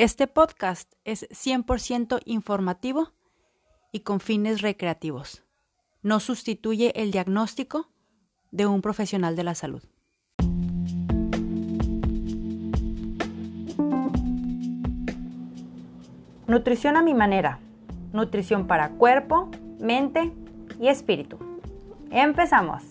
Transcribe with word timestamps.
Este 0.00 0.26
podcast 0.26 0.94
es 1.04 1.28
100% 1.28 2.22
informativo 2.24 3.12
y 3.92 4.00
con 4.00 4.20
fines 4.20 4.62
recreativos. 4.62 5.44
No 6.00 6.20
sustituye 6.20 7.02
el 7.02 7.10
diagnóstico 7.10 7.90
de 8.50 8.64
un 8.64 8.80
profesional 8.80 9.36
de 9.36 9.44
la 9.44 9.54
salud. 9.54 9.82
Nutrición 16.46 16.96
a 16.96 17.02
mi 17.02 17.12
manera. 17.12 17.58
Nutrición 18.14 18.66
para 18.66 18.92
cuerpo, 18.92 19.50
mente 19.80 20.32
y 20.80 20.88
espíritu. 20.88 21.38
Empezamos. 22.10 22.84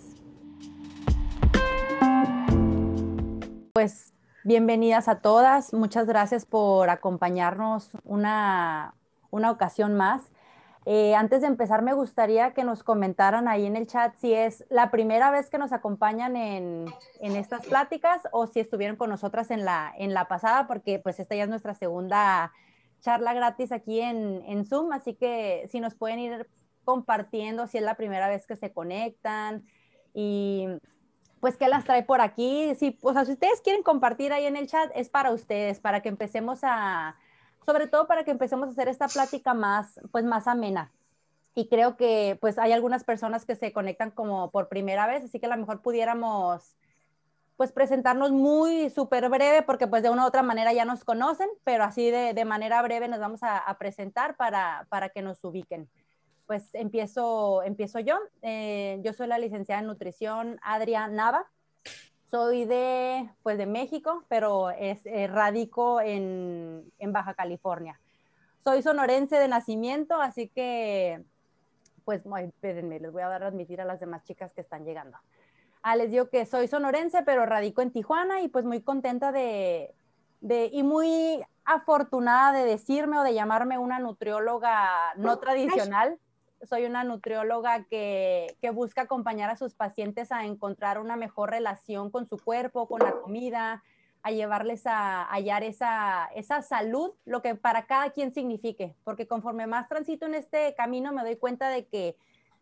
Pues 3.73 4.14
Bienvenidas 4.50 5.07
a 5.07 5.21
todas. 5.21 5.73
Muchas 5.75 6.07
gracias 6.07 6.43
por 6.43 6.89
acompañarnos 6.89 7.91
una, 8.04 8.95
ocasión 9.30 9.95
más. 9.95 10.23
Eh, 10.88 11.13
antes 11.13 11.41
de 11.41 11.48
empezar, 11.48 11.84
me 11.84 11.94
gustaría 11.94 12.55
que 12.55 12.63
nos 12.63 12.81
comentaran 12.81 13.48
ahí 13.48 13.67
en 13.67 13.76
el 13.76 13.85
chat 13.85 14.16
si 14.16 14.34
es 14.34 14.66
la 14.71 14.90
primera 14.90 15.30
vez 15.30 15.52
que 15.52 15.59
nos 15.59 15.71
acompañan 15.71 16.35
en, 16.35 16.88
estas 17.21 17.63
pláticas 17.67 18.23
o 18.31 18.48
si 18.48 18.59
estuvieron 18.59 18.95
con 18.95 19.12
nosotras 19.12 19.52
en 19.52 19.66
la, 19.66 19.93
en 19.95 20.16
la 20.16 20.27
pasada, 20.27 20.66
porque 20.66 20.98
pues 20.98 21.20
esta 21.20 21.35
ya 21.35 21.43
es 21.43 21.49
nuestra 21.49 21.76
segunda 21.76 22.52
charla 23.02 23.35
gratis 23.35 23.71
aquí 23.71 24.02
en, 24.02 24.41
en 24.48 24.66
Zoom, 24.66 24.93
así 24.93 25.13
que 25.13 25.68
si 25.71 25.79
nos 25.79 25.93
pueden 25.93 26.18
ir 26.18 26.49
compartiendo 26.85 27.68
si 27.68 27.77
es 27.77 27.84
la 27.84 27.93
primera 27.93 28.27
vez 28.27 28.48
que 28.48 28.55
se 28.55 28.73
conectan 28.73 29.63
y 30.16 30.70
pues 31.39 31.57
qué 31.57 31.67
las 31.67 31.84
trae 31.85 32.03
por 32.03 32.21
aquí. 32.21 32.73
Sí, 32.75 32.98
o 33.02 33.13
sea, 33.13 33.25
si 33.25 33.34
ustedes 33.34 33.61
quieren 33.61 33.84
compartir 33.84 34.34
ahí 34.34 34.45
en 34.45 34.55
el 34.55 34.67
chat, 34.67 34.91
es 34.95 35.09
para 35.09 35.31
ustedes, 35.31 35.79
para 35.79 36.02
que 36.02 36.09
empecemos 36.09 36.59
a, 36.63 37.15
sobre 37.65 37.88
todo 37.88 38.07
para 38.07 38.23
que 38.23 38.31
empecemos 38.31 38.67
a 38.67 38.71
hacer 38.71 38.88
esta 38.88 39.07
plática 39.07 39.53
más, 39.53 39.99
pues 40.12 40.26
más 40.26 40.48
amena. 40.48 40.91
Y 41.55 41.68
creo 41.68 41.98
que 41.98 42.37
pues 42.41 42.57
hay 42.57 42.71
algunas 42.71 43.04
personas 43.04 43.46
que 43.46 43.55
se 43.55 43.73
conectan 43.73 44.12
como 44.12 44.51
por 44.51 44.70
primera 44.70 45.07
vez, 45.07 45.23
así 45.23 45.40
que 45.40 45.48
a 45.48 45.49
lo 45.49 45.57
mejor 45.57 45.81
pudiéramos 45.81 46.76
pues 47.57 47.74
presentarnos 47.74 48.31
muy 48.31 48.90
súper 48.90 49.27
breve, 49.29 49.63
porque 49.63 49.87
pues 49.87 50.01
de 50.01 50.09
una 50.09 50.24
u 50.24 50.27
otra 50.27 50.43
manera 50.43 50.71
ya 50.71 50.85
nos 50.85 51.03
conocen, 51.03 51.49
pero 51.65 51.84
así 51.84 52.09
de, 52.09 52.34
de 52.34 52.46
manera 52.46 52.81
breve 52.81 53.09
nos 53.09 53.20
vamos 53.20 53.43
a, 53.43 53.57
a 53.57 53.77
presentar 53.77 54.37
para, 54.37 54.87
para 54.90 55.09
que 55.09 55.21
nos 55.21 55.43
ubiquen 55.43 55.90
pues 56.50 56.74
empiezo, 56.74 57.62
empiezo 57.62 58.00
yo. 58.00 58.18
Eh, 58.42 59.00
yo 59.04 59.14
soy 59.14 59.28
la 59.28 59.38
licenciada 59.38 59.82
en 59.82 59.88
nutrición 59.88 60.60
Adria 60.64 61.08
Nava. 61.08 61.46
Soy 62.32 62.66
de, 62.66 63.30
pues 63.44 63.60
de 63.60 63.68
México, 63.68 64.24
pero 64.30 64.72
es, 64.72 65.06
eh, 65.06 65.28
radico 65.28 66.02
en, 66.02 66.92
en, 66.97 67.14
Baja 67.14 67.36
California. 67.36 68.00
Soy 68.64 68.81
sonorense 68.81 69.36
de 69.36 69.47
nacimiento, 69.47 70.20
así 70.20 70.47
que, 70.47 71.24
pues, 72.03 72.24
espérenme, 72.25 73.00
les 73.00 73.12
voy 73.12 73.22
a 73.22 73.28
dar 73.28 73.44
a 73.44 73.47
admitir 73.47 73.80
a 73.80 73.86
las 73.86 74.00
demás 74.00 74.24
chicas 74.24 74.52
que 74.52 74.62
están 74.62 74.86
llegando. 74.86 75.20
Ah, 75.84 75.96
les 75.96 76.09
digo 76.09 76.30
que 76.30 76.47
soy 76.47 76.68
sonorense, 76.68 77.22
pero 77.22 77.46
radico 77.46 77.84
en 77.84 77.92
Tijuana 77.92 78.42
y 78.42 78.47
pues 78.47 78.66
muy 78.66 78.81
contenta 78.81 79.31
de, 79.31 79.94
de, 80.42 80.68
y 80.74 80.81
muy 80.81 81.46
afortunada 81.64 82.53
de 82.53 82.66
decirme 82.66 83.20
o 83.20 83.24
de 83.24 83.36
llamarme 83.36 83.78
una 83.78 84.00
nutrióloga 84.00 85.14
no 85.16 85.38
tradicional 85.38 86.18
soy 86.63 86.85
una 86.85 87.03
nutrióloga 87.03 87.85
que, 87.85 88.56
busca 88.74 89.02
acompañar 89.02 89.50
a 89.50 89.57
sus 89.57 89.74
pacientes 89.74 90.31
a 90.31 90.46
encontrar 90.46 91.00
una 91.00 91.16
mejor 91.16 91.52
relación 91.52 92.12
con 92.12 92.28
su 92.28 92.38
cuerpo, 92.38 92.88
con 92.88 93.00
la 93.00 93.13
comida, 93.13 93.84
a 94.22 94.31
llevarles 94.31 94.85
a, 94.85 95.24
hallar 95.25 95.63
esa, 95.63 96.30
esa 96.35 96.62
salud, 96.62 97.12
lo 97.25 97.41
que 97.41 97.56
para 97.56 97.85
cada 97.85 98.12
quien 98.12 98.34
signifique, 98.34 98.96
porque 99.03 99.28
conforme 99.28 99.68
más 99.68 99.88
transito 99.88 100.25
en 100.25 100.35
este 100.35 100.75
camino 100.75 101.12
me 101.12 101.24
doy 101.24 101.38
cuenta 101.38 101.69
de 101.69 101.88
que 101.88 102.18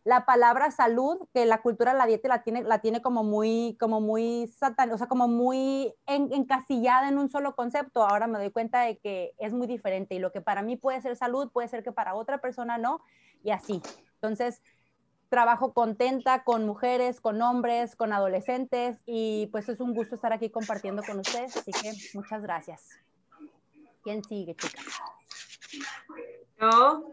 la 0.08 0.25
palabra 0.25 0.72
salud, 0.72 1.27
que 1.33 1.45
la 1.45 1.62
cultura 1.62 1.91
de 1.91 1.97
la 1.97 2.06
dieta 2.06 2.29
la 2.29 2.41
tiene, 2.41 2.63
la 2.63 2.79
tiene 2.79 3.01
como 3.01 3.25
muy, 3.25 3.75
como 3.78 4.00
muy 4.00 4.47
satan, 4.47 4.90
o 4.94 4.97
sea, 4.97 5.07
como 5.07 5.28
muy 5.28 5.94
encasillada 6.06 7.09
en 7.09 7.18
un 7.18 7.29
solo 7.29 7.57
concepto. 7.57 8.03
Ahora 8.03 8.25
me 8.25 8.40
doy 8.40 8.50
cuenta 8.50 8.84
de 8.84 9.00
que 9.00 9.34
es 9.38 9.51
muy 9.51 9.67
diferente 9.67 10.16
y 10.16 10.19
lo 10.19 10.31
que 10.31 10.40
para 10.40 10.62
mí 10.62 10.78
puede 10.78 11.01
ser 11.01 11.17
salud, 11.17 11.51
puede 11.51 11.67
ser 11.67 11.84
que 11.84 11.91
para 11.91 12.16
otra 12.16 12.38
persona 12.38 12.78
no 12.78 13.01
y 13.44 13.51
así. 13.51 13.81
Entonces, 14.13 14.62
trabajo 15.28 15.73
contenta 15.73 16.46
con 16.46 16.66
mujeres, 16.66 17.19
con 17.19 17.41
hombres, 17.41 17.97
con 17.97 18.13
adolescentes 18.13 19.01
y 19.06 19.47
pues 19.47 19.67
es 19.67 19.81
un 19.81 19.94
gusto 19.94 20.16
estar 20.16 20.31
aquí 20.31 20.50
compartiendo 20.50 21.03
con 21.03 21.19
ustedes, 21.19 21.57
así 21.57 21.72
que 21.73 21.91
muchas 22.13 22.41
gracias. 22.41 22.97
¿Quién 24.03 24.23
sigue, 24.23 24.56
chicas? 24.56 24.85
Yo 26.62 27.03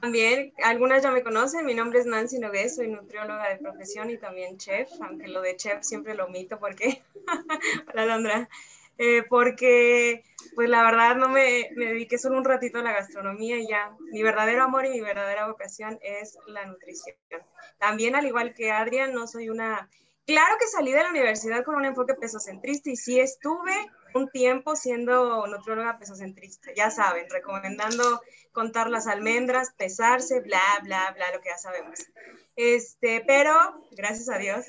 también, 0.00 0.52
algunas 0.62 1.02
ya 1.02 1.10
me 1.10 1.22
conocen, 1.22 1.64
mi 1.64 1.74
nombre 1.74 2.00
es 2.00 2.06
Nancy 2.06 2.38
Nogués, 2.38 2.76
soy 2.76 2.88
nutrióloga 2.88 3.48
de 3.48 3.56
profesión 3.56 4.10
y 4.10 4.18
también 4.18 4.58
chef, 4.58 4.88
aunque 5.00 5.28
lo 5.28 5.40
de 5.40 5.56
chef 5.56 5.82
siempre 5.82 6.14
lo 6.14 6.26
omito 6.26 6.58
porque, 6.58 7.02
para 7.86 8.06
Londra, 8.06 8.48
eh, 8.98 9.24
porque 9.28 10.24
pues 10.54 10.68
la 10.68 10.82
verdad 10.82 11.16
no 11.16 11.28
me, 11.28 11.70
me, 11.76 11.86
dediqué 11.86 12.18
solo 12.18 12.38
un 12.38 12.44
ratito 12.44 12.78
a 12.78 12.82
la 12.82 12.92
gastronomía 12.92 13.58
y 13.58 13.68
ya, 13.68 13.94
mi 14.12 14.22
verdadero 14.22 14.62
amor 14.62 14.86
y 14.86 14.90
mi 14.90 15.00
verdadera 15.00 15.48
vocación 15.48 15.98
es 16.02 16.38
la 16.46 16.64
nutrición. 16.66 17.16
También 17.78 18.16
al 18.16 18.26
igual 18.26 18.54
que 18.54 18.70
Adrián, 18.70 19.12
no 19.12 19.26
soy 19.26 19.48
una... 19.50 19.88
Claro 20.26 20.56
que 20.58 20.66
salí 20.66 20.92
de 20.92 21.02
la 21.02 21.10
universidad 21.10 21.62
con 21.62 21.76
un 21.76 21.84
enfoque 21.84 22.14
pesocentrista 22.14 22.90
y 22.90 22.96
sí 22.96 23.20
estuve 23.20 23.72
un 24.16 24.30
tiempo 24.30 24.76
siendo 24.76 25.46
nutrióloga 25.46 25.98
pesocentrista, 25.98 26.72
ya 26.74 26.90
saben, 26.90 27.26
recomendando 27.30 28.20
contar 28.52 28.88
las 28.90 29.06
almendras, 29.06 29.72
pesarse, 29.76 30.40
bla, 30.40 30.60
bla, 30.82 31.12
bla, 31.14 31.32
lo 31.32 31.40
que 31.40 31.50
ya 31.50 31.58
sabemos. 31.58 32.00
Este, 32.56 33.22
pero 33.26 33.54
gracias 33.92 34.28
a 34.30 34.38
Dios 34.38 34.64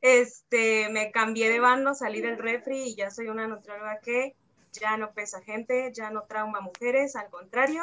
este, 0.00 0.88
me 0.90 1.10
cambié 1.10 1.50
de 1.50 1.60
bando, 1.60 1.94
salí 1.94 2.20
del 2.20 2.38
refri 2.38 2.90
y 2.90 2.94
ya 2.94 3.10
soy 3.10 3.28
una 3.28 3.48
nutrióloga 3.48 3.98
que 4.00 4.36
ya 4.72 4.96
no 4.96 5.12
pesa 5.12 5.40
gente, 5.42 5.90
ya 5.92 6.10
no 6.10 6.22
trauma 6.24 6.60
mujeres, 6.60 7.16
al 7.16 7.30
contrario, 7.30 7.82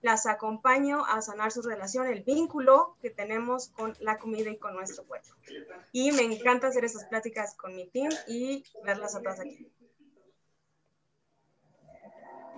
las 0.00 0.26
acompaño 0.26 1.04
a 1.04 1.20
sanar 1.20 1.50
su 1.50 1.62
relación, 1.62 2.06
el 2.06 2.22
vínculo 2.22 2.96
que 3.02 3.10
tenemos 3.10 3.68
con 3.68 3.94
la 4.00 4.16
comida 4.18 4.50
y 4.50 4.56
con 4.56 4.74
nuestro 4.74 5.04
cuerpo. 5.04 5.28
Y 5.92 6.12
me 6.12 6.22
encanta 6.22 6.68
hacer 6.68 6.84
esas 6.84 7.04
pláticas 7.06 7.54
con 7.56 7.74
mi 7.74 7.88
team 7.88 8.10
y 8.28 8.62
verlas 8.84 9.16
a 9.16 9.20
todas 9.20 9.40
aquí. 9.40 9.68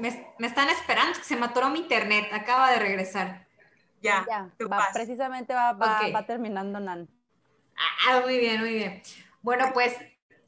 Me, 0.00 0.08
están 0.46 0.68
esperando, 0.70 1.18
se 1.22 1.36
me 1.36 1.46
atoró 1.46 1.68
mi 1.70 1.80
internet, 1.80 2.28
acaba 2.32 2.70
de 2.72 2.78
regresar. 2.78 3.46
Ya, 4.00 4.26
precisamente 4.94 5.52
va, 5.54 5.72
va 5.72 6.26
terminando 6.26 6.80
Nan. 6.80 7.08
Ah, 8.08 8.20
muy 8.24 8.38
bien, 8.38 8.60
muy 8.60 8.74
bien. 8.74 9.02
Bueno, 9.42 9.70
pues 9.72 9.94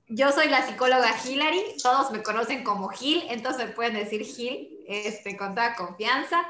yo 0.08 0.30
soy 0.30 0.48
la 0.48 0.66
psicóloga 0.66 1.10
Hilary, 1.24 1.76
todos 1.82 2.10
me 2.10 2.22
conocen 2.22 2.64
como 2.64 2.88
Gil, 2.88 3.24
entonces 3.28 3.66
me 3.66 3.72
pueden 3.72 3.94
decir 3.94 4.24
Gil 4.24 4.84
este, 4.86 5.36
con 5.36 5.54
toda 5.54 5.74
confianza. 5.74 6.46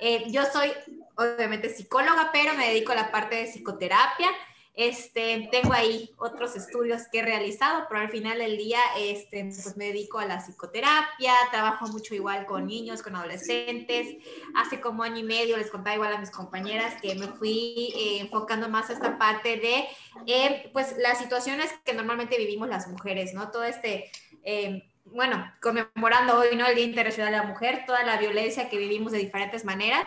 Eh, 0.00 0.24
yo 0.28 0.44
soy 0.44 0.72
obviamente 1.14 1.70
psicóloga, 1.70 2.30
pero 2.32 2.54
me 2.54 2.68
dedico 2.68 2.92
a 2.92 2.96
la 2.96 3.10
parte 3.10 3.36
de 3.36 3.46
psicoterapia. 3.46 4.28
Este, 4.76 5.48
tengo 5.50 5.72
ahí 5.72 6.10
otros 6.18 6.54
estudios 6.54 7.04
que 7.10 7.20
he 7.20 7.22
realizado, 7.22 7.86
pero 7.88 8.02
al 8.02 8.10
final 8.10 8.38
del 8.38 8.58
día 8.58 8.78
este, 8.98 9.42
pues 9.44 9.74
me 9.78 9.86
dedico 9.86 10.18
a 10.18 10.26
la 10.26 10.38
psicoterapia, 10.38 11.32
trabajo 11.50 11.88
mucho 11.88 12.14
igual 12.14 12.44
con 12.44 12.66
niños, 12.66 13.02
con 13.02 13.16
adolescentes. 13.16 14.16
Hace 14.54 14.82
como 14.82 15.02
año 15.02 15.16
y 15.16 15.22
medio 15.22 15.56
les 15.56 15.70
contaba 15.70 15.96
igual 15.96 16.12
a 16.12 16.18
mis 16.18 16.30
compañeras 16.30 17.00
que 17.00 17.14
me 17.14 17.28
fui 17.28 17.94
eh, 17.96 18.18
enfocando 18.20 18.68
más 18.68 18.90
a 18.90 18.92
esta 18.92 19.16
parte 19.16 19.56
de 19.56 19.86
eh, 20.26 20.68
pues 20.74 20.94
las 20.98 21.16
situaciones 21.18 21.72
que 21.82 21.94
normalmente 21.94 22.36
vivimos 22.36 22.68
las 22.68 22.86
mujeres, 22.86 23.32
¿no? 23.32 23.50
Todo 23.50 23.64
este... 23.64 24.10
Eh, 24.44 24.90
bueno, 25.06 25.50
conmemorando 25.62 26.36
hoy, 26.36 26.56
¿no? 26.56 26.66
El 26.66 26.74
Día 26.74 26.84
Internacional 26.84 27.32
de 27.32 27.38
la 27.38 27.44
Mujer, 27.44 27.84
toda 27.86 28.02
la 28.02 28.18
violencia 28.18 28.68
que 28.68 28.76
vivimos 28.76 29.12
de 29.12 29.18
diferentes 29.18 29.64
maneras 29.64 30.04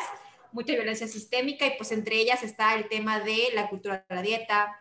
mucha 0.51 0.73
violencia 0.73 1.07
sistémica 1.07 1.65
y 1.65 1.77
pues 1.77 1.91
entre 1.91 2.17
ellas 2.17 2.43
está 2.43 2.75
el 2.75 2.87
tema 2.87 3.19
de 3.19 3.49
la 3.53 3.69
cultura 3.69 4.05
de 4.07 4.15
la 4.15 4.21
dieta, 4.21 4.75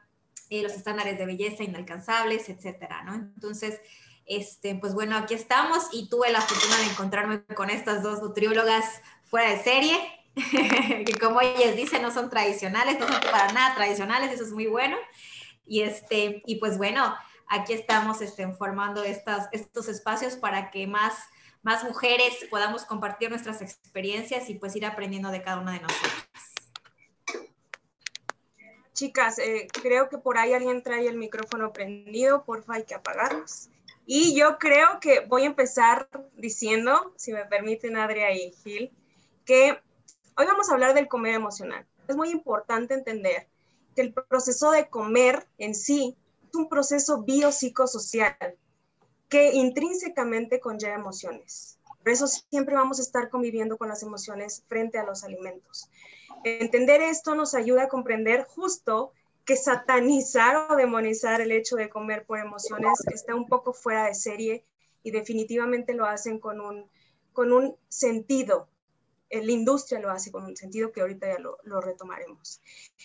eh, 0.50 0.62
los 0.62 0.72
estándares 0.72 1.18
de 1.18 1.26
belleza 1.26 1.62
inalcanzables, 1.62 2.48
etcétera, 2.48 3.02
¿no? 3.02 3.14
Entonces, 3.14 3.80
este, 4.24 4.74
pues 4.74 4.94
bueno, 4.94 5.16
aquí 5.16 5.34
estamos 5.34 5.88
y 5.92 6.08
tuve 6.08 6.30
la 6.30 6.40
fortuna 6.40 6.76
de 6.78 6.84
encontrarme 6.84 7.44
con 7.54 7.70
estas 7.70 8.02
dos 8.02 8.22
nutriólogas 8.22 9.02
fuera 9.24 9.50
de 9.50 9.62
serie, 9.62 9.96
que 11.04 11.14
como 11.20 11.40
ellas 11.40 11.76
dicen 11.76 12.02
no 12.02 12.10
son 12.10 12.30
tradicionales, 12.30 12.98
no 12.98 13.08
son 13.08 13.20
para 13.30 13.52
nada 13.52 13.74
tradicionales, 13.74 14.32
eso 14.32 14.44
es 14.44 14.52
muy 14.52 14.66
bueno. 14.66 14.96
Y, 15.66 15.82
este, 15.82 16.42
y 16.46 16.56
pues 16.56 16.78
bueno, 16.78 17.14
aquí 17.48 17.72
estamos 17.72 18.20
este, 18.20 18.50
formando 18.52 19.02
estas, 19.02 19.48
estos 19.52 19.88
espacios 19.88 20.36
para 20.36 20.70
que 20.70 20.86
más 20.86 21.14
más 21.62 21.84
mujeres 21.84 22.46
podamos 22.50 22.84
compartir 22.84 23.30
nuestras 23.30 23.62
experiencias 23.62 24.48
y 24.48 24.54
pues 24.54 24.76
ir 24.76 24.86
aprendiendo 24.86 25.30
de 25.30 25.42
cada 25.42 25.60
una 25.60 25.72
de 25.72 25.80
nosotras. 25.80 26.14
Chicas, 28.92 29.38
eh, 29.38 29.68
creo 29.80 30.08
que 30.08 30.18
por 30.18 30.38
ahí 30.38 30.52
alguien 30.52 30.82
trae 30.82 31.06
el 31.06 31.16
micrófono 31.16 31.72
prendido, 31.72 32.44
porfa 32.44 32.74
hay 32.74 32.84
que 32.84 32.94
apagarlos. 32.94 33.68
Y 34.06 34.34
yo 34.34 34.58
creo 34.58 35.00
que 35.00 35.20
voy 35.20 35.42
a 35.42 35.46
empezar 35.46 36.08
diciendo, 36.36 37.12
si 37.16 37.32
me 37.32 37.44
permiten, 37.44 37.96
Adria 37.96 38.32
y 38.32 38.52
Gil, 38.64 38.90
que 39.44 39.78
hoy 40.36 40.46
vamos 40.46 40.68
a 40.68 40.72
hablar 40.72 40.94
del 40.94 41.08
comer 41.08 41.34
emocional. 41.34 41.86
Es 42.08 42.16
muy 42.16 42.30
importante 42.30 42.94
entender 42.94 43.46
que 43.94 44.02
el 44.02 44.14
proceso 44.14 44.70
de 44.70 44.88
comer 44.88 45.46
en 45.58 45.74
sí 45.74 46.16
es 46.48 46.54
un 46.54 46.68
proceso 46.68 47.22
biopsicosocial 47.22 48.34
que 49.28 49.52
intrínsecamente 49.52 50.60
conlleva 50.60 50.94
emociones. 50.94 51.78
Por 52.02 52.12
eso 52.12 52.26
siempre 52.26 52.74
vamos 52.74 52.98
a 52.98 53.02
estar 53.02 53.28
conviviendo 53.28 53.76
con 53.76 53.88
las 53.88 54.02
emociones 54.02 54.64
frente 54.68 54.98
a 54.98 55.04
los 55.04 55.24
alimentos. 55.24 55.90
Entender 56.44 57.02
esto 57.02 57.34
nos 57.34 57.54
ayuda 57.54 57.84
a 57.84 57.88
comprender 57.88 58.44
justo 58.44 59.12
que 59.44 59.56
satanizar 59.56 60.70
o 60.70 60.76
demonizar 60.76 61.40
el 61.40 61.52
hecho 61.52 61.76
de 61.76 61.88
comer 61.88 62.24
por 62.26 62.38
emociones 62.38 62.98
está 63.12 63.34
un 63.34 63.46
poco 63.46 63.72
fuera 63.72 64.04
de 64.04 64.14
serie 64.14 64.64
y 65.02 65.10
definitivamente 65.10 65.94
lo 65.94 66.04
hacen 66.04 66.38
con 66.38 66.60
un, 66.60 66.86
con 67.32 67.52
un 67.52 67.76
sentido. 67.88 68.68
Eh, 69.30 69.44
la 69.44 69.52
industria 69.52 70.00
lo 70.00 70.10
hace 70.10 70.30
con 70.30 70.44
un 70.44 70.56
sentido 70.56 70.92
que 70.92 71.00
ahorita 71.00 71.28
ya 71.28 71.38
lo, 71.38 71.80
retomaremos. 71.80 72.60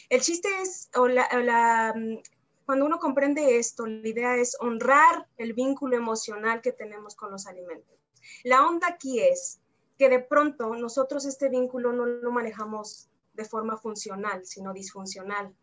El 0.10 0.22
chiste 0.22 0.50
es, 0.62 0.90
o 0.96 1.08
la, 1.08 1.94
mm, 1.96 2.18
cuando 2.66 2.86
uno 2.86 3.00
comprende 3.00 3.58
esto, 3.58 3.86
la 3.86 4.08
idea 4.08 4.36
es 4.38 4.56
honrar 4.60 5.28
el 5.38 5.54
vínculo 5.54 5.98
emocional 5.98 6.62
que 6.62 6.72
tenemos 6.72 7.16
con 7.16 7.32
los 7.32 7.48
alimentos. 7.48 7.98
La 8.44 8.66
onda 8.66 8.88
aquí 8.88 9.20
es 9.20 9.60
que 9.98 10.10
de 10.10 10.20
pronto 10.20 10.76
nosotros 10.76 11.26
este 11.26 11.50
vínculo 11.50 11.94
no 11.94 12.06
lo 12.06 12.32
manejamos 12.32 13.10
de 13.34 13.46
forma 13.46 13.78
funcional, 13.78 14.46
sino 14.46 14.74
disfuncional. 14.74 15.54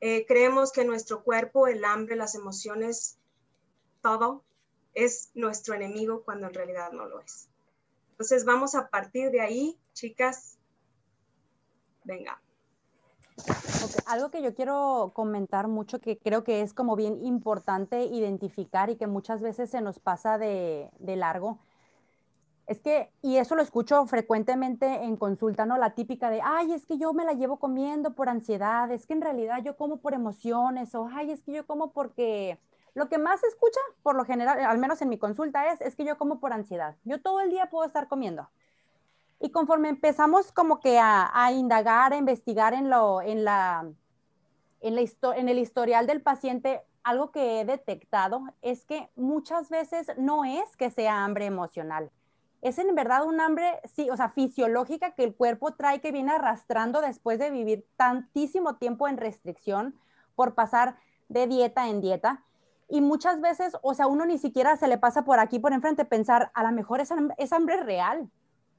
Eh, 0.00 0.26
creemos 0.26 0.72
que 0.72 0.84
nuestro 0.84 1.22
cuerpo, 1.22 1.66
el 1.66 1.84
hambre, 1.84 2.16
las 2.16 2.34
emociones, 2.34 3.18
todo 4.02 4.44
es 4.94 5.30
nuestro 5.34 5.74
enemigo 5.74 6.22
cuando 6.24 6.46
en 6.46 6.54
realidad 6.54 6.92
no 6.92 7.06
lo 7.06 7.20
es. 7.20 7.48
Entonces 8.10 8.44
vamos 8.44 8.74
a 8.74 8.88
partir 8.88 9.30
de 9.30 9.40
ahí, 9.40 9.78
chicas. 9.92 10.58
Venga. 12.04 12.40
Algo 14.06 14.30
que 14.30 14.42
yo 14.42 14.54
quiero 14.54 15.12
comentar 15.14 15.68
mucho, 15.68 16.00
que 16.00 16.18
creo 16.18 16.44
que 16.44 16.62
es 16.62 16.74
como 16.74 16.96
bien 16.96 17.24
importante 17.24 18.04
identificar 18.04 18.90
y 18.90 18.96
que 18.96 19.06
muchas 19.06 19.42
veces 19.42 19.70
se 19.70 19.80
nos 19.80 19.98
pasa 19.98 20.38
de, 20.38 20.90
de 20.98 21.16
largo, 21.16 21.58
es 22.68 22.80
que, 22.80 23.10
y 23.22 23.38
eso 23.38 23.56
lo 23.56 23.62
escucho 23.62 24.04
frecuentemente 24.06 24.86
en 25.04 25.16
consulta, 25.16 25.64
¿no? 25.64 25.78
La 25.78 25.94
típica 25.94 26.28
de, 26.28 26.40
ay, 26.44 26.74
es 26.74 26.84
que 26.84 26.98
yo 26.98 27.14
me 27.14 27.24
la 27.24 27.32
llevo 27.32 27.58
comiendo 27.58 28.14
por 28.14 28.28
ansiedad, 28.28 28.90
es 28.92 29.06
que 29.06 29.14
en 29.14 29.22
realidad 29.22 29.62
yo 29.64 29.76
como 29.76 29.96
por 29.96 30.12
emociones, 30.12 30.94
o 30.94 31.08
ay, 31.12 31.30
es 31.30 31.42
que 31.42 31.52
yo 31.52 31.66
como 31.66 31.92
porque... 31.92 32.58
Lo 32.94 33.08
que 33.08 33.16
más 33.16 33.40
se 33.40 33.46
escucha, 33.46 33.78
por 34.02 34.16
lo 34.16 34.24
general, 34.24 34.58
al 34.60 34.78
menos 34.78 35.00
en 35.02 35.08
mi 35.08 35.18
consulta, 35.18 35.70
es, 35.70 35.80
es 35.80 35.94
que 35.94 36.04
yo 36.04 36.18
como 36.18 36.40
por 36.40 36.52
ansiedad. 36.52 36.96
Yo 37.04 37.20
todo 37.22 37.40
el 37.40 37.48
día 37.48 37.70
puedo 37.70 37.86
estar 37.86 38.08
comiendo. 38.08 38.48
Y 39.40 39.50
conforme 39.50 39.88
empezamos 39.88 40.52
como 40.52 40.80
que 40.80 40.98
a, 40.98 41.52
indagar, 41.52 42.12
a 42.12 42.16
investigar 42.16 42.74
en, 42.74 42.90
lo, 42.90 43.22
en, 43.22 43.44
la, 43.44 43.88
en, 44.80 44.94
la 44.94 45.02
en 45.36 45.48
el 45.48 45.58
historial 45.58 46.06
del 46.06 46.22
paciente, 46.22 46.82
algo 47.04 47.30
que 47.30 47.60
he 47.60 47.64
detectado 47.64 48.42
es 48.62 48.84
que 48.84 49.08
muchas 49.16 49.70
veces 49.70 50.08
no 50.18 50.44
es 50.44 50.76
que 50.76 50.90
sea 50.90 51.24
hambre 51.24 51.46
emocional 51.46 52.10
es 52.60 52.78
en 52.78 52.94
verdad 52.94 53.24
un 53.24 53.40
hambre, 53.40 53.80
sí, 53.84 54.10
o 54.10 54.16
sea, 54.16 54.30
fisiológica 54.30 55.12
que 55.12 55.24
el 55.24 55.34
cuerpo 55.34 55.74
trae 55.74 56.00
que 56.00 56.12
viene 56.12 56.32
arrastrando 56.32 57.00
después 57.00 57.38
de 57.38 57.50
vivir 57.50 57.86
tantísimo 57.96 58.76
tiempo 58.76 59.08
en 59.08 59.16
restricción 59.16 59.94
por 60.34 60.54
pasar 60.54 60.96
de 61.28 61.46
dieta 61.46 61.88
en 61.88 62.00
dieta. 62.00 62.44
Y 62.88 63.00
muchas 63.00 63.40
veces, 63.40 63.76
o 63.82 63.94
sea, 63.94 64.06
uno 64.06 64.24
ni 64.26 64.38
siquiera 64.38 64.76
se 64.76 64.88
le 64.88 64.98
pasa 64.98 65.24
por 65.24 65.38
aquí, 65.38 65.58
por 65.58 65.72
enfrente, 65.72 66.04
pensar, 66.04 66.50
a 66.54 66.62
lo 66.62 66.72
mejor 66.72 67.00
es, 67.00 67.12
es 67.36 67.52
hambre 67.52 67.76
real, 67.82 68.28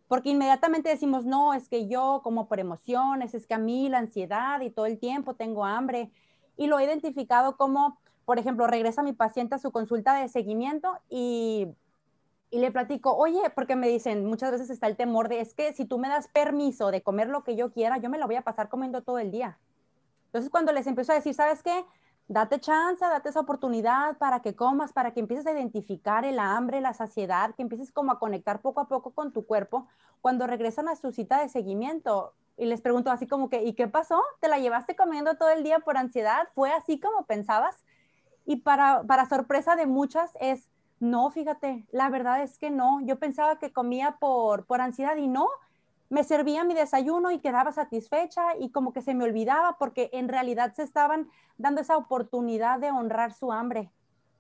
porque 0.10 0.32
inmediatamente 0.32 0.90
decimos, 0.90 1.26
no, 1.26 1.54
es 1.54 1.70
que 1.70 1.88
yo 1.88 2.20
como 2.26 2.50
por 2.50 2.60
emociones, 2.60 3.34
es 3.34 3.48
que 3.48 3.54
a 3.54 3.60
mí 3.60 3.88
la 3.88 4.00
ansiedad 4.00 4.60
y 4.60 4.72
todo 4.72 4.86
el 4.88 5.00
tiempo 5.00 5.36
tengo 5.36 5.64
hambre. 5.66 6.12
Y 6.58 6.68
lo 6.68 6.80
he 6.80 6.84
identificado 6.84 7.56
como, 7.56 7.98
por 8.26 8.40
ejemplo, 8.40 8.68
regresa 8.68 9.04
mi 9.04 9.14
paciente 9.14 9.56
a 9.56 9.60
su 9.60 9.72
consulta 9.72 10.16
de 10.16 10.28
seguimiento 10.28 11.00
y 11.10 11.70
y 12.52 12.60
le 12.60 12.72
platico, 12.72 13.16
oye, 13.16 13.42
porque 13.54 13.76
me 13.76 13.88
dicen, 13.88 14.26
muchas 14.26 14.52
veces 14.52 14.70
está 14.70 14.88
el 14.88 14.98
temor 14.98 15.30
de, 15.30 15.40
es 15.40 15.54
que 15.54 15.74
si 15.74 15.86
tú 15.86 16.00
me 16.00 16.10
das 16.10 16.28
permiso 16.28 16.92
de 16.92 17.04
comer 17.04 17.30
lo 17.30 17.44
que 17.44 17.56
yo 17.56 17.72
quiera, 17.72 17.98
yo 17.98 18.10
me 18.10 18.18
lo 18.18 18.26
voy 18.26 18.36
a 18.36 18.42
pasar 18.42 18.70
comiendo 18.70 19.04
todo 19.04 19.20
el 19.20 19.32
día. 19.32 19.60
Entonces, 20.26 20.50
cuando 20.50 20.72
les 20.72 20.88
empiezo 20.88 21.12
a 21.12 21.16
decir, 21.16 21.34
¿sabes 21.34 21.62
qué? 21.64 21.86
Date 22.30 22.60
chance, 22.60 23.04
date 23.04 23.30
esa 23.30 23.40
oportunidad 23.40 24.20
para 24.20 24.42
que 24.44 24.56
comas, 24.56 24.94
para 24.94 25.14
que 25.14 25.20
empieces 25.20 25.48
a 25.48 25.52
identificar 25.52 26.26
el 26.26 26.38
hambre, 26.38 26.80
la 26.80 26.94
saciedad, 26.94 27.56
que 27.56 27.64
empieces 27.64 27.92
como 27.92 28.12
a 28.12 28.20
conectar 28.20 28.62
poco 28.62 28.82
a 28.82 28.88
poco 28.88 29.10
con 29.16 29.34
tu 29.34 29.48
cuerpo. 29.48 29.88
Cuando 30.22 30.46
regresan 30.46 30.88
a 30.90 30.96
su 30.96 31.12
cita 31.12 31.42
de 31.42 31.50
seguimiento 31.50 32.36
y 32.56 32.68
les 32.68 32.82
pregunto 32.82 33.10
así 33.10 33.26
como 33.26 33.50
que, 33.50 33.64
¿y 33.64 33.74
qué 33.74 33.88
pasó? 33.88 34.22
¿Te 34.42 34.48
la 34.48 34.60
llevaste 34.60 34.96
comiendo 34.96 35.38
todo 35.38 35.50
el 35.50 35.64
día 35.64 35.80
por 35.80 35.98
ansiedad? 35.98 36.50
¿Fue 36.54 36.72
así 36.72 37.00
como 37.00 37.26
pensabas? 37.26 37.84
Y 38.46 38.58
para, 38.58 39.02
para 39.08 39.28
sorpresa 39.28 39.76
de 39.76 39.88
muchas 39.88 40.32
es, 40.40 40.70
no, 41.00 41.32
fíjate, 41.32 41.88
la 41.92 42.12
verdad 42.12 42.44
es 42.44 42.60
que 42.60 42.70
no. 42.70 43.02
Yo 43.02 43.18
pensaba 43.18 43.58
que 43.58 43.74
comía 43.74 44.18
por, 44.20 44.68
por 44.68 44.82
ansiedad 44.82 45.16
y 45.16 45.28
no. 45.28 45.48
Me 46.10 46.24
servía 46.24 46.64
mi 46.64 46.74
desayuno 46.74 47.32
y 47.32 47.40
quedaba 47.40 47.72
satisfecha 47.72 48.58
y 48.60 48.72
como 48.72 48.94
que 48.94 49.02
se 49.02 49.14
me 49.14 49.26
olvidaba 49.26 49.78
porque 49.78 50.10
en 50.12 50.28
realidad 50.28 50.74
se 50.74 50.84
estaban 50.84 51.30
dando 51.58 51.82
esa 51.82 51.98
oportunidad 51.98 52.80
de 52.80 52.92
honrar 52.92 53.34
su 53.34 53.52
hambre. 53.52 53.92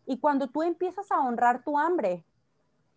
Y 0.05 0.17
cuando 0.17 0.49
tú 0.49 0.63
empiezas 0.63 1.11
a 1.11 1.19
honrar 1.19 1.63
tu 1.63 1.77
hambre, 1.77 2.25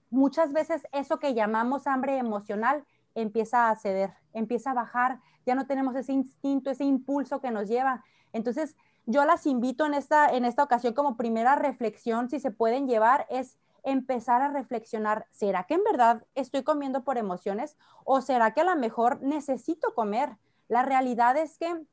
muchas 0.08 0.52
veces 0.52 0.86
eso 0.92 1.18
que 1.18 1.34
llamamos 1.34 1.86
hambre 1.86 2.16
emocional 2.16 2.84
empieza 3.14 3.68
a 3.68 3.76
ceder, 3.76 4.14
empieza 4.32 4.70
a 4.70 4.74
bajar, 4.74 5.20
ya 5.44 5.54
no 5.54 5.66
tenemos 5.66 5.94
ese 5.96 6.12
instinto, 6.12 6.70
ese 6.70 6.84
impulso 6.84 7.40
que 7.40 7.50
nos 7.50 7.68
lleva. 7.68 8.04
Entonces, 8.32 8.76
yo 9.04 9.24
las 9.24 9.46
invito 9.46 9.84
en 9.84 9.94
esta, 9.94 10.28
en 10.28 10.44
esta 10.44 10.62
ocasión 10.62 10.94
como 10.94 11.16
primera 11.16 11.56
reflexión, 11.56 12.30
si 12.30 12.40
se 12.40 12.50
pueden 12.50 12.86
llevar, 12.86 13.26
es 13.28 13.58
empezar 13.82 14.42
a 14.42 14.48
reflexionar, 14.48 15.26
¿será 15.30 15.64
que 15.64 15.74
en 15.74 15.84
verdad 15.84 16.24
estoy 16.34 16.62
comiendo 16.62 17.04
por 17.04 17.18
emociones 17.18 17.76
o 18.04 18.20
será 18.20 18.52
que 18.52 18.60
a 18.60 18.64
lo 18.64 18.76
mejor 18.76 19.20
necesito 19.22 19.94
comer? 19.94 20.36
La 20.68 20.82
realidad 20.82 21.36
es 21.36 21.58
que 21.58 21.84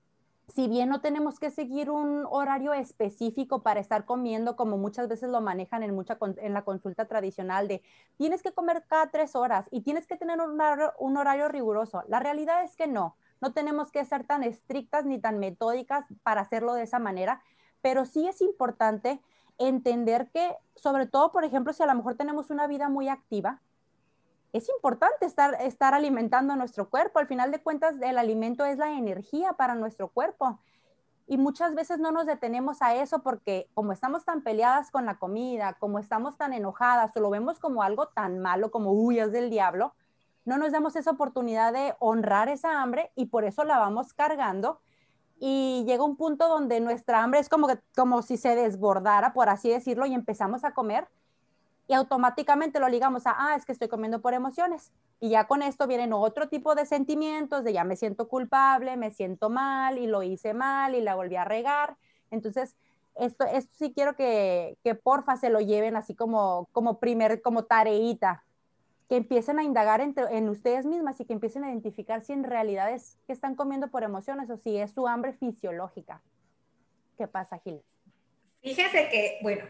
si 0.54 0.68
bien 0.68 0.90
no 0.90 1.02
tenemos 1.02 1.40
que 1.40 1.52
seguir 1.52 1.90
un 1.90 2.26
horario 2.30 2.74
específico 2.74 3.62
para 3.62 3.80
estar 3.80 4.06
comiendo, 4.06 4.56
como 4.56 4.78
muchas 4.78 5.08
veces 5.08 5.30
lo 5.30 5.42
manejan 5.42 5.84
en, 5.84 5.94
mucha, 5.94 6.18
en 6.38 6.54
la 6.54 6.64
consulta 6.64 7.06
tradicional 7.06 7.68
de 7.68 7.84
tienes 8.18 8.42
que 8.42 8.52
comer 8.52 8.84
cada 8.88 9.08
tres 9.08 9.36
horas 9.36 9.68
y 9.72 9.82
tienes 9.82 10.08
que 10.08 10.18
tener 10.18 10.40
un 10.42 10.60
un 11.00 11.18
horario 11.18 11.48
riguroso, 11.48 12.04
la 12.08 12.20
realidad 12.20 12.64
es 12.64 12.76
que 12.76 12.88
no. 12.88 13.16
No 13.42 13.54
tenemos 13.54 13.92
que 13.92 14.04
ser 14.04 14.26
tan 14.26 14.44
estrictas 14.44 15.06
ni 15.06 15.20
tan 15.20 15.40
metódicas 15.40 16.06
para 16.24 16.42
hacerlo 16.42 16.74
de 16.74 16.84
esa 16.84 17.00
manera, 17.00 17.42
pero 17.82 18.06
sí 18.06 18.28
es 18.28 18.42
importante 18.42 19.22
entender 19.60 20.30
que, 20.32 20.56
sobre 20.76 21.06
todo, 21.06 21.32
por 21.32 21.44
ejemplo, 21.44 21.74
si 21.74 21.84
a 21.84 21.86
lo 21.86 21.96
mejor 21.96 22.16
tenemos 22.16 22.50
una 22.50 22.66
vida 22.66 22.90
muy 22.90 23.10
activa, 23.10 23.62
es 24.52 24.68
importante 24.70 25.26
estar, 25.26 25.56
estar 25.62 25.94
alimentando 25.94 26.56
nuestro 26.56 26.90
cuerpo. 26.90 27.20
Al 27.20 27.28
final 27.28 27.52
de 27.52 27.62
cuentas, 27.62 27.96
el 28.02 28.18
alimento 28.18 28.66
es 28.66 28.78
la 28.78 28.92
energía 28.92 29.54
para 29.54 29.76
nuestro 29.76 30.08
cuerpo. 30.08 30.60
Y 31.28 31.38
muchas 31.38 31.76
veces 31.76 32.00
no 32.00 32.12
nos 32.12 32.26
detenemos 32.26 32.82
a 32.82 32.96
eso 32.96 33.20
porque 33.20 33.70
como 33.76 33.92
estamos 33.92 34.26
tan 34.26 34.42
peleadas 34.42 34.90
con 34.90 35.06
la 35.06 35.20
comida, 35.20 35.74
como 35.74 36.00
estamos 36.00 36.38
tan 36.38 36.54
enojadas 36.54 37.16
o 37.16 37.20
lo 37.20 37.30
vemos 37.30 37.60
como 37.60 37.84
algo 37.84 38.08
tan 38.08 38.40
malo 38.40 38.72
como, 38.72 38.94
uy, 38.94 39.20
es 39.20 39.32
del 39.32 39.52
diablo, 39.52 39.94
no 40.46 40.58
nos 40.58 40.72
damos 40.72 40.96
esa 40.96 41.12
oportunidad 41.12 41.72
de 41.72 41.94
honrar 42.00 42.50
esa 42.50 42.82
hambre 42.82 43.12
y 43.16 43.28
por 43.28 43.44
eso 43.44 43.64
la 43.64 43.78
vamos 43.78 44.14
cargando 44.14 44.82
y 45.40 45.84
llega 45.86 46.04
un 46.04 46.16
punto 46.16 46.48
donde 46.48 46.80
nuestra 46.80 47.24
hambre 47.24 47.40
es 47.40 47.50
como, 47.50 47.68
como 47.96 48.22
si 48.22 48.38
se 48.38 48.56
desbordara, 48.56 49.34
por 49.34 49.50
así 49.50 49.70
decirlo, 49.70 50.06
y 50.06 50.14
empezamos 50.14 50.64
a 50.64 50.74
comer 50.74 51.08
y 51.90 51.94
automáticamente 51.94 52.80
lo 52.80 52.88
ligamos 52.88 53.26
a, 53.26 53.36
ah, 53.36 53.56
es 53.56 53.66
que 53.66 53.72
estoy 53.72 53.88
comiendo 53.88 54.22
por 54.22 54.36
emociones. 54.36 54.92
Y 55.20 55.30
ya 55.30 55.48
con 55.48 55.64
esto 55.64 55.88
vienen 55.88 56.14
otro 56.14 56.48
tipo 56.48 56.76
de 56.76 56.86
sentimientos 56.86 57.64
de 57.64 57.74
ya 57.74 57.84
me 57.84 57.96
siento 57.96 58.28
culpable, 58.28 58.96
me 58.96 59.10
siento 59.10 59.50
mal 59.50 59.98
y 59.98 60.06
lo 60.06 60.22
hice 60.22 60.54
mal 60.54 60.94
y 60.94 61.02
la 61.02 61.16
volví 61.16 61.36
a 61.36 61.46
regar. 61.46 61.98
Entonces, 62.30 62.76
esto, 63.16 63.44
esto 63.46 63.72
sí 63.76 63.92
quiero 63.92 64.16
que, 64.16 64.78
que 64.84 64.94
porfa 64.94 65.36
se 65.36 65.50
lo 65.50 65.62
lleven 65.62 65.96
así 65.96 66.14
como, 66.14 66.70
como 66.74 67.00
primer, 67.00 67.42
como 67.42 67.64
tareita, 67.64 68.44
que 69.10 69.16
empiecen 69.16 69.58
a 69.58 69.64
indagar 69.64 70.02
en 70.02 70.50
ustedes 70.50 70.86
mismas 70.86 71.20
y 71.20 71.26
que 71.26 71.34
empiecen 71.34 71.64
a 71.64 71.70
identificar 71.70 72.24
si 72.24 72.32
en 72.32 72.44
realidad 72.44 72.94
es 72.94 73.18
que 73.26 73.34
están 73.34 73.56
comiendo 73.56 73.90
por 73.90 74.04
emociones 74.04 74.52
o 74.52 74.58
si 74.58 74.78
es 74.78 74.92
su 74.92 75.08
hambre 75.08 75.34
fisiológica. 75.34 76.22
¿Qué 77.18 77.28
pasa, 77.28 77.58
Gil? 77.58 77.82
Fíjese 78.62 79.10
que, 79.10 79.40
bueno, 79.42 79.66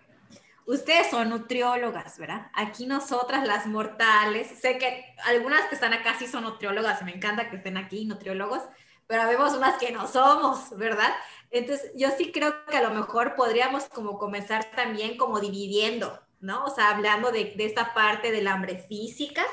ustedes 0.67 1.07
son 1.07 1.29
nutriólogas, 1.29 2.19
¿verdad? 2.19 2.51
Aquí 2.53 2.85
nosotras 2.85 3.47
las 3.47 3.65
mortales, 3.65 4.47
sé 4.59 4.77
que 4.77 5.05
algunas 5.25 5.61
que 5.69 5.75
están 5.75 5.93
acá 5.93 6.15
sí 6.19 6.27
son 6.27 6.43
nutriólogas, 6.43 7.01
me 7.03 7.15
encanta 7.15 7.49
que 7.49 7.55
estén 7.55 7.77
aquí 7.77 8.03
nutriólogos, 8.03 8.63
pero 9.07 9.25
vemos 9.25 9.53
unas 9.53 9.77
que 9.77 9.91
no 9.91 10.05
somos, 10.05 10.77
¿verdad? 10.77 11.11
Entonces, 11.49 11.93
yo 11.95 12.09
sí 12.11 12.33
creo 12.33 12.65
que 12.65 12.75
a 12.75 12.83
lo 12.83 12.93
mejor 12.93 13.35
podríamos 13.35 13.85
como 13.85 14.19
comenzar 14.19 14.65
también 14.75 15.15
como 15.17 15.39
dividiendo 15.39 16.19
¿no? 16.41 16.65
O 16.65 16.69
sea, 16.69 16.91
hablando 16.91 17.31
de, 17.31 17.53
de 17.55 17.65
esta 17.65 17.93
parte 17.93 18.31
del 18.31 18.47
hambre 18.47 18.77
física 18.77 19.43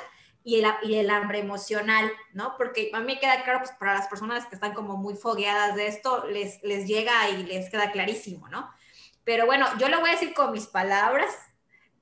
y 0.45 0.61
el, 0.61 0.67
y 0.83 0.95
el, 0.95 1.11
hambre 1.11 1.41
emocional, 1.41 2.11
¿no? 2.33 2.55
Porque 2.57 2.91
a 2.93 3.01
mí 3.01 3.07
me 3.07 3.19
queda 3.19 3.43
claro, 3.43 3.59
pues 3.61 3.73
para 3.73 3.95
las 3.95 4.07
personas 4.07 4.47
que 4.47 4.55
están 4.55 4.75
como 4.75 4.97
muy 4.97 5.15
fogueadas 5.15 5.75
de 5.75 5.89
esto, 5.89 6.27
les, 6.29 6.63
les 6.63 6.87
llega 6.87 7.29
y 7.31 7.43
les 7.43 7.69
queda 7.69 7.91
clarísimo, 7.91 8.49
¿no? 8.49 8.71
Pero 9.25 9.47
bueno, 9.47 9.67
yo 9.79 9.89
lo 9.89 9.99
voy 10.01 10.11
a 10.11 10.13
decir 10.13 10.35
con 10.35 10.53
mis 10.53 10.67
palabras 10.67 11.35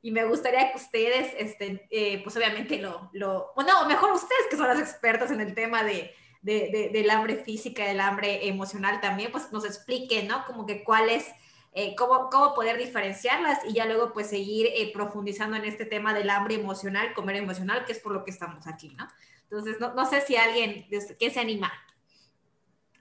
y 0.03 0.11
me 0.11 0.25
gustaría 0.25 0.71
que 0.71 0.76
ustedes, 0.76 1.33
este, 1.38 1.88
eh, 1.91 2.23
pues 2.23 2.37
obviamente 2.37 2.76
lo, 2.79 3.09
lo, 3.14 3.53
bueno, 3.55 3.87
mejor 3.87 4.12
ustedes 4.12 4.47
que 4.50 4.59
son 4.59 4.67
las 4.67 4.79
expertas 4.79 5.31
en 5.31 5.41
el 5.41 5.55
tema 5.55 5.83
de, 5.83 6.14
de, 6.43 6.69
de, 6.71 6.91
del 6.93 7.09
hambre 7.09 7.37
física, 7.37 7.87
del 7.87 8.00
hambre 8.00 8.47
emocional 8.47 9.00
también, 9.00 9.33
pues 9.33 9.50
nos 9.50 9.64
expliquen, 9.64 10.29
¿no? 10.29 10.45
Como 10.45 10.67
que 10.67 10.85
cuál 10.85 11.09
es 11.09 11.26
eh, 11.75 11.95
cómo, 11.97 12.31
cómo, 12.31 12.54
poder 12.54 12.78
diferenciarlas 12.78 13.59
y 13.64 13.75
ya 13.75 13.85
luego 13.85 14.12
pues 14.12 14.28
seguir 14.28 14.69
eh, 14.75 14.93
profundizando 14.93 15.57
en 15.57 15.64
este 15.64 15.85
tema 15.85 16.14
del 16.14 16.31
hambre 16.31 16.54
emocional, 16.54 17.12
comer 17.14 17.37
emocional, 17.37 17.85
que 17.85 17.93
es 17.93 17.99
por 17.99 18.12
lo 18.12 18.25
que 18.25 18.31
estamos 18.31 18.66
aquí, 18.66 18.95
¿no? 18.95 19.09
Entonces, 19.43 19.81
no, 19.81 19.93
no 19.93 20.09
sé 20.09 20.21
si 20.21 20.37
alguien, 20.37 20.87
¿qué 21.19 21.31
se 21.31 21.40
anima? 21.40 21.73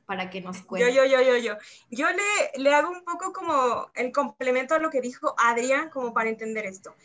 Para 0.05 0.29
que 0.29 0.41
nos 0.41 0.61
cuente. 0.63 0.93
Yo, 0.93 1.05
yo, 1.05 1.09
yo, 1.09 1.21
yo, 1.21 1.37
yo. 1.37 1.57
Yo 1.89 2.07
le, 2.09 2.61
le 2.61 2.73
hago 2.73 2.89
un 2.89 3.05
poco 3.05 3.31
como 3.31 3.91
el 3.95 4.11
complemento 4.11 4.75
a 4.75 4.79
lo 4.79 4.89
que 4.89 5.01
dijo 5.01 5.33
Adrián, 5.37 5.89
como 5.89 6.13
para 6.13 6.29
entender 6.29 6.65
esto. 6.65 6.95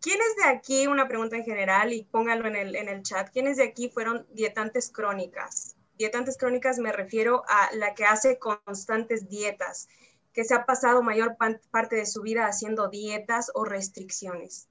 ¿Quiénes 0.00 0.36
de 0.36 0.44
aquí, 0.44 0.86
una 0.86 1.08
pregunta 1.08 1.36
en 1.36 1.44
general, 1.44 1.92
y 1.92 2.04
póngalo 2.04 2.46
en 2.46 2.56
el, 2.56 2.76
en 2.76 2.88
el 2.88 3.02
chat, 3.02 3.30
¿quiénes 3.30 3.56
de 3.56 3.64
aquí 3.64 3.90
fueron 3.90 4.26
dietantes 4.30 4.90
crónicas? 4.90 5.76
Dietantes 5.98 6.38
crónicas 6.38 6.78
me 6.78 6.92
refiero 6.92 7.42
a 7.48 7.70
la 7.74 7.94
que 7.94 8.04
hace 8.04 8.38
constantes 8.38 9.28
dietas, 9.28 9.88
que 10.32 10.44
se 10.44 10.54
ha 10.54 10.66
pasado 10.66 11.02
mayor 11.02 11.36
parte 11.70 11.96
de 11.96 12.06
su 12.06 12.22
vida 12.22 12.46
haciendo 12.46 12.88
dietas 12.88 13.50
o 13.54 13.64
restricciones. 13.64 14.68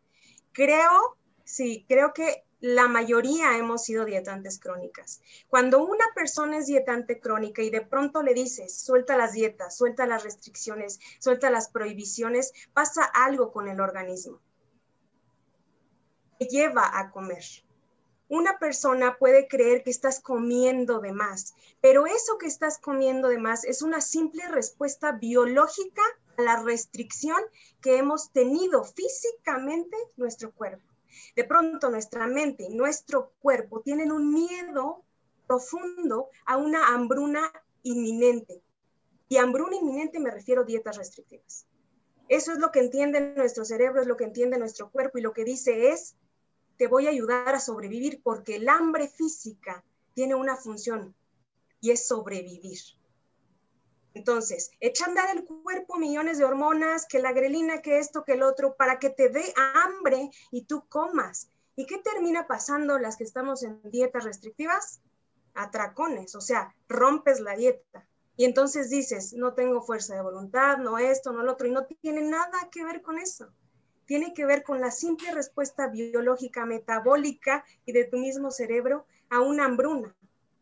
Creo, 0.52 1.18
sí, 1.44 1.86
creo 1.88 2.14
que 2.14 2.44
la 2.60 2.88
mayoría 2.88 3.58
hemos 3.58 3.84
sido 3.84 4.06
dietantes 4.06 4.60
crónicas. 4.60 5.22
Cuando 5.48 5.86
una 5.86 6.06
persona 6.16 6.58
es 6.58 6.66
dietante 6.66 7.20
crónica 7.20 7.62
y 7.62 7.70
de 7.70 7.82
pronto 7.82 8.24
le 8.24 8.34
dices, 8.34 8.76
suelta 8.76 9.16
las 9.16 9.34
dietas, 9.34 9.78
suelta 9.78 10.08
las 10.08 10.24
restricciones, 10.24 11.00
suelta 11.20 11.52
las 11.52 11.70
prohibiciones, 11.70 12.54
pasa 12.74 13.04
algo 13.04 13.52
con 13.52 13.68
el 13.68 13.80
organismo. 13.80 14.40
Te 16.40 16.46
lleva 16.46 16.98
a 16.98 17.12
comer 17.12 17.44
una 18.30 18.60
persona 18.60 19.18
puede 19.18 19.48
creer 19.48 19.84
que 19.84 19.90
estás 19.90 20.20
comiendo 20.20 21.00
de 21.00 21.14
más, 21.14 21.56
pero 21.82 22.06
eso 22.06 22.38
que 22.38 22.48
estás 22.48 22.78
comiendo 22.78 23.30
de 23.30 23.38
más 23.38 23.64
es 23.64 23.82
una 23.82 24.02
simple 24.02 24.48
respuesta 24.48 25.14
biológica 25.14 26.02
a 26.38 26.42
la 26.42 26.62
restricción 26.62 27.42
que 27.82 27.98
hemos 27.98 28.32
tenido 28.32 28.84
físicamente 28.84 29.98
nuestro 30.18 30.52
cuerpo. 30.52 30.86
De 31.36 31.44
pronto 31.44 31.90
nuestra 31.90 32.28
mente 32.28 32.64
y 32.64 32.76
nuestro 32.76 33.32
cuerpo 33.40 33.82
tienen 33.82 34.12
un 34.12 34.34
miedo 34.34 35.04
profundo 35.48 36.30
a 36.46 36.58
una 36.58 36.88
hambruna 36.90 37.52
inminente. 37.84 38.62
Y 39.30 39.38
hambruna 39.38 39.78
inminente 39.78 40.20
me 40.20 40.32
refiero 40.32 40.62
a 40.62 40.66
dietas 40.66 40.98
restrictivas. 40.98 41.66
Eso 42.30 42.52
es 42.52 42.60
lo 42.60 42.72
que 42.72 42.80
entiende 42.80 43.22
nuestro 43.22 43.64
cerebro, 43.64 44.02
es 44.02 44.08
lo 44.08 44.18
que 44.18 44.26
entiende 44.26 44.58
nuestro 44.58 44.92
cuerpo 44.92 45.18
y 45.18 45.22
lo 45.22 45.34
que 45.34 45.46
dice 45.46 45.90
es, 45.90 46.16
te 46.78 46.88
voy 46.88 47.08
a 47.08 47.10
ayudar 47.10 47.56
a 47.56 47.60
sobrevivir 47.60 48.22
porque 48.24 48.56
el 48.56 48.70
hambre 48.70 49.08
física 49.08 49.84
tiene 50.14 50.36
una 50.36 50.56
función 50.56 51.16
y 51.82 51.92
es 51.92 52.08
sobrevivir. 52.08 52.80
Entonces, 54.14 54.72
echa 54.80 55.06
a 55.06 55.10
andar 55.10 55.36
el 55.36 55.46
cuerpo 55.46 55.98
millones 55.98 56.38
de 56.38 56.46
hormonas, 56.46 57.06
que 57.06 57.20
la 57.20 57.34
grelina, 57.34 57.82
que 57.82 58.00
esto, 58.00 58.24
que 58.24 58.34
el 58.34 58.42
otro, 58.42 58.76
para 58.76 58.98
que 58.98 59.10
te 59.10 59.30
dé 59.30 59.54
hambre 59.56 60.32
y 60.52 60.66
tú 60.66 60.88
comas. 60.88 61.50
¿Y 61.76 61.86
qué 61.86 62.00
termina 62.00 62.48
pasando 62.48 62.98
las 62.98 63.18
que 63.18 63.24
estamos 63.24 63.62
en 63.62 63.80
dietas 63.92 64.24
restrictivas? 64.24 65.02
Atracones, 65.54 66.34
o 66.34 66.42
sea, 66.42 66.76
rompes 66.88 67.40
la 67.40 67.56
dieta. 67.56 68.08
Y 68.36 68.46
entonces 68.46 68.90
dices, 68.90 69.34
no 69.34 69.54
tengo 69.54 69.82
fuerza 69.82 70.16
de 70.16 70.22
voluntad, 70.22 70.78
no 70.78 70.98
esto, 70.98 71.32
no 71.32 71.44
lo 71.44 71.54
otro, 71.54 71.68
y 71.68 71.72
no 71.72 71.86
tiene 71.86 72.22
nada 72.22 72.70
que 72.72 72.84
ver 72.84 73.04
con 73.04 73.20
eso 73.20 73.52
tiene 74.08 74.34
que 74.34 74.46
ver 74.46 74.64
con 74.64 74.80
la 74.80 74.90
simple 74.90 75.32
respuesta 75.32 75.88
biológica, 75.88 76.66
metabólica 76.66 77.64
y 77.86 77.92
de 77.92 78.06
tu 78.06 78.18
mismo 78.18 78.50
cerebro 78.50 79.06
a 79.30 79.42
una 79.42 79.66
hambruna. 79.66 80.16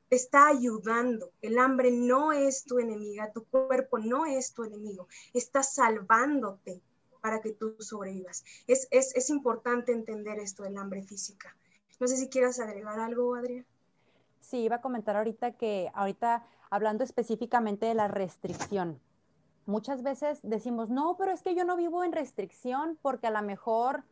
Te 0.09 0.17
está 0.17 0.47
ayudando. 0.47 1.31
El 1.41 1.57
hambre 1.59 1.91
no 1.91 2.33
es 2.33 2.65
tu 2.65 2.79
enemiga, 2.79 3.31
tu 3.31 3.45
cuerpo 3.45 3.99
no 3.99 4.25
es 4.25 4.53
tu 4.53 4.63
enemigo. 4.63 5.07
Está 5.33 5.63
salvándote 5.63 6.81
para 7.21 7.39
que 7.39 7.53
tú 7.53 7.75
sobrevivas. 7.79 8.43
Es, 8.67 8.87
es, 8.91 9.15
es 9.15 9.29
importante 9.29 9.91
entender 9.91 10.39
esto 10.39 10.63
del 10.63 10.77
hambre 10.77 11.03
física. 11.03 11.55
No 11.99 12.07
sé 12.07 12.17
si 12.17 12.29
quieras 12.29 12.59
agregar 12.59 12.99
algo, 12.99 13.35
Adrián. 13.35 13.65
Sí, 14.41 14.57
iba 14.57 14.77
a 14.77 14.81
comentar 14.81 15.15
ahorita 15.15 15.53
que 15.53 15.89
ahorita 15.93 16.45
hablando 16.69 17.03
específicamente 17.03 17.85
de 17.85 17.95
la 17.95 18.07
restricción, 18.07 18.99
muchas 19.65 20.03
veces 20.03 20.39
decimos, 20.43 20.89
no, 20.89 21.15
pero 21.17 21.31
es 21.31 21.41
que 21.41 21.55
yo 21.55 21.65
no 21.65 21.75
vivo 21.75 22.03
en 22.03 22.11
restricción 22.11 22.97
porque 23.01 23.27
a 23.27 23.31
lo 23.31 23.41
mejor 23.41 24.03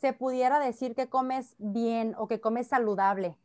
se 0.00 0.12
pudiera 0.12 0.58
decir 0.58 0.94
que 0.94 1.08
comes 1.08 1.54
bien 1.58 2.14
o 2.18 2.26
que 2.28 2.40
comes 2.40 2.66
saludable, 2.66 3.36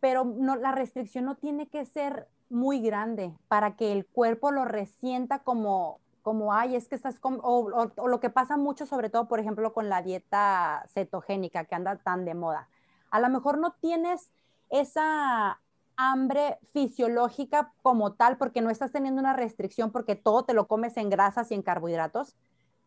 pero 0.00 0.24
no, 0.24 0.56
la 0.56 0.72
restricción 0.72 1.24
no 1.24 1.36
tiene 1.36 1.68
que 1.68 1.84
ser 1.84 2.28
muy 2.48 2.80
grande 2.80 3.36
para 3.48 3.76
que 3.76 3.92
el 3.92 4.06
cuerpo 4.06 4.50
lo 4.50 4.64
resienta 4.64 5.40
como, 5.40 6.00
como 6.22 6.52
ay, 6.52 6.76
es 6.76 6.88
que 6.88 6.94
estás, 6.94 7.16
o, 7.22 7.30
o, 7.30 7.92
o, 7.96 8.08
lo 8.08 8.20
que 8.20 8.30
pasa 8.30 8.56
mucho, 8.56 8.86
sobre 8.86 9.10
todo, 9.10 9.28
por 9.28 9.40
ejemplo, 9.40 9.72
con 9.72 9.88
la 9.88 10.02
dieta 10.02 10.84
cetogénica 10.88 11.64
que 11.64 11.74
anda 11.74 11.96
tan 11.96 12.24
de 12.24 12.34
moda. 12.34 12.68
A 13.10 13.20
lo 13.20 13.28
mejor 13.28 13.58
no 13.58 13.72
tienes 13.72 14.30
esa 14.70 15.60
hambre 15.96 16.58
fisiológica 16.72 17.72
como 17.82 18.14
tal, 18.14 18.36
porque 18.36 18.60
no 18.60 18.70
estás 18.70 18.92
teniendo 18.92 19.20
una 19.20 19.32
restricción, 19.32 19.92
porque 19.92 20.14
todo 20.14 20.44
te 20.44 20.54
lo 20.54 20.66
comes 20.66 20.96
en 20.96 21.10
grasas 21.10 21.50
y 21.50 21.54
en 21.54 21.62
carbohidratos, 21.62 22.36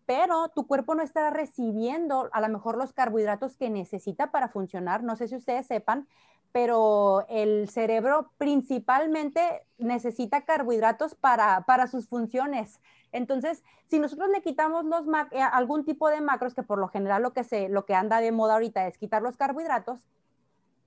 pero 0.05 0.49
tu 0.49 0.65
cuerpo 0.65 0.95
no 0.95 1.03
estará 1.03 1.29
recibiendo 1.29 2.29
a 2.31 2.41
lo 2.41 2.49
mejor 2.49 2.77
los 2.77 2.93
carbohidratos 2.93 3.55
que 3.55 3.69
necesita 3.69 4.31
para 4.31 4.49
funcionar. 4.49 5.03
No 5.03 5.15
sé 5.15 5.27
si 5.27 5.35
ustedes 5.35 5.67
sepan, 5.67 6.07
pero 6.51 7.25
el 7.29 7.69
cerebro 7.69 8.31
principalmente 8.37 9.41
necesita 9.77 10.45
carbohidratos 10.45 11.13
para, 11.13 11.63
para 11.65 11.87
sus 11.87 12.07
funciones. 12.07 12.79
Entonces, 13.11 13.63
si 13.87 13.99
nosotros 13.99 14.29
le 14.29 14.41
quitamos 14.41 14.85
los 14.85 15.05
eh, 15.31 15.41
algún 15.41 15.85
tipo 15.85 16.09
de 16.09 16.21
macros, 16.21 16.53
que 16.53 16.63
por 16.63 16.79
lo 16.79 16.87
general 16.87 17.21
lo 17.21 17.33
que, 17.33 17.43
se, 17.43 17.69
lo 17.69 17.85
que 17.85 17.95
anda 17.95 18.19
de 18.19 18.31
moda 18.31 18.53
ahorita 18.53 18.87
es 18.87 18.97
quitar 18.97 19.21
los 19.21 19.37
carbohidratos, 19.37 20.07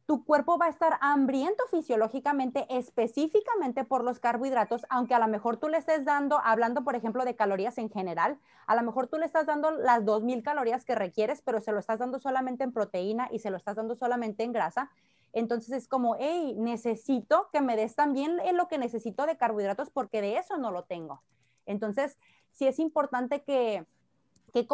tu 0.07 0.25
cuerpo 0.25 0.59
va 0.59 0.67
a 0.67 0.71
estar 0.71 0.99
hambriento 1.01 1.65
fisiológicamente, 1.71 2.67
específicamente 2.69 3.85
por 3.85 4.05
los 4.05 4.19
carbohidratos, 4.19 4.85
aunque 4.91 5.15
a 5.15 5.19
lo 5.19 5.29
mejor 5.29 5.57
tú 5.57 5.69
le 5.69 5.79
estés 5.79 6.05
dando, 6.05 6.41
hablando 6.43 6.85
por 6.85 6.97
ejemplo 6.97 7.25
de 7.25 7.37
calorías 7.37 7.79
en 7.79 7.91
general, 7.91 8.39
a 8.67 8.75
lo 8.75 8.83
mejor 8.83 9.07
tú 9.07 9.19
le 9.19 9.27
estás 9.27 9.47
dando 9.47 9.71
las 9.71 10.05
2.000 10.05 10.43
calorías 10.43 10.85
que 10.85 10.95
requieres, 10.95 11.41
pero 11.43 11.61
se 11.61 11.73
lo 11.73 11.79
estás 11.79 11.99
dando 11.99 12.19
solamente 12.19 12.65
en 12.65 12.73
proteína 12.73 13.29
y 13.31 13.39
se 13.39 13.51
lo 13.51 13.57
estás 13.57 13.77
dando 13.77 13.95
solamente 13.95 14.43
en 14.43 14.53
grasa. 14.53 14.91
Entonces 15.33 15.73
es 15.73 15.89
como, 15.89 16.17
hey, 16.19 16.55
necesito 16.59 17.49
que 17.53 17.61
me 17.61 17.77
des 17.77 17.95
también 17.95 18.39
lo 18.55 18.69
que 18.69 18.79
necesito 18.79 19.25
de 19.27 19.37
carbohidratos 19.37 19.91
porque 19.91 20.21
de 20.21 20.37
eso 20.37 20.59
no 20.59 20.71
lo 20.71 20.85
tengo. 20.85 21.23
Entonces, 21.65 22.19
sí 22.51 22.67
es 22.67 22.79
importante 22.79 23.43
que, 23.43 23.87
que, 24.53 24.67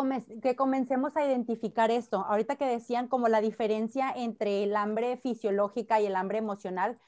comencemos 0.56 1.16
a 1.16 1.24
identificar 1.24 1.90
esto. 1.90 2.24
Ahorita 2.28 2.56
que 2.56 2.66
decían 2.66 3.06
como 3.06 3.28
la 3.28 3.40
diferencia 3.40 4.12
entre 4.14 4.64
el 4.64 4.76
hambre 4.76 5.16
fisiológica 5.16 6.00
y 6.00 6.06
el 6.06 6.16
hambre 6.16 6.38
emocional, 6.38 6.98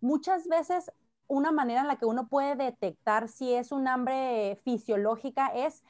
muchas 0.00 0.48
veces 0.48 0.90
una 1.28 1.52
manera 1.52 1.80
en 1.80 1.86
la 1.86 1.96
que 1.96 2.06
uno 2.06 2.28
puede 2.28 2.56
detectar 2.56 3.28
si 3.28 3.54
es 3.54 3.72
un 3.72 3.88
hambre 3.88 4.60
fisiológica 4.64 5.48
es 5.48 5.82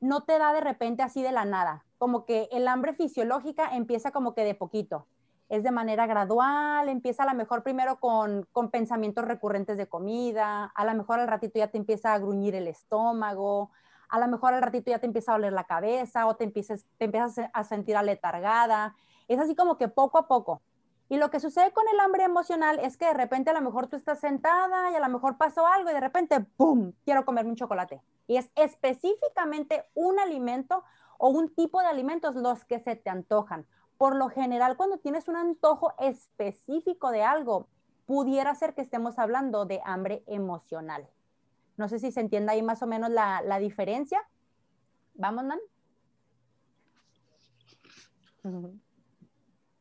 no 0.00 0.22
te 0.22 0.38
da 0.38 0.52
de 0.52 0.60
repente 0.60 1.02
así 1.02 1.22
de 1.22 1.32
la 1.32 1.44
nada, 1.44 1.84
como 1.96 2.24
que 2.24 2.48
el 2.52 2.68
hambre 2.68 2.94
fisiológica 2.94 3.74
empieza 3.74 4.12
como 4.12 4.34
que 4.34 4.44
de 4.44 4.54
poquito, 4.54 5.06
es 5.48 5.62
de 5.62 5.72
manera 5.72 6.06
gradual, 6.06 6.88
empieza 6.88 7.24
a 7.24 7.26
lo 7.26 7.34
mejor 7.34 7.62
primero 7.62 7.98
con, 7.98 8.46
con 8.52 8.70
pensamientos 8.70 9.24
recurrentes 9.24 9.76
de 9.76 9.88
comida, 9.88 10.66
a 10.66 10.84
lo 10.84 10.94
mejor 10.94 11.18
al 11.18 11.28
ratito 11.28 11.58
ya 11.58 11.68
te 11.68 11.78
empieza 11.78 12.14
a 12.14 12.18
gruñir 12.18 12.54
el 12.54 12.68
estómago, 12.68 13.70
a 14.08 14.18
lo 14.18 14.28
mejor 14.28 14.54
al 14.54 14.62
ratito 14.62 14.90
ya 14.90 14.98
te 14.98 15.06
empieza 15.06 15.32
a 15.32 15.36
doler 15.36 15.52
la 15.52 15.64
cabeza 15.64 16.26
o 16.26 16.36
te 16.36 16.44
empiezas, 16.44 16.86
te 16.98 17.06
empiezas 17.06 17.48
a 17.52 17.64
sentir 17.64 17.96
aletargada. 17.96 18.94
Es 19.28 19.38
así 19.38 19.54
como 19.54 19.76
que 19.76 19.88
poco 19.88 20.18
a 20.18 20.28
poco. 20.28 20.62
Y 21.10 21.16
lo 21.16 21.30
que 21.30 21.40
sucede 21.40 21.72
con 21.72 21.84
el 21.92 22.00
hambre 22.00 22.24
emocional 22.24 22.78
es 22.80 22.98
que 22.98 23.06
de 23.06 23.14
repente 23.14 23.50
a 23.50 23.54
lo 23.54 23.62
mejor 23.62 23.86
tú 23.86 23.96
estás 23.96 24.20
sentada 24.20 24.90
y 24.90 24.94
a 24.94 25.00
lo 25.00 25.08
mejor 25.08 25.38
pasó 25.38 25.66
algo 25.66 25.90
y 25.90 25.94
de 25.94 26.00
repente, 26.00 26.40
¡pum!, 26.40 26.92
quiero 27.04 27.24
comerme 27.24 27.50
un 27.50 27.56
chocolate. 27.56 28.02
Y 28.26 28.36
es 28.36 28.50
específicamente 28.56 29.86
un 29.94 30.18
alimento 30.18 30.84
o 31.16 31.30
un 31.30 31.54
tipo 31.54 31.80
de 31.80 31.86
alimentos 31.86 32.34
los 32.34 32.64
que 32.66 32.78
se 32.78 32.94
te 32.94 33.08
antojan. 33.08 33.66
Por 33.96 34.16
lo 34.16 34.28
general, 34.28 34.76
cuando 34.76 34.98
tienes 34.98 35.28
un 35.28 35.36
antojo 35.36 35.94
específico 35.98 37.10
de 37.10 37.22
algo, 37.22 37.68
pudiera 38.04 38.54
ser 38.54 38.74
que 38.74 38.82
estemos 38.82 39.18
hablando 39.18 39.64
de 39.64 39.80
hambre 39.84 40.22
emocional. 40.26 41.08
No 41.78 41.88
sé 41.88 41.98
si 41.98 42.12
se 42.12 42.20
entiende 42.20 42.52
ahí 42.52 42.62
más 42.62 42.82
o 42.82 42.86
menos 42.86 43.08
la, 43.08 43.40
la 43.40 43.58
diferencia. 43.58 44.20
¿Vamos, 45.14 45.44
Nan? 45.44 45.60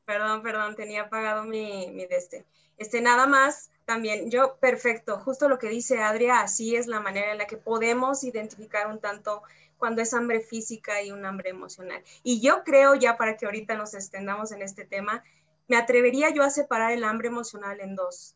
Perdón, 0.06 0.42
perdón, 0.42 0.76
tenía 0.76 1.02
apagado 1.04 1.44
mi, 1.44 1.92
mi 1.92 2.04
este. 2.04 2.46
Este, 2.78 3.02
nada 3.02 3.26
más, 3.26 3.72
también, 3.86 4.30
yo, 4.30 4.58
perfecto, 4.58 5.20
justo 5.20 5.50
lo 5.50 5.58
que 5.58 5.70
dice 5.70 6.02
Adria, 6.02 6.42
así 6.42 6.76
es 6.76 6.88
la 6.88 7.00
manera 7.00 7.32
en 7.32 7.40
la 7.40 7.48
que 7.48 7.58
podemos 7.58 8.24
identificar 8.24 8.88
un 8.88 9.00
tanto 9.00 9.42
cuando 9.78 10.02
es 10.02 10.14
hambre 10.14 10.42
física 10.42 11.02
y 11.02 11.12
un 11.12 11.26
hambre 11.26 11.50
emocional. 11.50 12.04
Y 12.24 12.42
yo 12.42 12.64
creo, 12.64 12.96
ya 12.96 13.18
para 13.18 13.38
que 13.38 13.46
ahorita 13.46 13.76
nos 13.76 13.94
extendamos 13.94 14.52
en 14.52 14.62
este 14.62 14.86
tema, 14.86 15.24
me 15.68 15.78
atrevería 15.78 16.30
yo 16.30 16.44
a 16.44 16.50
separar 16.50 16.92
el 16.92 17.04
hambre 17.04 17.28
emocional 17.28 17.80
en 17.80 17.96
dos. 17.96 18.36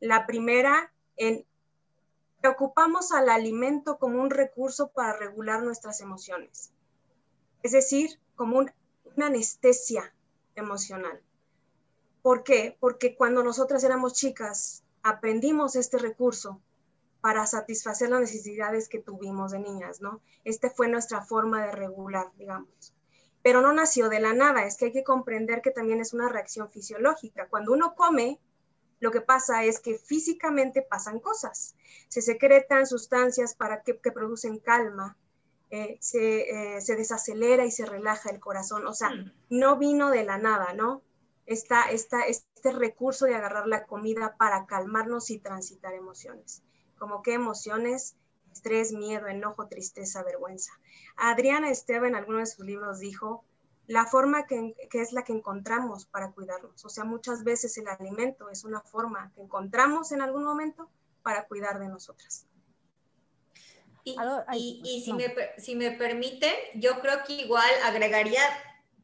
La 0.00 0.26
primera, 0.26 0.92
en 1.16 1.44
preocupamos 2.40 3.12
al 3.12 3.28
alimento 3.28 3.98
como 3.98 4.20
un 4.20 4.30
recurso 4.30 4.88
para 4.88 5.16
regular 5.16 5.62
nuestras 5.62 6.00
emociones, 6.00 6.72
es 7.62 7.72
decir, 7.72 8.20
como 8.36 8.58
una 8.58 9.26
anestesia 9.26 10.14
emocional. 10.54 11.20
¿Por 12.22 12.42
qué? 12.44 12.76
Porque 12.78 13.16
cuando 13.16 13.42
nosotras 13.42 13.82
éramos 13.84 14.12
chicas, 14.14 14.84
aprendimos 15.02 15.76
este 15.76 15.98
recurso 15.98 16.60
para 17.20 17.46
satisfacer 17.46 18.10
las 18.10 18.20
necesidades 18.20 18.88
que 18.88 19.00
tuvimos 19.00 19.52
de 19.52 19.58
niñas, 19.58 20.00
¿no? 20.00 20.20
Esta 20.44 20.70
fue 20.70 20.88
nuestra 20.88 21.22
forma 21.22 21.66
de 21.66 21.72
regular, 21.72 22.30
digamos. 22.36 22.94
Pero 23.42 23.60
no 23.60 23.72
nació 23.72 24.08
de 24.08 24.20
la 24.20 24.34
nada, 24.34 24.66
es 24.66 24.76
que 24.76 24.86
hay 24.86 24.92
que 24.92 25.04
comprender 25.04 25.62
que 25.62 25.70
también 25.70 26.00
es 26.00 26.12
una 26.12 26.28
reacción 26.28 26.70
fisiológica. 26.70 27.48
Cuando 27.48 27.72
uno 27.72 27.94
come, 27.94 28.40
lo 29.00 29.10
que 29.10 29.20
pasa 29.20 29.64
es 29.64 29.80
que 29.80 29.98
físicamente 29.98 30.82
pasan 30.82 31.20
cosas. 31.20 31.76
Se 32.08 32.22
secretan 32.22 32.86
sustancias 32.86 33.54
para 33.54 33.82
que, 33.82 33.94
producen 33.94 34.58
calma, 34.58 35.16
eh, 35.70 35.98
se, 36.00 36.76
eh, 36.76 36.80
se, 36.80 36.96
desacelera 36.96 37.64
y 37.64 37.70
se 37.70 37.86
relaja 37.86 38.30
el 38.30 38.40
corazón. 38.40 38.86
O 38.86 38.94
sea, 38.94 39.10
mm. 39.10 39.32
no 39.50 39.76
vino 39.76 40.10
de 40.10 40.24
la 40.24 40.38
nada, 40.38 40.72
¿no? 40.72 41.02
Está 41.46 41.90
este 41.90 42.72
recurso 42.72 43.24
de 43.24 43.34
agarrar 43.34 43.66
la 43.66 43.86
comida 43.86 44.36
para 44.36 44.66
calmarnos 44.66 45.30
y 45.30 45.38
transitar 45.38 45.94
emociones. 45.94 46.62
Como 46.98 47.22
qué 47.22 47.32
emociones, 47.32 48.16
estrés, 48.52 48.92
miedo, 48.92 49.28
enojo, 49.28 49.68
tristeza, 49.68 50.22
vergüenza. 50.22 50.72
Adriana 51.16 51.70
Esteva 51.70 52.06
en 52.06 52.16
alguno 52.16 52.38
de 52.38 52.46
sus 52.46 52.66
libros 52.66 52.98
dijo, 52.98 53.44
la 53.88 54.04
forma 54.04 54.46
que, 54.46 54.76
es 54.92 55.12
la 55.12 55.24
que 55.24 55.32
encontramos 55.32 56.04
para 56.04 56.30
cuidarnos. 56.32 56.84
O 56.84 56.88
sea, 56.90 57.04
muchas 57.04 57.42
veces 57.42 57.76
el 57.78 57.88
alimento 57.88 58.50
es 58.50 58.64
una 58.64 58.82
forma 58.82 59.32
que 59.34 59.40
encontramos 59.40 60.12
en 60.12 60.20
algún 60.20 60.44
momento 60.44 60.90
para 61.22 61.46
cuidar 61.46 61.80
de 61.80 61.88
nosotras. 61.88 62.46
Y, 64.04 65.02
si, 65.04 65.12
me, 65.12 65.34
si 65.58 65.74
me 65.74 65.90
permite, 65.90 66.54
yo 66.74 67.00
creo 67.00 67.24
que 67.26 67.34
igual 67.34 67.68
agregaría 67.84 68.40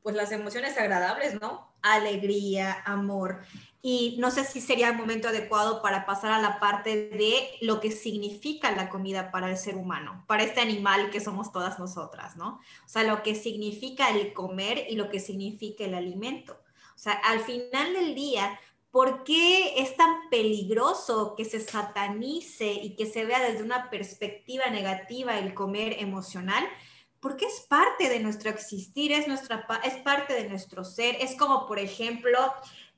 pues 0.03 0.17
las 0.17 0.33
emociones 0.33 0.79
agradables, 0.79 1.41
¿no? 1.41 1.75
Alegría, 1.83 2.83
amor. 2.87 3.43
Y 3.87 4.17
no 4.19 4.31
sé 4.31 4.47
si 4.47 4.62
sería 4.62 4.88
el 4.88 4.97
momento 4.97 5.29
adecuado 5.29 5.83
para 5.83 6.07
pasar 6.07 6.33
a 6.33 6.41
la 6.41 6.59
parte 6.59 7.11
de 7.11 7.50
lo 7.61 7.81
que 7.81 7.91
significa 7.91 8.71
la 8.71 8.88
comida 8.88 9.31
para 9.31 9.50
el 9.50 9.59
ser 9.59 9.76
humano, 9.76 10.25
para 10.26 10.43
este 10.43 10.62
animal 10.62 11.11
que 11.11 11.21
somos 11.21 11.53
todas 11.53 11.79
nosotras, 11.79 12.35
¿no? 12.35 12.61
O 12.87 12.88
sea, 12.88 13.03
lo 13.03 13.23
que 13.23 13.35
significa 13.35 14.09
el 14.09 14.33
comer 14.33 14.87
y 14.88 14.97
lo 14.97 15.11
que 15.11 15.21
significa 15.21 15.85
el 15.85 15.93
alimento. 15.93 16.59
O 16.95 16.99
sea, 16.99 17.12
al 17.12 17.41
final 17.41 17.93
del 17.93 18.14
día, 18.14 18.59
¿por 18.91 19.23
qué 19.23 19.75
es 19.76 19.95
tan 19.99 20.31
peligroso 20.31 21.35
que 21.37 21.45
se 21.45 21.61
satanice 21.61 22.73
y 22.73 22.97
que 22.97 23.05
se 23.05 23.26
vea 23.26 23.43
desde 23.43 23.64
una 23.64 23.91
perspectiva 23.91 24.71
negativa 24.71 25.38
el 25.38 25.53
comer 25.53 25.97
emocional? 25.99 26.67
Porque 27.21 27.45
es 27.45 27.61
parte 27.61 28.09
de 28.09 28.21
nuestro 28.21 28.49
existir, 28.49 29.12
es, 29.12 29.29
nuestra, 29.29 29.67
es 29.85 29.95
parte 29.97 30.33
de 30.33 30.49
nuestro 30.49 30.85
ser. 30.85 31.17
Es 31.21 31.37
como, 31.37 31.67
por 31.67 31.79
ejemplo, 31.79 32.38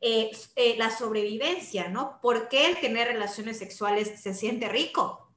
eh, 0.02 0.30
eh, 0.56 0.74
la 0.76 0.90
sobrevivencia, 0.90 1.88
¿no? 1.88 2.20
¿Por 2.20 2.48
qué 2.48 2.66
el 2.66 2.80
tener 2.80 3.08
relaciones 3.08 3.58
sexuales 3.58 4.20
se 4.20 4.34
siente 4.34 4.68
rico? 4.68 5.32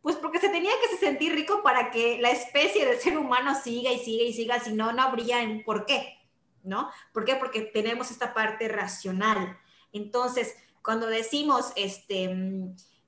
Pues 0.00 0.16
porque 0.16 0.38
se 0.38 0.48
tenía 0.48 0.72
que 0.82 0.96
sentir 0.96 1.34
rico 1.34 1.62
para 1.62 1.90
que 1.90 2.18
la 2.18 2.30
especie 2.30 2.86
del 2.86 2.98
ser 2.98 3.18
humano 3.18 3.54
siga 3.54 3.92
y 3.92 3.98
siga 3.98 4.24
y 4.24 4.32
siga, 4.32 4.60
si 4.60 4.72
no, 4.72 4.92
no 4.92 5.02
habría 5.02 5.42
en 5.42 5.62
por 5.62 5.84
qué, 5.84 6.16
¿no? 6.62 6.90
¿Por 7.12 7.26
qué? 7.26 7.36
Porque 7.36 7.60
tenemos 7.60 8.10
esta 8.10 8.32
parte 8.32 8.66
racional. 8.68 9.58
Entonces, 9.92 10.56
cuando 10.82 11.06
decimos 11.06 11.72
este, 11.76 12.34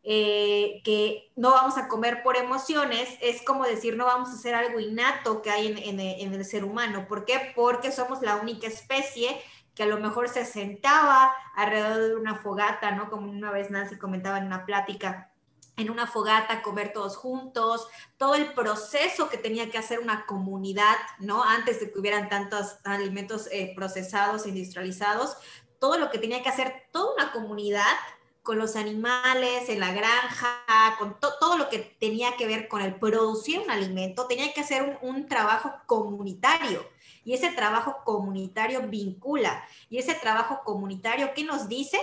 eh, 0.03 0.83
que 0.85 1.33
no 1.35 1.53
vamos 1.53 1.79
a 1.79 1.89
comer 1.89 2.23
por 2.23 2.37
emociones, 2.37 3.09
es 3.23 3.41
como 3.41 3.65
decir, 3.65 3.97
no 3.97 4.05
vamos 4.05 4.29
a 4.29 4.35
hacer 4.35 4.55
algo 4.55 4.79
innato 4.81 5.41
que 5.41 5.51
hay 5.51 5.69
en, 5.69 5.99
en 5.99 6.35
el 6.35 6.45
ser 6.45 6.65
humano. 6.65 7.07
¿Por 7.09 7.25
qué? 7.25 7.53
Porque 7.57 7.91
somos 7.91 8.21
la 8.21 8.37
única 8.37 8.67
especie 8.67 9.41
que 9.81 9.85
a 9.85 9.89
lo 9.89 9.99
mejor 9.99 10.29
se 10.29 10.45
sentaba 10.45 11.35
alrededor 11.55 12.09
de 12.09 12.17
una 12.17 12.35
fogata, 12.35 12.91
¿no? 12.91 13.09
Como 13.09 13.31
una 13.31 13.51
vez 13.51 13.71
Nancy 13.71 13.97
comentaba 13.97 14.37
en 14.37 14.45
una 14.45 14.67
plática, 14.67 15.33
en 15.79 15.89
una 15.89 16.07
fogata, 16.07 16.61
comer 16.61 16.93
todos 16.93 17.17
juntos, 17.17 17.89
todo 18.19 18.35
el 18.35 18.53
proceso 18.53 19.31
que 19.31 19.39
tenía 19.39 19.71
que 19.71 19.79
hacer 19.79 20.01
una 20.01 20.27
comunidad, 20.27 20.97
¿no? 21.19 21.43
Antes 21.43 21.81
de 21.81 21.91
que 21.91 21.99
hubieran 21.99 22.29
tantos 22.29 22.77
alimentos 22.85 23.49
eh, 23.53 23.73
procesados, 23.75 24.47
industrializados, 24.47 25.39
todo 25.79 25.97
lo 25.97 26.11
que 26.11 26.19
tenía 26.19 26.43
que 26.43 26.51
hacer 26.51 26.83
toda 26.93 27.15
una 27.15 27.33
comunidad 27.33 27.97
con 28.43 28.59
los 28.59 28.77
animales, 28.77 29.71
en 29.71 29.81
la 29.81 29.95
granja, 29.95 30.97
con 30.99 31.19
todo 31.19 31.57
lo 31.57 31.71
que 31.71 31.79
tenía 31.79 32.37
que 32.37 32.47
ver 32.47 32.69
con 32.69 32.83
el 32.83 32.97
producir 32.97 33.61
un 33.61 33.71
alimento, 33.71 34.27
tenía 34.27 34.53
que 34.53 34.61
hacer 34.61 34.99
un 35.01 35.27
trabajo 35.27 35.73
comunitario 35.87 36.87
y 37.25 37.35
ese 37.35 37.51
trabajo 37.51 37.99
comunitario 38.05 38.83
vincula. 38.83 39.65
Y 39.89 39.99
ese 39.99 40.15
trabajo 40.15 40.63
comunitario, 40.65 41.33
¿qué 41.35 41.45
nos 41.45 41.69
dice? 41.69 41.99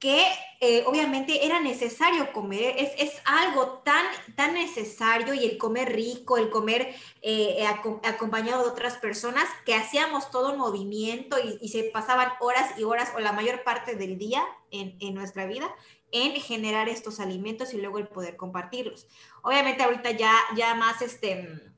que 0.00 0.24
eh, 0.60 0.82
obviamente 0.86 1.44
era 1.44 1.60
necesario 1.60 2.32
comer, 2.32 2.74
es, 2.78 2.90
es, 2.96 3.20
algo 3.26 3.82
tan, 3.84 4.04
tan 4.34 4.54
necesario 4.54 5.34
y 5.34 5.44
el 5.44 5.58
comer 5.58 5.92
rico, 5.94 6.38
el 6.38 6.48
comer 6.48 6.94
eh, 7.20 7.66
acompañado 8.02 8.64
de 8.64 8.70
otras 8.70 8.96
personas, 8.96 9.44
que 9.66 9.74
hacíamos 9.74 10.30
todo 10.30 10.52
un 10.52 10.58
movimiento 10.58 11.36
y, 11.60 11.68
se 11.68 11.84
pasaban 11.84 12.32
horas 12.40 12.78
y 12.78 12.84
horas 12.84 13.12
o 13.14 13.20
la 13.20 13.32
mayor 13.32 13.62
parte 13.62 13.94
del 13.94 14.16
día 14.16 14.42
en, 14.70 14.96
en, 15.00 15.14
nuestra 15.14 15.44
vida 15.44 15.70
en 16.12 16.32
generar 16.40 16.88
estos 16.88 17.20
alimentos 17.20 17.74
y 17.74 17.76
luego 17.76 17.98
el 17.98 18.08
poder 18.08 18.36
compartirlos. 18.36 19.06
Obviamente 19.42 19.82
ahorita 19.82 20.12
ya, 20.12 20.34
ya 20.56 20.74
más 20.74 21.02
este 21.02 21.69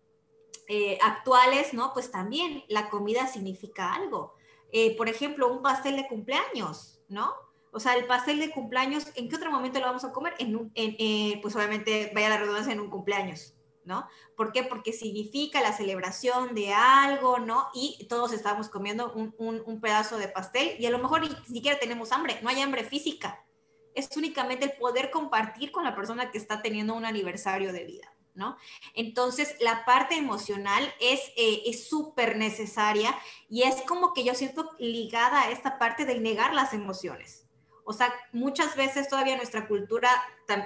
eh, 0.69 0.99
actuales, 1.03 1.75
¿no? 1.75 1.93
Pues 1.93 2.11
también 2.11 2.65
la 2.69 2.89
comida 2.89 3.27
significa 3.27 3.93
algo. 3.93 4.35
Eh, 4.71 4.97
por 4.97 5.09
ejemplo, 5.09 5.53
un 5.53 5.63
pastel 5.63 5.97
de 5.97 6.09
cumpleaños, 6.09 7.01
¿no? 7.09 7.35
O 7.73 7.81
sea, 7.81 7.95
el 7.95 8.07
pastel 8.07 8.39
de 8.39 8.51
cumpleaños, 8.51 9.07
¿en 9.15 9.29
qué 9.29 9.37
otro 9.37 9.51
momento 9.51 9.81
lo 9.81 9.87
vamos 9.87 10.05
a 10.05 10.13
comer? 10.13 10.35
En, 10.39 10.71
eh, 10.75 11.39
pues 11.43 11.57
obviamente, 11.57 12.11
vaya 12.15 12.29
la 12.29 12.39
redundancia, 12.39 12.73
en 12.73 12.81
un 12.81 12.91
cumpleaños, 12.91 13.55
¿no? 13.85 14.07
¿Por 14.37 14.53
qué? 14.53 14.63
Porque 14.63 14.93
significa 14.93 15.61
la 15.63 15.73
celebración 15.73 16.55
de 16.55 16.73
algo, 16.73 17.39
¿no? 17.39 17.69
Y 17.75 18.07
todos 18.09 18.33
estamos 18.33 18.69
comiendo 18.69 19.13
un, 19.15 19.35
un 19.39 19.81
pedazo 19.81 20.19
de 20.19 20.29
pastel 20.29 20.77
y 20.79 20.87
a 20.87 20.91
lo 20.91 20.99
mejor 20.99 21.23
ni 21.23 21.55
siquiera 21.55 21.79
tenemos 21.79 22.13
hambre, 22.13 22.39
no 22.43 22.51
hay 22.51 22.61
hambre 22.61 22.85
física. 22.85 23.45
Es 23.95 24.09
únicamente 24.17 24.67
el 24.67 24.73
poder 24.73 25.11
compartir 25.11 25.73
con 25.73 25.85
la 25.85 25.95
persona 25.95 26.31
que 26.31 26.39
está 26.39 26.63
teniendo 26.63 26.95
un 26.95 27.05
aniversario 27.05 27.73
de 27.73 27.85
vida. 27.85 28.12
¿No? 28.35 28.57
Entonces, 28.95 29.57
la 29.61 29.85
parte 29.85 30.15
emocional 30.17 30.85
eh, 31.01 31.63
es 31.67 31.89
súper 31.89 32.37
necesaria 32.37 33.15
y 33.49 33.63
es 33.63 33.83
como 33.83 34.13
que 34.13 34.25
yo 34.25 34.35
siento 34.35 34.71
ligada 34.79 35.43
a 35.43 35.51
esta 35.51 35.79
parte 35.79 36.05
del 36.05 36.23
negar 36.23 36.55
las 36.55 36.73
emociones. 36.73 37.47
O 37.85 37.93
sea, 37.93 38.13
muchas 38.33 38.77
veces 38.77 39.09
todavía 39.09 39.37
nuestra 39.37 39.67
cultura, 39.67 40.09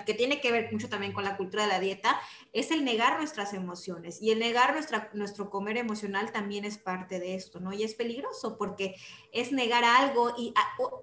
que 0.04 0.14
tiene 0.14 0.40
que 0.40 0.52
ver 0.52 0.70
mucho 0.70 0.88
también 0.88 1.12
con 1.12 1.24
la 1.24 1.36
cultura 1.36 1.62
de 1.62 1.68
la 1.68 1.80
dieta, 1.80 2.20
es 2.52 2.70
el 2.70 2.84
negar 2.84 3.18
nuestras 3.18 3.54
emociones. 3.54 4.20
Y 4.20 4.32
el 4.32 4.38
negar 4.38 4.74
nuestra, 4.74 5.10
nuestro 5.14 5.48
comer 5.48 5.78
emocional 5.78 6.30
también 6.30 6.64
es 6.64 6.76
parte 6.76 7.18
de 7.18 7.34
esto, 7.34 7.58
¿no? 7.58 7.72
Y 7.72 7.84
es 7.84 7.94
peligroso 7.94 8.58
porque 8.58 8.96
es 9.32 9.50
negar 9.52 9.84
algo. 9.84 10.34
Y 10.36 10.52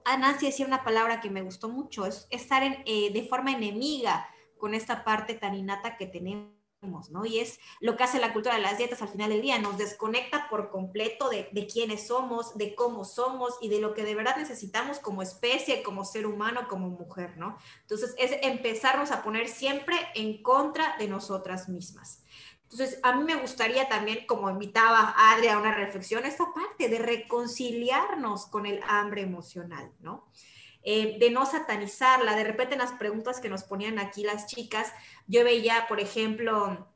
a, 0.06 0.18
Nancy 0.18 0.48
decía 0.48 0.68
una 0.68 0.84
palabra 0.84 1.20
que 1.20 1.32
me 1.32 1.42
gustó 1.42 1.70
mucho, 1.70 2.06
es 2.06 2.28
estar 2.30 2.62
en, 2.62 2.84
eh, 2.86 3.12
de 3.12 3.28
forma 3.28 3.52
enemiga 3.52 4.28
con 4.64 4.74
esta 4.74 5.04
parte 5.04 5.34
tan 5.34 5.56
innata 5.56 5.98
que 5.98 6.06
tenemos. 6.06 6.54
¿no? 7.10 7.26
Y 7.26 7.40
es 7.40 7.60
lo 7.82 7.98
que 7.98 8.06
hace 8.06 8.18
la 8.18 8.32
cultura 8.32 8.56
de 8.56 8.62
las 8.62 8.78
dietas 8.78 9.02
al 9.02 9.10
final 9.10 9.30
del 9.30 9.42
día, 9.42 9.60
nos 9.60 9.78
desconecta 9.78 10.48
por 10.50 10.70
completo 10.70 11.30
de, 11.30 11.50
de 11.52 11.68
quiénes 11.68 12.08
somos, 12.08 12.58
de 12.58 12.74
cómo 12.74 13.04
somos 13.04 13.58
y 13.60 13.68
de 13.68 13.82
lo 13.82 13.94
que 13.94 14.06
de 14.06 14.16
verdad 14.16 14.38
necesitamos 14.38 15.00
como 15.00 15.22
especie, 15.22 15.84
como 15.84 16.06
ser 16.06 16.26
humano, 16.26 16.70
como 16.70 16.88
mujer, 16.90 17.38
¿no? 17.38 17.58
Entonces 17.82 18.16
es 18.18 18.38
empezarnos 18.42 19.12
a 19.12 19.22
poner 19.22 19.50
siempre 19.50 19.98
en 20.16 20.42
contra 20.42 20.96
de 20.98 21.10
nosotras 21.10 21.68
mismas. 21.68 22.24
Entonces, 22.64 23.02
a 23.04 23.18
mí 23.18 23.26
me 23.26 23.36
gustaría 23.36 23.90
también, 23.90 24.26
como 24.26 24.50
invitaba 24.50 25.14
a 25.18 25.34
Adri 25.34 25.50
a 25.50 25.58
una 25.58 25.76
reflexión, 25.76 26.24
esta 26.24 26.54
parte 26.54 26.88
de 26.88 27.00
reconciliarnos 27.00 28.46
con 28.46 28.66
el 28.66 28.80
hambre 28.88 29.24
emocional, 29.24 29.92
¿no? 30.00 30.26
Eh, 30.86 31.18
de 31.18 31.30
no 31.30 31.46
satanizarla. 31.46 32.36
De 32.36 32.44
repente 32.44 32.74
en 32.74 32.80
las 32.80 32.92
preguntas 32.92 33.40
que 33.40 33.50
nos 33.50 33.64
ponían 33.64 34.00
aquí 34.00 34.24
las 34.24 34.48
chicas, 34.48 34.92
yo 35.28 35.44
veía, 35.44 35.86
por 35.88 36.02
ejemplo, 36.02 36.88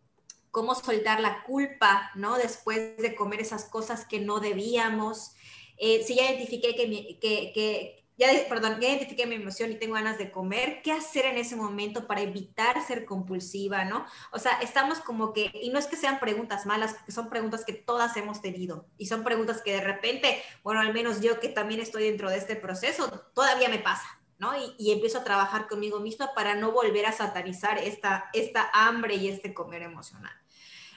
cómo 0.51 0.75
soltar 0.75 1.21
la 1.21 1.43
culpa, 1.43 2.11
¿no? 2.15 2.37
Después 2.37 2.97
de 2.97 3.15
comer 3.15 3.39
esas 3.39 3.65
cosas 3.65 4.05
que 4.05 4.19
no 4.19 4.39
debíamos. 4.39 5.35
Eh, 5.77 6.03
si 6.03 6.15
ya 6.15 6.31
identifiqué 6.31 6.75
que, 6.75 7.17
que, 7.19 7.51
que 7.53 7.96
ya, 8.17 8.29
perdón, 8.49 8.79
ya 8.81 8.89
identifiqué 8.89 9.27
mi 9.27 9.35
emoción 9.35 9.71
y 9.71 9.75
tengo 9.75 9.93
ganas 9.93 10.17
de 10.17 10.31
comer, 10.31 10.81
¿qué 10.81 10.91
hacer 10.91 11.25
en 11.25 11.37
ese 11.37 11.55
momento 11.55 12.07
para 12.07 12.21
evitar 12.21 12.83
ser 12.85 13.05
compulsiva, 13.05 13.85
no? 13.85 14.05
O 14.31 14.39
sea, 14.39 14.53
estamos 14.61 14.99
como 14.99 15.33
que, 15.33 15.51
y 15.53 15.69
no 15.69 15.77
es 15.77 15.85
que 15.85 15.95
sean 15.95 16.19
preguntas 16.19 16.65
malas, 16.65 16.95
son 17.07 17.29
preguntas 17.29 17.63
que 17.63 17.73
todas 17.73 18.17
hemos 18.17 18.41
tenido 18.41 18.87
y 18.97 19.05
son 19.05 19.23
preguntas 19.23 19.61
que 19.61 19.73
de 19.73 19.81
repente, 19.81 20.41
bueno, 20.63 20.81
al 20.81 20.93
menos 20.93 21.21
yo 21.21 21.39
que 21.39 21.49
también 21.49 21.79
estoy 21.79 22.05
dentro 22.05 22.29
de 22.29 22.37
este 22.37 22.55
proceso, 22.55 23.07
todavía 23.35 23.69
me 23.69 23.79
pasa, 23.79 24.19
¿no? 24.39 24.53
Y, 24.77 24.91
empiezo 24.91 25.19
a 25.19 25.23
trabajar 25.23 25.67
conmigo 25.67 25.99
misma 25.99 26.33
para 26.33 26.55
no 26.55 26.71
volver 26.71 27.05
a 27.05 27.11
satanizar 27.11 27.77
esta, 27.77 28.29
esta 28.33 28.69
hambre 28.73 29.15
y 29.15 29.27
este 29.27 29.53
comer 29.53 29.83
emocional. 29.83 30.33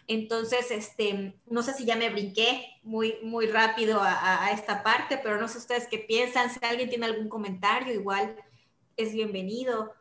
Entonces, 0.07 0.71
este, 0.71 1.41
no 1.47 1.63
sé 1.63 1.75
si 1.75 1.85
ya 1.85 1.97
me 1.97 2.11
brinqué 2.11 2.67
muy, 2.83 3.17
muy 3.23 3.47
rápido 3.47 4.01
a, 4.03 4.51
esta 4.53 4.83
parte, 4.83 5.19
pero 5.23 5.41
no 5.41 5.49
sé 5.49 5.59
ustedes 5.59 5.87
qué 5.89 5.99
piensan. 5.99 6.51
Si 6.51 6.59
alguien 6.65 6.89
tiene 6.89 7.07
algún 7.07 7.29
comentario, 7.29 7.93
igual 7.93 8.37
es 8.97 9.13
bienvenido. 9.13 9.93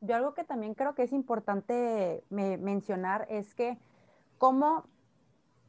Yo 0.00 0.16
algo 0.16 0.34
que 0.34 0.44
también 0.44 0.74
creo 0.74 0.94
que 0.94 1.02
es 1.02 1.12
importante 1.12 2.22
mencionar 2.30 3.26
es 3.30 3.54
que 3.54 3.78
cómo 4.38 4.84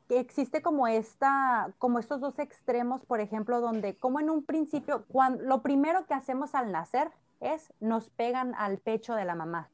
existe 0.10 0.62
como 0.62 0.88
esta, 0.88 1.74
como 1.78 2.00
estos 2.00 2.20
dos 2.20 2.40
extremos, 2.40 3.06
por 3.06 3.20
ejemplo, 3.20 3.62
donde 3.62 3.98
como 3.98 4.20
en 4.20 4.30
un 4.30 4.44
principio, 4.44 5.06
cuando, 5.08 5.44
lo 5.44 5.62
primero 5.62 6.06
que 6.06 6.14
hacemos 6.14 6.56
al 6.56 6.72
nacer 6.72 7.12
es 7.40 7.72
nos 7.80 8.10
pegan 8.10 8.56
al 8.56 8.80
pecho 8.80 9.16
de 9.16 9.26
la 9.26 9.36
mamá. 9.36 9.70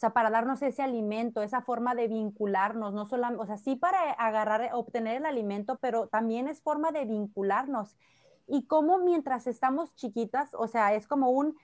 Sea, 0.00 0.14
para 0.14 0.30
darnos 0.30 0.62
ese 0.62 0.82
alimento, 0.82 1.42
esa 1.42 1.60
forma 1.60 1.94
de 1.94 2.08
vincularnos, 2.08 2.94
no 2.94 3.04
solamente, 3.04 3.42
o 3.42 3.46
sea, 3.46 3.58
sí 3.58 3.76
para 3.76 4.12
agarrar, 4.12 4.70
obtener 4.72 5.18
el 5.18 5.26
alimento, 5.26 5.76
pero 5.78 6.08
también 6.08 6.48
es 6.48 6.62
forma 6.62 6.90
de 6.90 7.04
vincularnos. 7.04 7.98
Y 8.46 8.66
como 8.66 8.96
mientras 8.96 9.46
estamos 9.46 9.94
chiquitas, 9.96 10.54
o 10.54 10.68
sea, 10.68 10.94
es 10.94 11.06
como 11.06 11.28
un, 11.28 11.54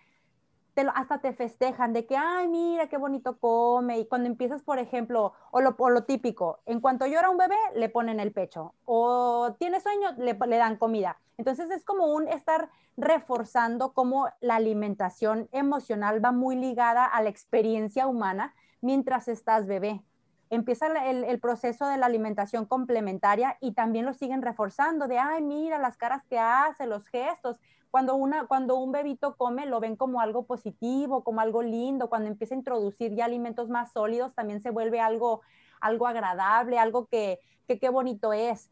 hasta 0.94 1.20
te 1.20 1.32
festejan 1.32 1.92
de 1.92 2.06
que, 2.06 2.16
ay, 2.16 2.48
mira 2.48 2.88
qué 2.88 2.96
bonito 2.98 3.38
come. 3.38 3.98
Y 3.98 4.06
cuando 4.06 4.28
empiezas, 4.28 4.62
por 4.62 4.78
ejemplo, 4.78 5.32
o 5.50 5.60
lo, 5.60 5.76
lo 5.78 6.04
típico, 6.04 6.60
en 6.66 6.80
cuanto 6.80 7.06
llora 7.06 7.30
un 7.30 7.38
bebé, 7.38 7.56
le 7.74 7.88
ponen 7.88 8.20
el 8.20 8.32
pecho. 8.32 8.74
O 8.84 9.54
tiene 9.58 9.80
sueño, 9.80 10.12
le, 10.18 10.34
le 10.34 10.56
dan 10.56 10.76
comida. 10.76 11.18
Entonces 11.38 11.70
es 11.70 11.84
como 11.84 12.06
un 12.06 12.28
estar 12.28 12.70
reforzando 12.96 13.92
cómo 13.92 14.28
la 14.40 14.56
alimentación 14.56 15.48
emocional 15.52 16.24
va 16.24 16.32
muy 16.32 16.56
ligada 16.56 17.04
a 17.04 17.22
la 17.22 17.28
experiencia 17.28 18.06
humana 18.06 18.54
mientras 18.80 19.28
estás 19.28 19.66
bebé. 19.66 20.02
Empieza 20.48 20.86
el, 21.10 21.40
proceso 21.40 21.86
de 21.86 21.96
la 21.96 22.06
alimentación 22.06 22.66
complementaria 22.66 23.56
y 23.60 23.72
también 23.72 24.04
lo 24.04 24.14
siguen 24.14 24.42
reforzando 24.42 25.08
de, 25.08 25.18
ay, 25.18 25.42
mira 25.42 25.78
las 25.78 25.96
caras 25.96 26.22
que 26.28 26.38
hace, 26.38 26.86
los 26.86 27.06
gestos. 27.08 27.56
Cuando, 27.90 28.14
una, 28.14 28.46
cuando 28.46 28.76
un 28.76 28.92
bebito 28.92 29.36
come, 29.36 29.66
lo 29.66 29.80
ven 29.80 29.96
como 29.96 30.20
algo 30.20 30.46
positivo, 30.46 31.24
como 31.24 31.40
algo 31.40 31.62
lindo. 31.62 32.08
Cuando 32.08 32.28
empieza 32.28 32.54
a 32.54 32.58
introducir 32.58 33.14
ya 33.14 33.24
alimentos 33.24 33.68
más 33.68 33.92
sólidos, 33.92 34.34
también 34.34 34.60
se 34.60 34.70
vuelve 34.70 35.00
algo, 35.00 35.42
algo 35.80 36.06
agradable, 36.06 36.78
algo 36.78 37.06
que 37.06 37.40
qué 37.66 37.88
bonito 37.88 38.32
es. 38.32 38.70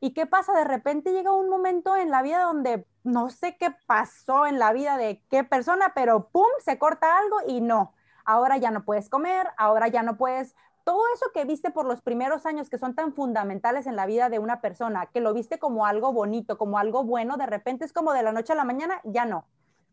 ¿Y 0.00 0.14
qué 0.14 0.26
pasa? 0.26 0.54
De 0.54 0.64
repente 0.64 1.12
llega 1.12 1.32
un 1.32 1.50
momento 1.50 1.94
en 1.94 2.10
la 2.10 2.22
vida 2.22 2.40
donde 2.40 2.86
no 3.04 3.28
sé 3.28 3.56
qué 3.58 3.68
pasó 3.86 4.46
en 4.46 4.58
la 4.58 4.72
vida 4.72 4.96
de 4.96 5.22
qué 5.28 5.44
persona, 5.44 5.92
pero 5.94 6.30
¡pum! 6.30 6.48
se 6.64 6.78
corta 6.78 7.18
algo 7.18 7.36
y 7.46 7.60
no. 7.60 7.94
Ahora 8.24 8.56
ya 8.56 8.70
no 8.70 8.84
puedes 8.84 9.10
comer, 9.10 9.48
ahora 9.58 9.88
ya 9.88 10.02
no 10.02 10.16
puedes... 10.16 10.54
Todo 10.84 11.02
eso 11.14 11.26
que 11.32 11.44
viste 11.44 11.70
por 11.70 11.86
los 11.86 12.00
primeros 12.00 12.46
años 12.46 12.70
que 12.70 12.78
son 12.78 12.94
tan 12.94 13.12
fundamentales 13.12 13.86
en 13.86 13.96
la 13.96 14.06
vida 14.06 14.28
de 14.28 14.38
una 14.38 14.60
persona, 14.60 15.06
que 15.06 15.20
lo 15.20 15.34
viste 15.34 15.58
como 15.58 15.86
algo 15.86 16.12
bonito, 16.12 16.58
como 16.58 16.78
algo 16.78 17.04
bueno, 17.04 17.36
de 17.36 17.46
repente 17.46 17.84
es 17.84 17.92
como 17.92 18.12
de 18.12 18.22
la 18.22 18.32
noche 18.32 18.52
a 18.52 18.56
la 18.56 18.64
mañana, 18.64 19.00
ya 19.04 19.24
no. 19.24 19.46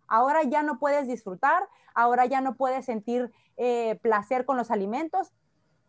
Ahora 0.07 0.43
ya 0.43 0.63
no 0.63 0.79
puedes 0.79 1.07
disfrutar, 1.07 1.67
ahora 1.93 2.25
ya 2.25 2.41
no 2.41 2.55
puedes 2.55 2.85
sentir 2.85 3.31
eh, 3.57 3.99
placer 4.01 4.45
con 4.45 4.55
los 4.55 4.71
alimentos, 4.71 5.33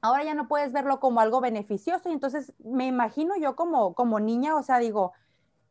ahora 0.00 0.24
ya 0.24 0.34
no 0.34 0.48
puedes 0.48 0.72
verlo 0.72 1.00
como 1.00 1.20
algo 1.20 1.40
beneficioso 1.40 2.08
y 2.08 2.12
entonces 2.12 2.52
me 2.58 2.86
imagino 2.86 3.36
yo 3.36 3.54
como, 3.56 3.94
como 3.94 4.20
niña, 4.20 4.56
o 4.56 4.62
sea, 4.62 4.78
digo, 4.78 5.12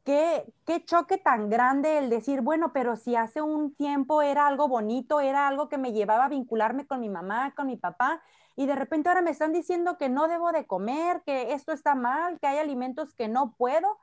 qué, 0.03 0.53
qué 0.65 0.85
choque 0.85 1.17
tan 1.17 1.49
grande 1.49 1.97
el 1.97 2.09
decir, 2.09 2.41
bueno, 2.41 2.71
pero 2.71 2.95
si 2.95 3.15
hace 3.17 3.41
un 3.41 3.75
tiempo 3.75 4.21
era 4.21 4.47
algo 4.47 4.69
bonito, 4.69 5.19
era 5.19 5.47
algo 5.47 5.67
que 5.67 5.77
me 5.77 5.91
llevaba 5.91 6.25
a 6.25 6.29
vincularme 6.29 6.87
con 6.87 7.01
mi 7.01 7.09
mamá, 7.09 7.53
con 7.55 7.67
mi 7.67 7.75
papá, 7.75 8.21
y 8.57 8.65
de 8.65 8.75
repente 8.75 9.07
ahora 9.07 9.21
me 9.21 9.29
están 9.29 9.53
diciendo 9.53 9.97
que 9.99 10.09
no 10.09 10.27
debo 10.27 10.51
de 10.51 10.65
comer, 10.65 11.21
que 11.23 11.53
esto 11.53 11.71
está 11.71 11.93
mal, 11.93 12.39
que 12.39 12.47
hay 12.47 12.57
alimentos 12.57 13.13
que 13.13 13.27
no 13.27 13.53
puedo, 13.55 13.99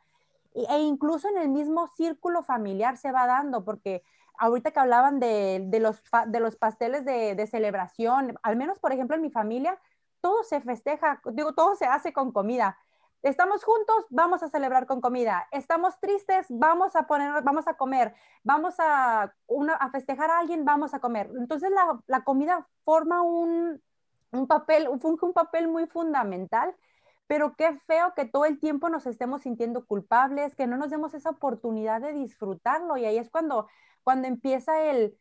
e 0.55 0.79
incluso 0.79 1.29
en 1.29 1.39
el 1.39 1.49
mismo 1.49 1.89
círculo 1.89 2.45
familiar 2.45 2.97
se 2.97 3.11
va 3.11 3.27
dando, 3.27 3.65
porque 3.65 4.05
ahorita 4.39 4.71
que 4.71 4.79
hablaban 4.79 5.19
de, 5.19 5.65
de 5.67 5.81
los, 5.81 6.01
de 6.29 6.39
los 6.39 6.55
pasteles 6.55 7.05
de, 7.05 7.35
de 7.35 7.47
celebración, 7.49 8.39
al 8.45 8.55
menos 8.55 8.79
por 8.79 8.93
ejemplo 8.93 9.17
en 9.17 9.23
mi 9.23 9.31
familia, 9.31 9.77
todo 10.21 10.45
se 10.45 10.61
festeja, 10.61 11.21
digo, 11.33 11.53
todo 11.55 11.75
se 11.75 11.87
hace 11.87 12.13
con 12.13 12.31
comida. 12.31 12.79
Estamos 13.23 13.65
juntos, 13.65 14.07
vamos 14.11 14.45
a 14.45 14.49
celebrar 14.49 14.87
con 14.87 15.01
comida. 15.01 15.49
Estamos 15.51 15.99
tristes, 15.99 16.47
vamos 16.49 16.95
a 16.95 17.07
poner, 17.09 17.43
vamos 17.43 17.67
a 17.67 17.75
comer. 17.75 18.15
Vamos 18.45 18.77
a, 18.79 19.23
a 19.23 19.91
festejar 19.91 20.31
a 20.31 20.39
alguien, 20.39 20.65
vamos 20.65 20.95
a 20.95 21.01
comer. 21.01 21.31
Entonces 21.39 21.71
la, 21.71 21.99
la 22.07 22.23
comida 22.23 22.69
forma 22.85 23.23
un, 23.23 23.83
un 24.35 24.47
papel, 24.47 24.89
funge 25.01 25.27
un 25.27 25.33
papel 25.33 25.69
muy 25.69 25.87
fundamental 25.87 26.75
pero 27.27 27.55
qué 27.57 27.79
feo 27.87 28.13
que 28.15 28.27
todo 28.27 28.45
el 28.45 28.61
tiempo 28.61 28.89
nos 28.89 29.07
estemos 29.07 29.43
sintiendo 29.43 29.87
culpables, 29.87 30.55
que 30.55 30.67
no 30.67 30.77
nos 30.77 30.91
demos 30.91 31.15
esa 31.15 31.31
oportunidad 31.31 32.01
de 32.01 32.13
disfrutarlo. 32.13 32.97
Y 32.97 33.07
ahí 33.07 33.17
es 33.19 33.31
cuando, 33.31 33.67
cuando 34.03 34.29
empieza 34.29 34.83
el, 34.91 35.17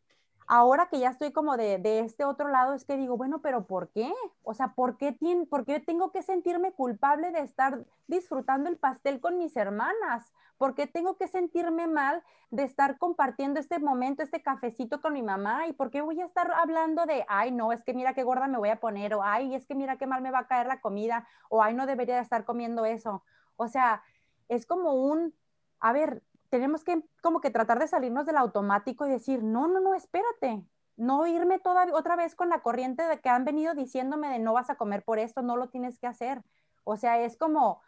ahora 0.46 0.88
que 0.88 0.98
ya 0.98 1.10
estoy 1.10 1.32
como 1.32 1.56
de, 1.56 2.00
este 2.00 2.24
otro 2.24 2.48
lado, 2.48 2.74
es 2.74 2.84
que 2.84 2.96
digo, 2.96 3.16
bueno, 3.16 3.40
pero 3.40 3.66
¿por 3.66 3.90
qué? 3.90 4.12
O 4.42 4.54
sea, 4.54 4.74
¿por 4.74 4.96
qué, 4.96 5.16
¿por 5.48 5.64
qué 5.64 5.80
tengo 5.80 6.10
que 6.12 6.22
sentirme 6.22 6.72
culpable 6.72 7.30
de 7.30 7.40
estar 7.40 7.84
disfrutando 8.06 8.68
el 8.68 8.76
pastel 8.76 9.20
con 9.20 9.38
mis 9.38 9.56
hermanas? 9.56 10.32
¿Por 10.58 10.74
qué 10.74 10.86
tengo 10.86 11.16
que 11.16 11.28
sentirme 11.28 11.86
mal 11.86 12.22
de 12.50 12.62
estar 12.62 12.98
compartiendo 12.98 13.58
este 13.58 13.78
momento, 13.78 14.22
este 14.22 14.42
cafecito 14.42 15.00
con 15.00 15.12
mi 15.12 15.22
mamá? 15.22 15.66
¿Y 15.66 15.72
por 15.72 15.90
qué 15.90 16.00
voy 16.00 16.20
a 16.20 16.26
estar 16.26 16.52
hablando 16.52 17.06
de, 17.06 17.24
ay, 17.28 17.50
no, 17.50 17.72
es 17.72 17.82
que 17.82 17.94
mira 17.94 18.14
qué 18.14 18.22
gorda 18.22 18.46
me 18.46 18.58
voy 18.58 18.68
a 18.68 18.80
poner, 18.80 19.14
o 19.14 19.22
ay, 19.22 19.54
es 19.54 19.66
que 19.66 19.74
mira 19.74 19.96
qué 19.96 20.06
mal 20.06 20.22
me 20.22 20.30
va 20.30 20.40
a 20.40 20.46
caer 20.46 20.66
la 20.66 20.80
comida, 20.80 21.26
o 21.48 21.62
ay, 21.62 21.74
no 21.74 21.86
debería 21.86 22.16
de 22.16 22.22
estar 22.22 22.44
comiendo 22.44 22.84
eso? 22.84 23.24
O 23.56 23.68
sea, 23.68 24.02
es 24.48 24.66
como 24.66 24.94
un, 24.94 25.34
a 25.80 25.92
ver, 25.92 26.22
tenemos 26.54 26.84
que 26.84 27.02
como 27.20 27.40
que 27.40 27.50
tratar 27.50 27.80
de 27.80 27.88
salirnos 27.88 28.26
del 28.26 28.36
automático 28.36 29.04
y 29.04 29.10
decir, 29.10 29.42
no, 29.42 29.66
no, 29.66 29.80
no, 29.80 29.96
espérate, 29.96 30.64
no 30.96 31.26
irme 31.26 31.58
toda, 31.58 31.88
otra 31.92 32.14
vez 32.14 32.36
con 32.36 32.48
la 32.48 32.60
corriente 32.62 33.02
de 33.02 33.18
que 33.18 33.28
han 33.28 33.44
venido 33.44 33.74
diciéndome 33.74 34.28
de 34.28 34.38
no 34.38 34.52
vas 34.52 34.70
a 34.70 34.76
comer 34.76 35.02
por 35.02 35.18
esto, 35.18 35.42
no 35.42 35.56
lo 35.56 35.68
tienes 35.68 35.98
que 35.98 36.06
hacer. 36.06 36.44
O 36.84 36.96
sea, 36.96 37.20
es 37.20 37.36
como, 37.36 37.80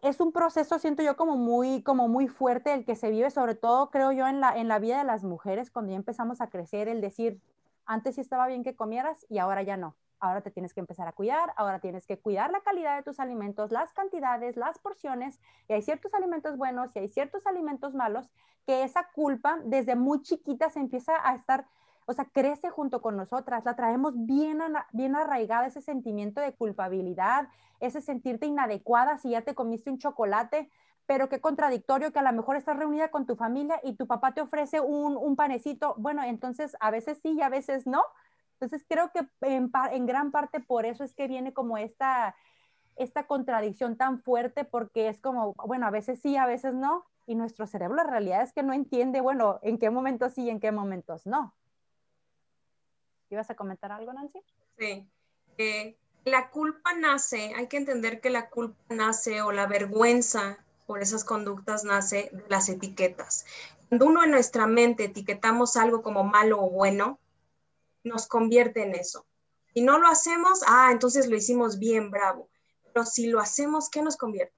es 0.00 0.18
un 0.18 0.32
proceso, 0.32 0.78
siento 0.78 1.02
yo, 1.02 1.14
como 1.14 1.36
muy, 1.36 1.82
como 1.82 2.08
muy 2.08 2.26
fuerte 2.26 2.72
el 2.72 2.86
que 2.86 2.96
se 2.96 3.10
vive, 3.10 3.30
sobre 3.30 3.54
todo 3.54 3.90
creo 3.90 4.12
yo 4.12 4.26
en 4.26 4.40
la, 4.40 4.56
en 4.56 4.68
la 4.68 4.78
vida 4.78 4.96
de 4.96 5.04
las 5.04 5.22
mujeres, 5.22 5.70
cuando 5.70 5.90
ya 5.90 5.96
empezamos 5.96 6.40
a 6.40 6.48
crecer, 6.48 6.88
el 6.88 7.02
decir, 7.02 7.42
antes 7.84 8.14
sí 8.14 8.22
estaba 8.22 8.46
bien 8.46 8.64
que 8.64 8.74
comieras 8.74 9.26
y 9.28 9.36
ahora 9.36 9.62
ya 9.62 9.76
no 9.76 9.94
ahora 10.24 10.40
te 10.40 10.50
tienes 10.50 10.72
que 10.72 10.80
empezar 10.80 11.06
a 11.06 11.12
cuidar, 11.12 11.52
ahora 11.56 11.80
tienes 11.80 12.06
que 12.06 12.18
cuidar 12.18 12.50
la 12.50 12.60
calidad 12.60 12.96
de 12.96 13.02
tus 13.02 13.20
alimentos, 13.20 13.70
las 13.70 13.92
cantidades, 13.92 14.56
las 14.56 14.78
porciones, 14.78 15.40
y 15.68 15.74
hay 15.74 15.82
ciertos 15.82 16.14
alimentos 16.14 16.56
buenos 16.56 16.90
y 16.94 17.00
hay 17.00 17.08
ciertos 17.08 17.46
alimentos 17.46 17.94
malos, 17.94 18.30
que 18.66 18.82
esa 18.82 19.08
culpa 19.14 19.58
desde 19.64 19.96
muy 19.96 20.22
chiquita 20.22 20.70
se 20.70 20.80
empieza 20.80 21.12
a 21.22 21.34
estar, 21.34 21.66
o 22.06 22.12
sea, 22.12 22.24
crece 22.24 22.70
junto 22.70 23.02
con 23.02 23.16
nosotras, 23.16 23.64
la 23.64 23.76
traemos 23.76 24.14
bien, 24.16 24.60
bien 24.92 25.16
arraigada 25.16 25.66
ese 25.66 25.82
sentimiento 25.82 26.40
de 26.40 26.54
culpabilidad, 26.54 27.48
ese 27.80 28.00
sentirte 28.00 28.46
inadecuada 28.46 29.18
si 29.18 29.30
ya 29.30 29.42
te 29.42 29.54
comiste 29.54 29.90
un 29.90 29.98
chocolate, 29.98 30.70
pero 31.06 31.28
qué 31.28 31.40
contradictorio 31.40 32.12
que 32.12 32.18
a 32.18 32.22
lo 32.22 32.32
mejor 32.32 32.56
estás 32.56 32.78
reunida 32.78 33.10
con 33.10 33.26
tu 33.26 33.36
familia 33.36 33.78
y 33.82 33.96
tu 33.96 34.06
papá 34.06 34.32
te 34.32 34.40
ofrece 34.40 34.80
un, 34.80 35.16
un 35.18 35.36
panecito, 35.36 35.94
bueno, 35.98 36.22
entonces 36.22 36.76
a 36.80 36.90
veces 36.90 37.18
sí 37.22 37.34
y 37.36 37.42
a 37.42 37.50
veces 37.50 37.86
no, 37.86 38.02
entonces 38.54 38.84
creo 38.88 39.10
que 39.12 39.26
en, 39.42 40.06
gran 40.06 40.30
parte 40.30 40.60
por 40.60 40.86
eso 40.86 41.04
es 41.04 41.14
que 41.14 41.28
viene 41.28 41.52
como 41.52 41.76
esta, 41.76 42.34
esta 42.96 43.26
contradicción 43.26 43.96
tan 43.96 44.20
fuerte 44.20 44.64
porque 44.64 45.08
es 45.08 45.18
como, 45.18 45.54
bueno, 45.54 45.86
a 45.86 45.90
veces 45.90 46.20
sí, 46.20 46.36
a 46.36 46.46
veces 46.46 46.74
no, 46.74 47.04
y 47.26 47.34
nuestro 47.34 47.66
cerebro 47.66 47.96
la 47.96 48.04
realidad 48.04 48.42
es 48.42 48.52
que 48.52 48.62
no 48.62 48.72
entiende, 48.72 49.20
bueno, 49.20 49.58
en 49.62 49.78
qué 49.78 49.90
momentos 49.90 50.34
sí 50.34 50.44
y 50.44 50.50
en 50.50 50.60
qué 50.60 50.72
momentos 50.72 51.26
no. 51.26 51.54
¿Ibas 53.30 53.50
a 53.50 53.56
comentar 53.56 53.90
algo, 53.90 54.12
Nancy? 54.12 54.40
Sí. 54.78 55.08
La 56.24 56.50
culpa 56.50 56.94
nace, 56.94 57.52
hay 57.54 57.66
que 57.66 57.76
entender 57.76 58.20
que 58.20 58.30
la 58.30 58.48
culpa 58.48 58.94
nace 58.94 59.42
o 59.42 59.52
la 59.52 59.66
vergüenza 59.66 60.58
por 60.86 61.02
esas 61.02 61.24
conductas 61.24 61.84
nace 61.84 62.30
de 62.32 62.44
las 62.48 62.68
etiquetas. 62.68 63.44
Cuando 63.88 64.06
uno 64.06 64.24
en 64.24 64.30
nuestra 64.30 64.66
mente 64.66 65.04
etiquetamos 65.04 65.76
algo 65.76 66.02
como 66.02 66.24
malo 66.24 66.62
o 66.62 66.70
bueno, 66.70 67.18
nos 68.04 68.26
convierte 68.26 68.82
en 68.82 68.94
eso. 68.94 69.26
Si 69.74 69.82
no 69.82 69.98
lo 69.98 70.06
hacemos, 70.06 70.60
ah, 70.66 70.90
entonces 70.92 71.26
lo 71.26 71.36
hicimos 71.36 71.78
bien, 71.78 72.10
bravo. 72.10 72.48
Pero 72.84 73.04
si 73.04 73.26
lo 73.26 73.40
hacemos, 73.40 73.90
¿qué 73.90 74.02
nos 74.02 74.16
convierte? 74.16 74.54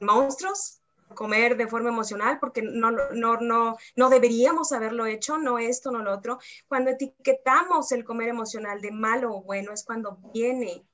¿Monstruos? 0.00 0.78
comer 1.14 1.56
de 1.56 1.66
forma 1.66 1.88
emocional 1.88 2.38
porque 2.38 2.62
no, 2.62 2.90
no, 2.90 3.38
no, 3.40 3.76
no 3.96 4.08
deberíamos 4.10 4.72
haberlo 4.72 5.06
hecho, 5.06 5.38
no 5.38 5.58
esto, 5.58 5.90
no 5.90 6.02
lo 6.02 6.12
otro. 6.12 6.38
Cuando 6.68 6.90
etiquetamos 6.90 7.92
el 7.92 8.04
comer 8.04 8.28
emocional 8.28 8.80
de 8.80 8.90
malo 8.90 9.34
o 9.34 9.42
bueno 9.42 9.72
es 9.72 9.84
cuando 9.84 10.18
viene 10.32 10.86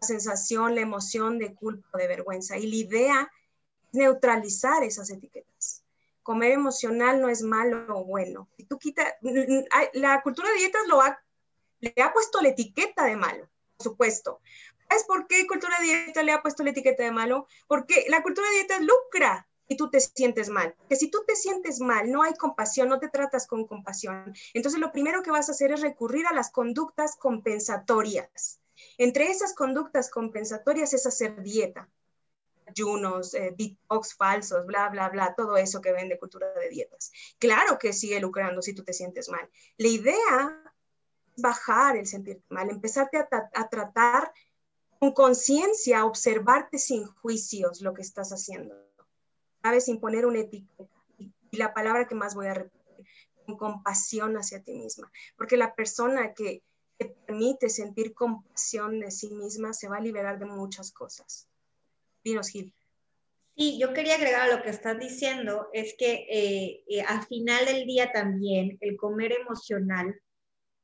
la 0.00 0.06
sensación, 0.06 0.74
la 0.74 0.82
emoción 0.82 1.38
de 1.38 1.54
culpa 1.54 1.98
de 1.98 2.08
vergüenza. 2.08 2.56
Y 2.56 2.68
la 2.68 2.76
idea 2.76 3.32
es 3.86 3.94
neutralizar 3.94 4.82
esas 4.84 5.10
etiquetas. 5.10 5.82
Comer 6.28 6.52
emocional 6.52 7.22
no 7.22 7.30
es 7.30 7.40
malo 7.40 7.86
o 7.88 8.04
bueno. 8.04 8.50
Tú 8.68 8.78
quitas, 8.78 9.14
la 9.94 10.20
cultura 10.20 10.50
de 10.50 10.58
dietas 10.58 10.86
lo 10.86 11.00
ha, 11.00 11.18
le 11.80 11.94
ha 12.02 12.12
puesto 12.12 12.42
la 12.42 12.50
etiqueta 12.50 13.06
de 13.06 13.16
malo, 13.16 13.48
por 13.78 13.84
supuesto, 13.84 14.42
¿Sabes 14.90 15.04
por 15.04 15.26
qué 15.26 15.46
cultura 15.46 15.78
de 15.78 15.86
dieta 15.86 16.22
le 16.22 16.32
ha 16.32 16.42
puesto 16.42 16.62
la 16.62 16.68
etiqueta 16.72 17.02
de 17.02 17.12
malo? 17.12 17.46
Porque 17.66 18.04
la 18.10 18.22
cultura 18.22 18.46
de 18.46 18.56
dieta 18.56 18.78
lucra 18.80 19.48
y 19.68 19.78
tú 19.78 19.88
te 19.88 20.00
sientes 20.00 20.50
mal. 20.50 20.76
Que 20.86 20.96
si 20.96 21.10
tú 21.10 21.24
te 21.26 21.34
sientes 21.34 21.80
mal, 21.80 22.12
no 22.12 22.22
hay 22.22 22.34
compasión, 22.34 22.90
no 22.90 22.98
te 22.98 23.08
tratas 23.08 23.46
con 23.46 23.66
compasión. 23.66 24.34
Entonces 24.52 24.80
lo 24.80 24.92
primero 24.92 25.22
que 25.22 25.30
vas 25.30 25.48
a 25.48 25.52
hacer 25.52 25.72
es 25.72 25.80
recurrir 25.80 26.26
a 26.26 26.34
las 26.34 26.50
conductas 26.50 27.16
compensatorias. 27.16 28.60
Entre 28.98 29.30
esas 29.30 29.54
conductas 29.54 30.10
compensatorias 30.10 30.92
es 30.92 31.06
hacer 31.06 31.42
dieta, 31.42 31.88
ayunos, 32.68 33.34
eh, 33.34 33.54
detox 33.56 34.14
falsos, 34.14 34.66
bla, 34.66 34.88
bla, 34.88 35.08
bla, 35.08 35.34
todo 35.34 35.56
eso 35.56 35.80
que 35.80 35.92
ven 35.92 36.08
de 36.08 36.18
cultura 36.18 36.52
de 36.54 36.68
dietas. 36.68 37.12
Claro 37.38 37.78
que 37.78 37.92
sigue 37.92 38.20
lucrando 38.20 38.62
si 38.62 38.74
tú 38.74 38.84
te 38.84 38.92
sientes 38.92 39.28
mal. 39.28 39.48
La 39.76 39.88
idea 39.88 40.62
es 41.36 41.42
bajar 41.42 41.96
el 41.96 42.06
sentirte 42.06 42.44
mal, 42.48 42.70
empezarte 42.70 43.18
a, 43.18 43.68
tratar 43.68 44.32
con 44.98 45.12
conciencia, 45.12 46.04
observarte 46.04 46.78
sin 46.78 47.06
juicios 47.06 47.80
lo 47.80 47.94
que 47.94 48.02
estás 48.02 48.30
haciendo. 48.30 48.74
¿Sabes? 49.62 49.84
Sin 49.84 50.00
poner 50.00 50.26
una 50.26 50.40
etiqueta. 50.40 50.90
Y, 51.18 51.32
la 51.52 51.72
palabra 51.72 52.06
que 52.06 52.14
más 52.14 52.34
voy 52.34 52.46
a 52.46 52.54
repetir, 52.54 53.06
con 53.46 53.56
compasión 53.56 54.36
hacia 54.36 54.62
ti 54.62 54.74
misma. 54.74 55.10
Porque 55.36 55.56
la 55.56 55.74
persona 55.74 56.34
que 56.34 56.62
te 56.98 57.06
permite 57.06 57.70
sentir 57.70 58.12
compasión 58.12 59.00
de 59.00 59.10
sí 59.10 59.30
misma 59.30 59.72
se 59.72 59.88
va 59.88 59.96
a 59.96 60.00
liberar 60.00 60.38
de 60.38 60.46
muchas 60.46 60.92
cosas. 60.92 61.48
Dinos, 62.24 62.48
Gil. 62.48 62.74
Sí, 63.56 63.76
yo 63.80 63.92
quería 63.92 64.14
agregar 64.14 64.48
a 64.48 64.56
lo 64.56 64.62
que 64.62 64.70
estás 64.70 64.98
diciendo, 65.00 65.68
es 65.72 65.94
que 65.98 66.26
eh, 66.30 66.84
eh, 66.88 67.02
al 67.02 67.26
final 67.26 67.66
del 67.66 67.86
día 67.86 68.12
también 68.12 68.78
el 68.80 68.96
comer 68.96 69.32
emocional 69.32 70.14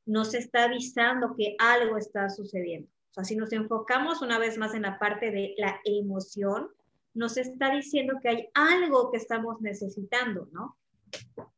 nos 0.05 0.33
está 0.33 0.65
avisando 0.65 1.35
que 1.37 1.55
algo 1.57 1.97
está 1.97 2.29
sucediendo. 2.29 2.89
O 3.11 3.13
sea, 3.13 3.23
si 3.23 3.37
nos 3.37 3.53
enfocamos 3.53 4.21
una 4.21 4.39
vez 4.39 4.57
más 4.57 4.73
en 4.73 4.81
la 4.81 4.99
parte 4.99 5.31
de 5.31 5.53
la 5.57 5.79
emoción, 5.85 6.69
nos 7.13 7.37
está 7.37 7.73
diciendo 7.73 8.15
que 8.21 8.27
hay 8.27 8.49
algo 8.53 9.09
que 9.09 9.17
estamos 9.17 9.61
necesitando, 9.61 10.49
¿no? 10.51 10.77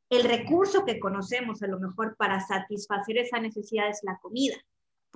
El 0.10 0.24
recurso 0.24 0.86
que 0.86 1.00
conocemos 1.00 1.63
a 1.63 1.68
lo 1.68 1.80
mejor 1.80 2.16
para 2.16 2.40
satisfacer 2.40 3.18
esa 3.18 3.40
necesidad 3.40 3.90
es 3.90 4.02
la 4.04 4.20
comida. 4.22 4.56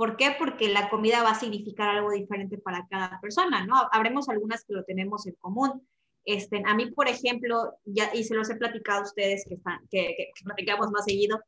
¿Por 0.01 0.17
qué? 0.17 0.35
Porque 0.35 0.67
la 0.67 0.89
comida 0.89 1.21
va 1.21 1.29
a 1.29 1.39
significar 1.39 1.89
algo 1.89 2.09
diferente 2.09 2.57
para 2.57 2.87
cada 2.87 3.21
persona, 3.21 3.67
¿no? 3.67 3.87
Habremos 3.91 4.29
algunas 4.29 4.65
que 4.65 4.73
lo 4.73 4.83
tenemos 4.83 5.27
en 5.27 5.35
común. 5.35 5.87
Este, 6.25 6.63
a 6.65 6.73
mí, 6.73 6.89
por 6.89 7.07
ejemplo, 7.07 7.75
ya, 7.85 8.09
y 8.11 8.23
se 8.23 8.33
los 8.33 8.49
he 8.49 8.55
platicado 8.55 9.01
a 9.01 9.03
ustedes 9.03 9.45
que, 9.47 9.53
están, 9.53 9.77
que, 9.91 10.15
que, 10.17 10.43
platicamos 10.43 10.89
más 10.89 11.05
seguido, 11.05 11.39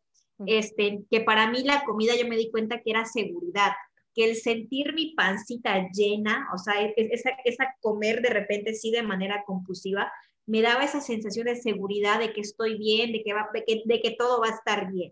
este, 0.46 1.00
que 1.10 1.22
para 1.22 1.50
mí 1.50 1.64
la 1.64 1.84
comida 1.84 2.14
yo 2.16 2.28
me 2.28 2.38
di 2.38 2.52
cuenta 2.52 2.80
que 2.82 2.92
era 2.92 3.06
seguridad 3.06 3.72
que 4.14 4.26
el 4.26 4.36
sentir 4.36 4.94
mi 4.94 5.16
pancita 5.16 5.90
llena, 5.92 6.48
o 6.54 6.60
sea, 6.60 6.80
e, 6.80 6.94
e, 6.96 7.10
esa, 7.12 7.32
esa 7.46 7.76
comer 7.82 8.22
de 8.22 8.30
repente 8.30 8.76
sí 8.76 8.92
de 8.92 9.02
manera 9.02 9.44
compulsiva, 9.48 10.14
me 10.46 10.62
daba 10.62 10.84
esa 10.84 11.02
sensación 11.02 11.48
de 11.48 11.56
seguridad 11.56 12.20
de 12.20 12.32
que 12.32 12.42
estoy 12.42 12.78
bien, 12.78 13.14
de 13.14 13.24
que, 13.24 13.34
va, 13.34 13.50
de 13.52 13.64
que, 13.66 13.82
de 13.84 14.00
que 14.00 14.12
todo 14.12 14.40
va 14.42 14.50
a 14.50 14.56
estar 14.56 14.92
bien, 14.92 15.12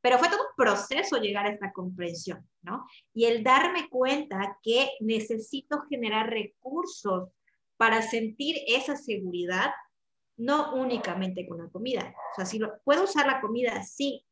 Pero 0.00 0.18
fue 0.18 0.28
todo 0.28 0.40
un 0.40 0.56
proceso 0.56 1.16
llegar 1.16 1.46
a 1.46 1.50
esta 1.50 1.72
comprensión. 1.72 2.48
Y 3.12 3.26
el 3.26 3.42
darme 3.42 3.88
cuenta 3.88 4.58
que 4.62 4.90
necesito 5.00 5.82
generar 5.88 6.30
recursos 6.30 7.30
para 7.76 8.02
sentir 8.02 8.56
esa 8.66 8.96
seguridad, 8.96 9.72
no 10.36 10.74
únicamente 10.74 11.46
con 11.46 11.58
la 11.58 11.68
comida. 11.68 12.14
Si 12.44 12.58
lo, 12.58 12.80
puedo 12.84 13.04
usar 13.04 13.26
la 13.26 13.40
comida, 13.40 13.82
sí, 13.82 14.24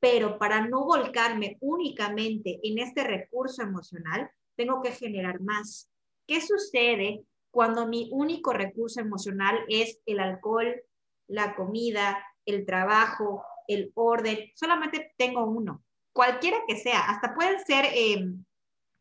pero 0.00 0.38
para 0.38 0.66
no 0.66 0.84
volcarme 0.84 1.56
únicamente 1.60 2.60
en 2.62 2.78
este 2.78 3.04
recurso 3.04 3.62
emocional, 3.62 4.30
tengo 4.56 4.82
que 4.82 4.92
generar 4.92 5.40
más. 5.40 5.90
¿Qué 6.26 6.40
sucede 6.40 7.24
cuando 7.50 7.86
mi 7.86 8.10
único 8.12 8.52
recurso 8.52 9.00
emocional 9.00 9.64
es 9.68 10.00
el 10.06 10.20
alcohol, 10.20 10.82
la 11.26 11.54
comida, 11.54 12.22
el 12.44 12.66
trabajo, 12.66 13.42
el 13.68 13.92
orden? 13.94 14.50
Solamente 14.54 15.12
tengo 15.16 15.44
uno, 15.44 15.84
cualquiera 16.12 16.58
que 16.66 16.76
sea, 16.76 17.10
hasta 17.10 17.34
pueden 17.34 17.60
ser, 17.64 17.84
em, 17.92 18.44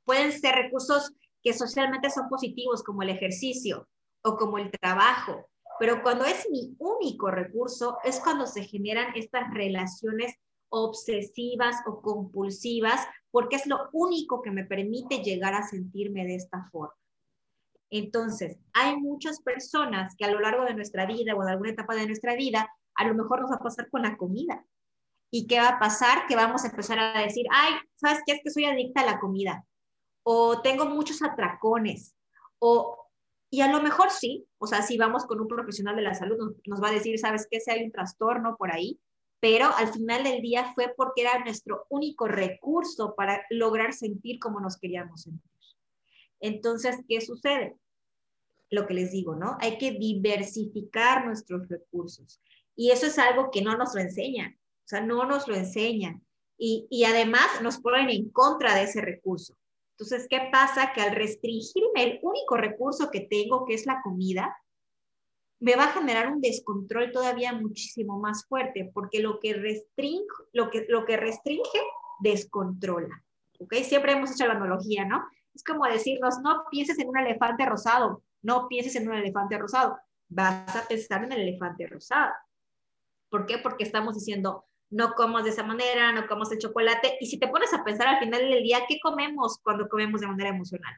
pueden 0.03 0.31
ser 0.31 0.55
recursos 0.55 1.13
que 1.41 1.53
socialmente 1.53 2.09
son 2.09 2.27
positivos, 2.27 2.83
como 2.83 3.03
el 3.03 3.09
ejercicio 3.09 3.87
o 4.23 4.35
como 4.35 4.57
el 4.57 4.69
trabajo. 4.71 5.47
Pero 5.79 6.01
cuando 6.01 6.25
es 6.25 6.47
mi 6.51 6.75
único 6.77 7.31
recurso, 7.31 7.97
es 8.03 8.19
cuando 8.19 8.45
se 8.47 8.63
generan 8.63 9.15
estas 9.15 9.53
relaciones 9.53 10.35
obsesivas 10.69 11.77
o 11.85 12.01
compulsivas, 12.01 13.07
porque 13.31 13.57
es 13.57 13.65
lo 13.65 13.89
único 13.93 14.41
que 14.41 14.51
me 14.51 14.65
permite 14.65 15.23
llegar 15.23 15.53
a 15.53 15.67
sentirme 15.67 16.25
de 16.25 16.35
esta 16.35 16.63
forma. 16.71 16.95
Entonces, 17.89 18.57
hay 18.73 18.97
muchas 18.97 19.41
personas 19.41 20.15
que 20.17 20.25
a 20.25 20.31
lo 20.31 20.39
largo 20.39 20.65
de 20.65 20.73
nuestra 20.73 21.05
vida 21.05 21.35
o 21.35 21.43
de 21.43 21.51
alguna 21.51 21.69
etapa 21.69 21.95
de 21.95 22.07
nuestra 22.07 22.35
vida, 22.35 22.69
a 22.95 23.05
lo 23.05 23.15
mejor 23.15 23.41
nos 23.41 23.51
va 23.51 23.55
a 23.55 23.63
pasar 23.63 23.89
con 23.89 24.01
la 24.01 24.17
comida. 24.17 24.65
¿Y 25.31 25.47
qué 25.47 25.59
va 25.59 25.69
a 25.69 25.79
pasar? 25.79 26.27
Que 26.27 26.35
vamos 26.35 26.63
a 26.63 26.69
empezar 26.69 26.99
a 26.99 27.21
decir, 27.21 27.45
ay, 27.51 27.73
¿sabes 27.95 28.21
qué? 28.25 28.33
Es 28.33 28.41
que 28.43 28.51
soy 28.51 28.65
adicta 28.65 29.01
a 29.01 29.05
la 29.05 29.19
comida. 29.19 29.65
O 30.23 30.61
tengo 30.61 30.85
muchos 30.85 31.21
atracones. 31.21 32.15
O, 32.59 33.05
y 33.49 33.61
a 33.61 33.71
lo 33.71 33.81
mejor 33.81 34.09
sí, 34.11 34.47
o 34.57 34.67
sea, 34.67 34.81
si 34.81 34.97
vamos 34.97 35.25
con 35.25 35.39
un 35.39 35.47
profesional 35.47 35.95
de 35.95 36.01
la 36.01 36.13
salud, 36.13 36.55
nos, 36.65 36.81
va 36.81 36.89
a 36.89 36.93
decir, 36.93 37.19
¿sabes 37.19 37.47
qué? 37.49 37.59
Si 37.59 37.71
hay 37.71 37.83
un 37.83 37.91
trastorno 37.91 38.55
por 38.57 38.71
ahí, 38.71 38.99
pero 39.39 39.67
al 39.75 39.91
final 39.93 40.23
del 40.23 40.41
día 40.41 40.73
fue 40.73 40.93
porque 40.95 41.21
era 41.21 41.43
nuestro 41.43 41.85
único 41.89 42.27
recurso 42.27 43.13
para 43.15 43.43
lograr 43.49 43.93
sentir 43.93 44.39
como 44.39 44.59
nos 44.59 44.77
queríamos 44.77 45.23
sentir. 45.23 45.51
Entonces, 46.39 46.97
¿qué 47.07 47.21
sucede? 47.21 47.75
Lo 48.69 48.87
que 48.87 48.93
les 48.93 49.11
digo, 49.11 49.35
¿no? 49.35 49.57
Hay 49.59 49.77
que 49.77 49.91
diversificar 49.91 51.25
nuestros 51.25 51.67
recursos. 51.67 52.41
Y 52.75 52.91
eso 52.91 53.07
es 53.07 53.17
algo 53.17 53.51
que 53.51 53.61
no 53.61 53.77
nos 53.77 53.95
lo 53.95 54.01
enseñan, 54.01 54.53
o 54.53 54.87
sea, 54.87 55.01
no 55.01 55.25
nos 55.25 55.47
lo 55.47 55.55
enseñan. 55.55 56.25
Y, 56.57 56.87
y 56.89 57.03
además 57.03 57.61
nos 57.61 57.79
ponen 57.79 58.09
en 58.09 58.29
contra 58.29 58.75
de 58.75 58.83
ese 58.83 59.01
recurso. 59.01 59.57
Entonces, 59.97 60.27
¿qué 60.29 60.49
pasa? 60.51 60.91
Que 60.93 61.01
al 61.01 61.15
restringirme 61.15 62.03
el 62.03 62.19
único 62.21 62.57
recurso 62.57 63.09
que 63.11 63.21
tengo, 63.21 63.65
que 63.65 63.73
es 63.73 63.85
la 63.85 64.01
comida, 64.01 64.55
me 65.59 65.75
va 65.75 65.85
a 65.85 65.93
generar 65.93 66.31
un 66.31 66.41
descontrol 66.41 67.11
todavía 67.11 67.53
muchísimo 67.53 68.19
más 68.19 68.45
fuerte, 68.45 68.91
porque 68.93 69.19
lo 69.19 69.39
que 69.39 69.53
restringe, 69.53 70.25
lo 70.53 70.69
que, 70.69 70.85
lo 70.89 71.05
que 71.05 71.17
restringe, 71.17 71.79
descontrola. 72.19 73.23
¿Ok? 73.59 73.73
Siempre 73.83 74.13
hemos 74.13 74.31
hecho 74.31 74.47
la 74.47 74.55
analogía, 74.55 75.05
¿no? 75.05 75.25
Es 75.53 75.63
como 75.63 75.85
decirnos, 75.85 76.39
no 76.43 76.65
pienses 76.69 76.99
en 76.99 77.07
un 77.07 77.17
elefante 77.17 77.65
rosado, 77.65 78.21
no 78.41 78.67
pienses 78.67 78.95
en 78.97 79.07
un 79.07 79.15
elefante 79.15 79.57
rosado, 79.57 79.97
vas 80.27 80.75
a 80.75 80.85
pensar 80.87 81.23
en 81.23 81.31
el 81.31 81.41
elefante 81.41 81.87
rosado. 81.87 82.33
¿Por 83.35 83.45
qué? 83.45 83.57
Porque 83.57 83.83
estamos 83.83 84.15
diciendo, 84.15 84.63
no 84.89 85.11
comas 85.11 85.43
de 85.43 85.49
esa 85.49 85.63
manera, 85.63 86.13
no 86.13 86.25
comas 86.25 86.53
el 86.53 86.57
chocolate, 86.57 87.17
y 87.19 87.25
si 87.25 87.37
te 87.37 87.49
pones 87.49 87.73
a 87.73 87.83
pensar 87.83 88.07
al 88.07 88.19
final 88.19 88.49
del 88.49 88.63
día, 88.63 88.85
¿qué 88.87 88.97
comemos 89.03 89.59
cuando 89.61 89.89
comemos 89.89 90.21
de 90.21 90.27
manera 90.27 90.51
emocional? 90.51 90.95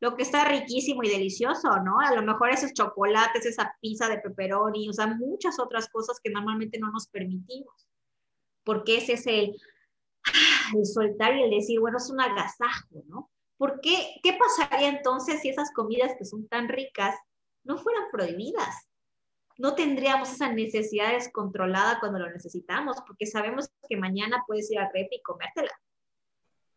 lo 0.00 0.14
que 0.14 0.22
está 0.22 0.44
riquísimo 0.44 1.02
y 1.02 1.08
delicioso, 1.08 1.68
¿no? 1.82 2.00
A 2.00 2.14
lo 2.14 2.22
mejor 2.22 2.50
esos 2.50 2.74
chocolates, 2.74 3.46
esa 3.46 3.74
pizza 3.80 4.08
de 4.08 4.18
pepperoni, 4.18 4.88
o 4.88 4.92
sea, 4.92 5.06
muchas 5.06 5.58
otras 5.58 5.88
cosas 5.88 6.20
que 6.22 6.30
normalmente 6.30 6.78
no 6.78 6.90
nos 6.90 7.08
permitimos. 7.08 7.88
Porque 8.62 8.98
ese 8.98 9.14
es 9.14 9.26
el, 9.26 9.56
el 10.76 10.86
soltar 10.86 11.34
y 11.34 11.44
el 11.44 11.50
decir, 11.50 11.80
bueno, 11.80 11.96
es 11.96 12.10
un 12.10 12.20
agasajo, 12.20 13.02
¿no? 13.06 13.30
¿Por 13.56 13.80
qué? 13.80 14.20
¿Qué 14.22 14.38
pasaría 14.38 14.88
entonces 14.88 15.40
si 15.40 15.48
esas 15.48 15.72
comidas 15.72 16.12
que 16.16 16.24
son 16.24 16.46
tan 16.46 16.68
ricas 16.68 17.16
no 17.64 17.78
fueran 17.78 18.04
prohibidas? 18.12 18.87
No 19.58 19.74
tendríamos 19.74 20.32
esa 20.32 20.50
necesidad 20.52 21.12
descontrolada 21.12 22.00
cuando 22.00 22.18
lo 22.18 22.30
necesitamos, 22.30 22.96
porque 23.06 23.26
sabemos 23.26 23.68
que 23.88 23.96
mañana 23.96 24.44
puedes 24.46 24.70
ir 24.70 24.78
al 24.78 24.88
red 24.94 25.06
y 25.10 25.20
comértela. 25.20 25.72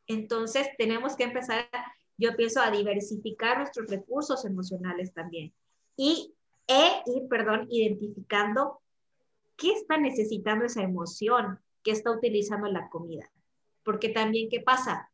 Entonces, 0.07 0.67
tenemos 0.77 1.15
que 1.15 1.23
empezar 1.23 1.69
yo 2.17 2.35
pienso 2.35 2.61
a 2.61 2.69
diversificar 2.69 3.57
nuestros 3.57 3.89
recursos 3.89 4.45
emocionales 4.45 5.11
también. 5.11 5.53
Y 5.95 6.35
e 6.67 7.01
ir, 7.07 7.27
perdón, 7.27 7.67
identificando 7.71 8.81
qué 9.55 9.71
está 9.71 9.97
necesitando 9.97 10.65
esa 10.65 10.83
emoción 10.83 11.59
que 11.83 11.91
está 11.91 12.11
utilizando 12.11 12.67
la 12.67 12.89
comida. 12.89 13.31
Porque 13.83 14.09
también, 14.09 14.49
¿qué 14.49 14.59
pasa? 14.59 15.11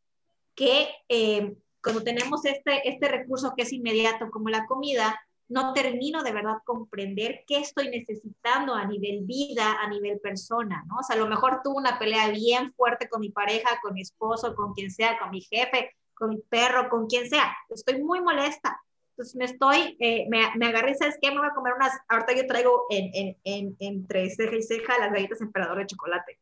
que 0.58 0.90
eh, 1.08 1.56
cuando 1.84 2.04
tenemos 2.04 2.44
este, 2.46 2.90
este 2.90 3.08
recurso 3.08 3.54
que 3.56 3.62
es 3.62 3.72
inmediato 3.72 4.32
como 4.32 4.50
la 4.50 4.66
comida, 4.66 5.18
no 5.50 5.74
termino 5.74 6.24
de 6.24 6.34
verdad 6.34 6.58
comprender 6.66 7.44
qué 7.48 7.60
estoy 7.60 7.90
necesitando 7.90 8.74
a 8.74 8.86
nivel 8.86 9.22
vida, 9.24 9.78
a 9.82 9.88
nivel 9.88 10.20
persona, 10.20 10.84
¿no? 10.88 10.98
O 10.98 11.04
sea, 11.04 11.16
a 11.16 11.20
lo 11.20 11.28
mejor 11.28 11.62
tuve 11.64 11.78
una 11.78 11.98
pelea 11.98 12.30
bien 12.32 12.74
fuerte 12.74 13.08
con 13.08 13.22
mi 13.22 13.30
pareja, 13.30 13.80
con 13.82 13.94
mi 13.94 14.02
esposo, 14.02 14.56
con 14.56 14.74
quien 14.74 14.92
sea, 14.92 15.18
con 15.18 15.30
mi 15.30 15.42
jefe, 15.42 15.96
con 16.14 16.30
mi 16.30 16.40
perro, 16.50 16.90
con 16.90 17.08
quien 17.08 17.30
sea. 17.30 17.56
Estoy 17.70 18.02
muy 18.02 18.20
molesta. 18.22 18.78
Entonces 19.12 19.36
me 19.36 19.46
estoy, 19.46 19.96
eh, 20.00 20.28
me, 20.30 20.52
me 20.56 20.68
agarré, 20.68 20.94
¿sabes 20.96 21.18
qué? 21.22 21.32
Me 21.32 21.40
voy 21.40 21.48
a 21.48 21.56
comer 21.56 21.74
unas, 21.74 21.92
ahorita 22.08 22.34
yo 22.36 22.46
traigo 22.46 22.86
en, 22.90 23.10
en, 23.14 23.38
en, 23.46 23.76
entre 23.80 24.30
ceja 24.30 24.56
y 24.56 24.62
ceja 24.62 25.00
las 25.00 25.12
galletas 25.12 25.42
emperador 25.42 25.80
de 25.80 25.88
chocolate. 25.88 26.40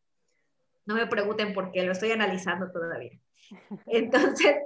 No 0.85 0.95
me 0.95 1.07
pregunten 1.07 1.53
por 1.53 1.71
qué, 1.71 1.83
lo 1.83 1.93
estoy 1.93 2.11
analizando 2.11 2.71
todavía. 2.71 3.17
Entonces, 3.85 4.57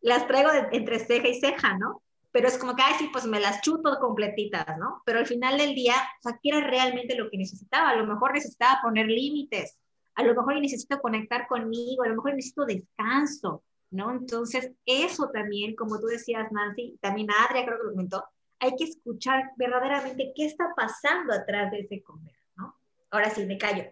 las 0.00 0.26
traigo 0.26 0.50
entre 0.70 0.98
ceja 0.98 1.28
y 1.28 1.40
ceja, 1.40 1.76
¿no? 1.78 2.02
Pero 2.36 2.48
es 2.48 2.58
como 2.58 2.76
que, 2.76 2.82
ay, 2.82 2.92
sí, 2.98 3.08
pues 3.10 3.24
me 3.24 3.40
las 3.40 3.62
chuto 3.62 3.98
completitas, 3.98 4.66
¿no? 4.76 5.00
Pero 5.06 5.20
al 5.20 5.26
final 5.26 5.56
del 5.56 5.74
día, 5.74 5.94
o 6.20 6.28
sea, 6.28 6.38
¿qué 6.42 6.50
era 6.50 6.60
realmente 6.60 7.16
lo 7.16 7.30
que 7.30 7.38
necesitaba? 7.38 7.88
A 7.88 7.96
lo 7.96 8.06
mejor 8.06 8.34
necesitaba 8.34 8.78
poner 8.82 9.06
límites, 9.06 9.78
a 10.14 10.22
lo 10.22 10.34
mejor 10.34 10.60
necesito 10.60 11.00
conectar 11.00 11.46
conmigo, 11.46 12.02
a 12.02 12.08
lo 12.08 12.16
mejor 12.16 12.34
necesito 12.34 12.66
descanso, 12.66 13.64
¿no? 13.90 14.10
Entonces, 14.10 14.70
eso 14.84 15.30
también, 15.30 15.74
como 15.76 15.98
tú 15.98 16.08
decías, 16.08 16.52
Nancy, 16.52 16.98
también 17.00 17.28
Adria 17.30 17.64
creo 17.64 17.78
que 17.78 17.84
lo 17.84 17.90
comentó, 17.92 18.22
hay 18.58 18.76
que 18.76 18.84
escuchar 18.84 19.52
verdaderamente 19.56 20.34
qué 20.36 20.44
está 20.44 20.74
pasando 20.76 21.32
atrás 21.32 21.70
de 21.70 21.78
ese 21.78 22.02
comer, 22.02 22.36
¿no? 22.56 22.76
Ahora 23.12 23.30
sí, 23.30 23.46
me 23.46 23.56
callo. 23.56 23.84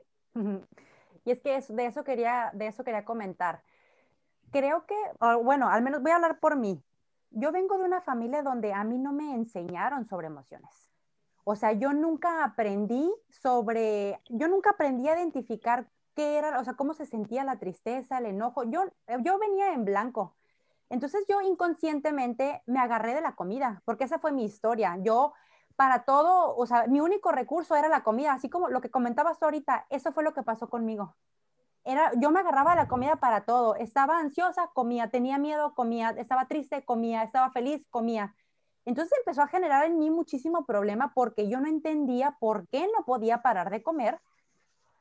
Y 1.25 1.31
es 1.31 1.41
que 1.41 1.59
de, 1.67 1.87
eso 1.87 2.05
quería, 2.05 2.51
de 2.53 2.67
eso 2.67 2.85
quería 2.85 3.07
comentar. 3.07 3.63
Creo 4.53 4.85
que, 4.85 4.97
bueno, 5.43 5.71
al 5.71 5.81
menos 5.81 6.03
voy 6.03 6.11
a 6.11 6.17
hablar 6.17 6.41
por 6.41 6.59
mí 6.59 6.85
yo 7.35 7.53
vengo 7.53 7.79
de 7.79 7.85
una 7.85 8.01
familia 8.01 8.43
donde 8.43 8.73
a 8.73 8.85
mí 8.85 8.99
no 8.99 9.13
me 9.13 9.35
enseñaron 9.35 10.07
sobre 10.07 10.29
emociones. 10.29 10.91
O 11.45 11.57
sea, 11.57 11.73
yo 11.73 11.93
nunca 11.93 12.45
aprendí 12.45 13.13
sobre, 13.29 14.21
yo 14.29 14.49
nunca 14.49 14.71
aprendí 14.71 15.09
a 15.09 15.17
identificar 15.17 15.89
qué 16.15 16.39
era, 16.39 16.59
o 16.59 16.65
sea, 16.65 16.75
cómo 16.75 16.95
se 16.95 17.07
sentía 17.07 17.45
la 17.45 17.59
tristeza, 17.59 18.19
el 18.19 18.27
enojo. 18.27 18.65
Yo, 18.65 18.85
yo 19.21 19.39
venía 19.39 19.73
en 19.73 19.85
blanco. 19.85 20.37
Entonces 20.89 21.25
yo 21.29 21.41
inconscientemente 21.41 22.63
me 22.67 22.79
agarré 22.79 23.15
de 23.15 23.21
la 23.21 23.35
comida, 23.35 23.83
porque 23.85 24.05
esa 24.05 24.19
fue 24.19 24.33
mi 24.33 24.45
historia. 24.45 24.97
Yo 25.01 25.35
para 25.77 26.05
todo, 26.05 26.57
o 26.57 26.67
sea, 26.67 26.87
mi 26.87 27.01
único 27.01 27.33
recurso 27.33 27.75
era 27.75 27.89
la 27.89 28.05
comida, 28.05 28.33
así 28.33 28.49
como 28.49 28.69
lo 28.69 28.81
que 28.81 28.91
comentabas 28.91 29.43
ahorita, 29.43 29.87
eso 29.91 30.13
fue 30.13 30.23
lo 30.23 30.33
que 30.33 30.43
pasó 30.43 30.69
conmigo 30.71 31.15
era, 31.85 32.13
yo 32.17 32.31
me 32.31 32.41
agarraba 32.41 32.75
la 32.75 32.89
comida 32.89 33.17
para 33.17 33.45
todo. 33.45 33.77
Estaba 33.77 34.19
ansiosa, 34.19 34.71
comía, 34.73 35.11
tenía 35.11 35.39
miedo, 35.39 35.75
comía, 35.75 36.11
estaba 36.11 36.47
triste, 36.49 36.85
comía, 36.85 37.23
estaba 37.23 37.51
feliz, 37.51 37.87
comía. 37.91 38.35
Entonces 38.85 39.19
empezó 39.19 39.43
a 39.43 39.49
generar 39.49 39.87
en 39.87 39.99
mí 39.99 40.11
muchísimo 40.11 40.65
problema 40.65 41.13
porque 41.15 41.49
yo 41.49 41.61
no 41.61 41.69
entendía 41.69 42.37
por 42.41 42.69
qué 42.69 42.89
no 42.97 43.05
podía 43.05 43.43
parar 43.43 43.71
de 43.71 43.83
comer 43.83 44.21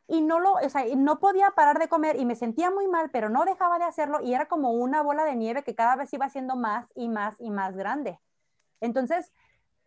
y 0.07 0.21
no 0.21 0.39
lo, 0.39 0.53
o 0.53 0.69
sea, 0.69 0.83
no 0.95 1.19
podía 1.19 1.51
parar 1.51 1.79
de 1.79 1.87
comer 1.87 2.19
y 2.19 2.25
me 2.25 2.35
sentía 2.35 2.69
muy 2.69 2.87
mal, 2.87 3.09
pero 3.11 3.29
no 3.29 3.45
dejaba 3.45 3.79
de 3.79 3.85
hacerlo 3.85 4.21
y 4.21 4.33
era 4.33 4.47
como 4.47 4.71
una 4.71 5.01
bola 5.01 5.25
de 5.25 5.35
nieve 5.35 5.63
que 5.63 5.75
cada 5.75 5.95
vez 5.95 6.13
iba 6.13 6.29
siendo 6.29 6.55
más 6.55 6.87
y 6.95 7.09
más 7.09 7.39
y 7.39 7.49
más 7.49 7.75
grande. 7.75 8.19
Entonces, 8.81 9.31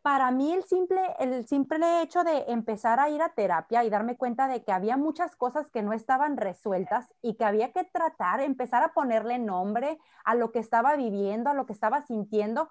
para 0.06 0.30
mí 0.30 0.52
el 0.52 0.62
simple, 0.62 1.00
el 1.18 1.48
simple 1.48 2.00
hecho 2.00 2.22
de 2.22 2.44
empezar 2.46 3.00
a 3.00 3.08
ir 3.08 3.20
a 3.22 3.30
terapia 3.30 3.82
y 3.82 3.90
darme 3.90 4.16
cuenta 4.16 4.46
de 4.46 4.62
que 4.62 4.70
había 4.70 4.96
muchas 4.96 5.34
cosas 5.34 5.68
que 5.68 5.82
no 5.82 5.92
estaban 5.92 6.36
resueltas 6.36 7.12
y 7.22 7.34
que 7.34 7.44
había 7.44 7.72
que 7.72 7.82
tratar, 7.82 8.38
empezar 8.38 8.84
a 8.84 8.92
ponerle 8.92 9.40
nombre 9.40 9.98
a 10.24 10.36
lo 10.36 10.52
que 10.52 10.60
estaba 10.60 10.94
viviendo, 10.94 11.50
a 11.50 11.54
lo 11.54 11.66
que 11.66 11.72
estaba 11.72 12.02
sintiendo. 12.02 12.70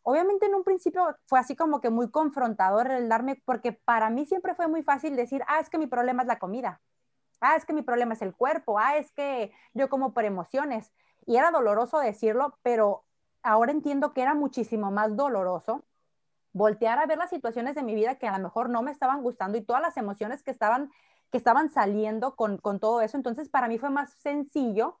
Obviamente 0.00 0.46
en 0.46 0.54
un 0.54 0.64
principio 0.64 1.14
fue 1.26 1.38
así 1.38 1.54
como 1.54 1.82
que 1.82 1.90
muy 1.90 2.10
confrontador 2.10 2.90
el 2.90 3.06
darme, 3.06 3.42
porque 3.44 3.72
para 3.72 4.08
mí 4.08 4.24
siempre 4.24 4.54
fue 4.54 4.66
muy 4.66 4.82
fácil 4.82 5.14
decir, 5.14 5.42
ah, 5.48 5.60
es 5.60 5.68
que 5.68 5.76
mi 5.76 5.88
problema 5.88 6.22
es 6.22 6.26
la 6.26 6.38
comida, 6.38 6.80
ah, 7.42 7.54
es 7.54 7.66
que 7.66 7.74
mi 7.74 7.82
problema 7.82 8.14
es 8.14 8.22
el 8.22 8.34
cuerpo, 8.34 8.78
ah, 8.78 8.96
es 8.96 9.12
que 9.12 9.52
yo 9.74 9.90
como 9.90 10.14
por 10.14 10.24
emociones. 10.24 10.90
Y 11.26 11.36
era 11.36 11.50
doloroso 11.50 11.98
decirlo, 11.98 12.56
pero 12.62 13.04
ahora 13.42 13.72
entiendo 13.72 14.14
que 14.14 14.22
era 14.22 14.32
muchísimo 14.32 14.90
más 14.90 15.16
doloroso 15.16 15.84
voltear 16.52 16.98
a 16.98 17.06
ver 17.06 17.18
las 17.18 17.30
situaciones 17.30 17.74
de 17.74 17.82
mi 17.82 17.94
vida 17.94 18.16
que 18.16 18.28
a 18.28 18.36
lo 18.36 18.42
mejor 18.44 18.68
no 18.68 18.82
me 18.82 18.90
estaban 18.90 19.22
gustando 19.22 19.58
y 19.58 19.62
todas 19.62 19.82
las 19.82 19.96
emociones 19.96 20.42
que 20.42 20.50
estaban, 20.50 20.90
que 21.30 21.38
estaban 21.38 21.70
saliendo 21.70 22.36
con, 22.36 22.58
todo 22.60 23.00
eso. 23.00 23.16
Entonces, 23.16 23.48
para 23.48 23.68
mí 23.68 23.78
fue 23.78 23.90
más 23.90 24.12
sencillo 24.14 24.98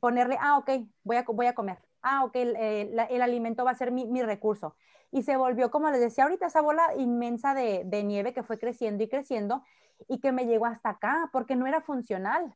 ponerle, 0.00 0.36
ah, 0.40 0.58
ok, 0.58 0.70
voy 1.02 1.16
a, 1.16 1.24
voy 1.26 1.46
a 1.46 1.54
comer. 1.54 1.78
Ah, 2.02 2.24
ok, 2.24 2.36
el, 2.36 2.56
el, 2.56 3.22
alimento 3.22 3.64
va 3.64 3.70
a 3.70 3.74
ser 3.74 3.90
mi, 3.90 4.06
mi, 4.06 4.22
recurso. 4.22 4.76
Y 5.10 5.22
se 5.22 5.36
volvió, 5.36 5.70
como 5.70 5.90
les 5.90 6.00
decía 6.00 6.24
ahorita, 6.24 6.46
esa 6.46 6.60
bola 6.60 6.94
inmensa 6.96 7.54
de, 7.54 7.82
de 7.86 8.04
nieve 8.04 8.34
que 8.34 8.42
fue 8.42 8.58
creciendo 8.58 9.02
y 9.04 9.08
creciendo 9.08 9.62
y 10.08 10.20
que 10.20 10.32
me 10.32 10.46
llegó 10.46 10.66
hasta 10.66 10.90
acá 10.90 11.30
porque 11.32 11.56
no 11.56 11.66
era 11.66 11.80
funcional 11.80 12.54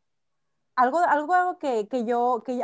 algo, 0.78 0.98
algo 1.00 1.58
que, 1.58 1.88
que 1.88 2.04
yo, 2.04 2.44
que 2.46 2.60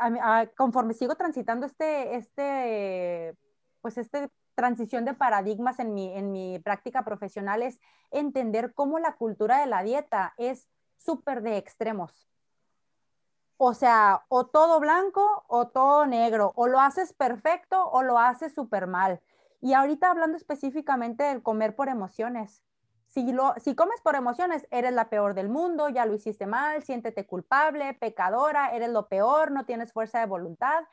conforme 0.57 0.95
sigo 0.95 1.17
transitando 1.17 1.67
este, 1.67 2.15
este, 2.15 3.37
pues 3.81 3.99
este 3.99 4.31
transición 4.55 5.05
de 5.05 5.15
paradigmas 5.15 5.79
en 5.79 5.95
mi, 5.95 6.13
en 6.17 6.33
mi 6.33 6.59
práctica 6.59 7.05
profesional 7.05 7.63
es 7.63 7.81
entender 8.11 8.75
cómo 8.75 8.99
la 8.99 9.17
cultura 9.17 9.61
de 9.61 9.67
la 9.67 9.83
dieta 9.83 10.35
es 10.37 10.69
súper 10.97 11.43
de 11.43 11.57
extremos. 11.57 12.29
O 13.57 13.75
sea, 13.75 14.25
o 14.29 14.47
todo 14.47 14.81
blanco 14.81 15.45
o 15.47 15.69
todo 15.69 16.07
negro, 16.07 16.53
o 16.57 16.67
lo 16.67 16.81
haces 16.81 17.13
perfecto 17.13 17.89
o 17.91 18.03
lo 18.03 18.19
haces 18.19 18.53
súper 18.55 18.87
mal. 18.87 19.21
Y 19.61 19.73
ahorita 19.73 20.11
hablando 20.11 20.37
específicamente 20.37 21.23
del 21.25 21.43
comer 21.43 21.75
por 21.75 21.89
emociones. 21.89 22.63
Si, 23.07 23.33
lo, 23.33 23.55
si 23.59 23.77
comes 23.77 24.01
por 24.01 24.17
emociones, 24.17 24.67
eres 24.71 24.93
la 24.93 25.09
peor 25.09 25.35
del 25.35 25.49
mundo, 25.49 25.89
ya 25.89 26.05
lo 26.05 26.15
hiciste 26.15 26.47
mal, 26.47 26.83
siéntete 26.83 27.27
culpable, 27.27 27.95
pecadora, 27.95 28.75
eres 28.75 28.91
lo 28.91 29.09
peor, 29.09 29.53
no 29.53 29.65
tienes 29.65 29.93
fuerza 29.93 30.19
de 30.19 30.27
voluntad. 30.27 30.85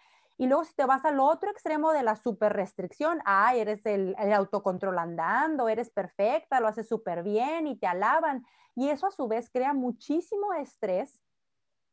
Y 0.41 0.47
luego 0.47 0.65
si 0.65 0.73
te 0.73 0.87
vas 0.87 1.05
al 1.05 1.19
otro 1.19 1.51
extremo 1.51 1.91
de 1.91 2.01
la 2.01 2.15
super 2.15 2.51
restricción, 2.51 3.21
ah, 3.25 3.53
eres 3.55 3.85
el, 3.85 4.15
autocontrol 4.33 4.97
andando, 4.97 5.69
eres 5.69 5.91
perfecta, 5.91 6.59
lo 6.59 6.67
haces 6.67 6.87
súper 6.89 7.21
bien 7.21 7.67
y 7.67 7.77
te 7.77 7.85
alaban. 7.85 8.43
Y 8.73 8.89
eso 8.89 9.05
a 9.05 9.11
su 9.11 9.27
vez 9.27 9.51
crea 9.51 9.75
muchísimo 9.75 10.51
estrés 10.53 11.21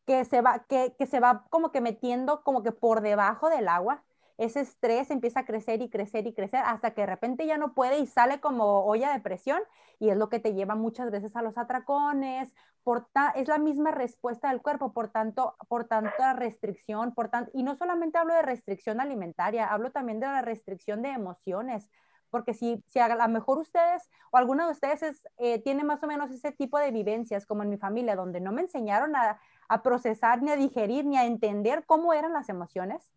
que 0.06 0.24
se 0.24 0.40
va, 0.40 0.64
que, 0.66 0.96
que 0.98 1.04
se 1.04 1.20
va 1.20 1.44
como 1.50 1.72
que 1.72 1.82
metiendo 1.82 2.42
como 2.42 2.62
que 2.62 2.72
por 2.72 3.02
debajo 3.02 3.50
del 3.50 3.68
agua 3.68 4.02
ese 4.38 4.60
estrés 4.60 5.10
empieza 5.10 5.40
a 5.40 5.44
crecer 5.44 5.82
y 5.82 5.90
crecer 5.90 6.26
y 6.26 6.32
crecer 6.32 6.62
hasta 6.64 6.92
que 6.92 7.02
de 7.02 7.08
repente 7.08 7.44
ya 7.46 7.58
no 7.58 7.74
puede 7.74 7.98
y 7.98 8.06
sale 8.06 8.40
como 8.40 8.84
olla 8.84 9.12
de 9.12 9.20
presión 9.20 9.60
y 9.98 10.10
es 10.10 10.16
lo 10.16 10.28
que 10.28 10.38
te 10.38 10.54
lleva 10.54 10.76
muchas 10.76 11.10
veces 11.10 11.34
a 11.36 11.42
los 11.42 11.58
atracones, 11.58 12.54
por 12.84 13.08
es 13.34 13.48
la 13.48 13.58
misma 13.58 13.90
respuesta 13.90 14.48
del 14.48 14.62
cuerpo, 14.62 14.92
por 14.92 15.08
tanto, 15.08 15.56
por 15.68 15.84
tanta 15.84 16.32
restricción, 16.32 17.12
por 17.14 17.28
tanto, 17.28 17.50
y 17.52 17.62
no 17.62 17.74
solamente 17.76 18.16
hablo 18.16 18.32
de 18.32 18.42
restricción 18.42 19.00
alimentaria, 19.00 19.66
hablo 19.66 19.90
también 19.90 20.20
de 20.20 20.26
la 20.26 20.40
restricción 20.40 21.02
de 21.02 21.10
emociones, 21.10 21.90
porque 22.30 22.54
si, 22.54 22.82
si 22.86 22.98
a 22.98 23.14
lo 23.14 23.28
mejor 23.28 23.58
ustedes 23.58 24.08
o 24.30 24.38
alguno 24.38 24.64
de 24.66 24.72
ustedes 24.72 25.02
es, 25.02 25.22
eh, 25.36 25.60
tiene 25.62 25.84
más 25.84 26.02
o 26.02 26.06
menos 26.06 26.30
ese 26.30 26.52
tipo 26.52 26.78
de 26.78 26.90
vivencias 26.90 27.44
como 27.44 27.62
en 27.62 27.70
mi 27.70 27.76
familia, 27.76 28.16
donde 28.16 28.40
no 28.40 28.52
me 28.52 28.62
enseñaron 28.62 29.16
a, 29.16 29.40
a 29.68 29.82
procesar, 29.82 30.42
ni 30.42 30.50
a 30.50 30.56
digerir, 30.56 31.04
ni 31.04 31.16
a 31.18 31.26
entender 31.26 31.84
cómo 31.84 32.14
eran 32.14 32.32
las 32.32 32.48
emociones, 32.48 33.12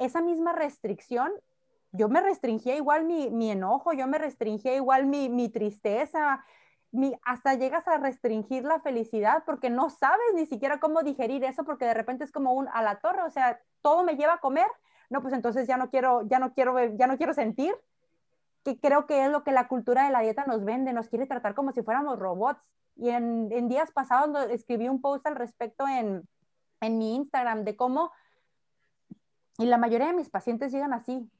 esa 0.00 0.20
misma 0.22 0.52
restricción, 0.52 1.30
yo 1.92 2.08
me 2.08 2.20
restringía 2.20 2.76
igual 2.76 3.04
mi, 3.04 3.50
enojo, 3.50 3.92
yo 3.92 4.06
me 4.06 4.18
restringía 4.18 4.74
igual 4.74 5.06
mi, 5.06 5.48
tristeza, 5.48 6.44
mi, 6.90 7.14
hasta 7.22 7.54
llegas 7.54 7.86
a 7.86 7.98
restringir 7.98 8.64
la 8.64 8.80
felicidad 8.80 9.42
porque 9.44 9.70
no 9.70 9.90
sabes 9.90 10.34
ni 10.34 10.46
siquiera 10.46 10.80
cómo 10.80 11.02
digerir 11.02 11.44
eso 11.44 11.64
porque 11.64 11.84
de 11.84 11.94
repente 11.94 12.24
es 12.24 12.32
como 12.32 12.54
un 12.54 12.68
a 12.68 12.82
la 12.82 12.96
torre, 13.00 13.22
o 13.22 13.30
sea, 13.30 13.60
todo 13.82 14.02
me 14.02 14.16
lleva 14.16 14.34
a 14.34 14.40
comer, 14.40 14.66
no, 15.10 15.20
pues 15.20 15.34
entonces 15.34 15.66
ya 15.68 15.76
no 15.76 15.90
quiero, 15.90 16.22
ya 16.26 16.38
no 16.38 16.54
quiero, 16.54 16.78
ya 16.96 17.06
no 17.06 17.16
quiero 17.16 17.34
sentir, 17.34 17.74
que 18.64 18.78
creo 18.78 19.06
que 19.06 19.24
es 19.24 19.30
lo 19.30 19.42
que 19.44 19.52
la 19.52 19.68
cultura 19.68 20.04
de 20.04 20.10
la 20.10 20.20
dieta 20.20 20.44
nos 20.46 20.64
vende, 20.64 20.92
nos 20.92 21.08
quiere 21.08 21.26
tratar 21.26 21.54
como 21.54 21.72
si 21.72 21.82
fuéramos 21.82 22.18
robots. 22.18 22.60
Y 22.96 23.08
en, 23.08 23.48
en 23.50 23.68
días 23.68 23.90
pasados 23.92 24.50
escribí 24.50 24.88
un 24.88 25.00
post 25.00 25.26
al 25.26 25.36
respecto 25.36 25.88
en, 25.88 26.28
en 26.80 26.98
mi 26.98 27.16
Instagram 27.16 27.64
de 27.64 27.76
cómo 27.76 28.12
y 29.60 29.66
la 29.66 29.76
mayoría 29.76 30.06
de 30.06 30.14
mis 30.14 30.30
pacientes 30.30 30.72
llegan 30.72 30.94
así, 30.94 31.30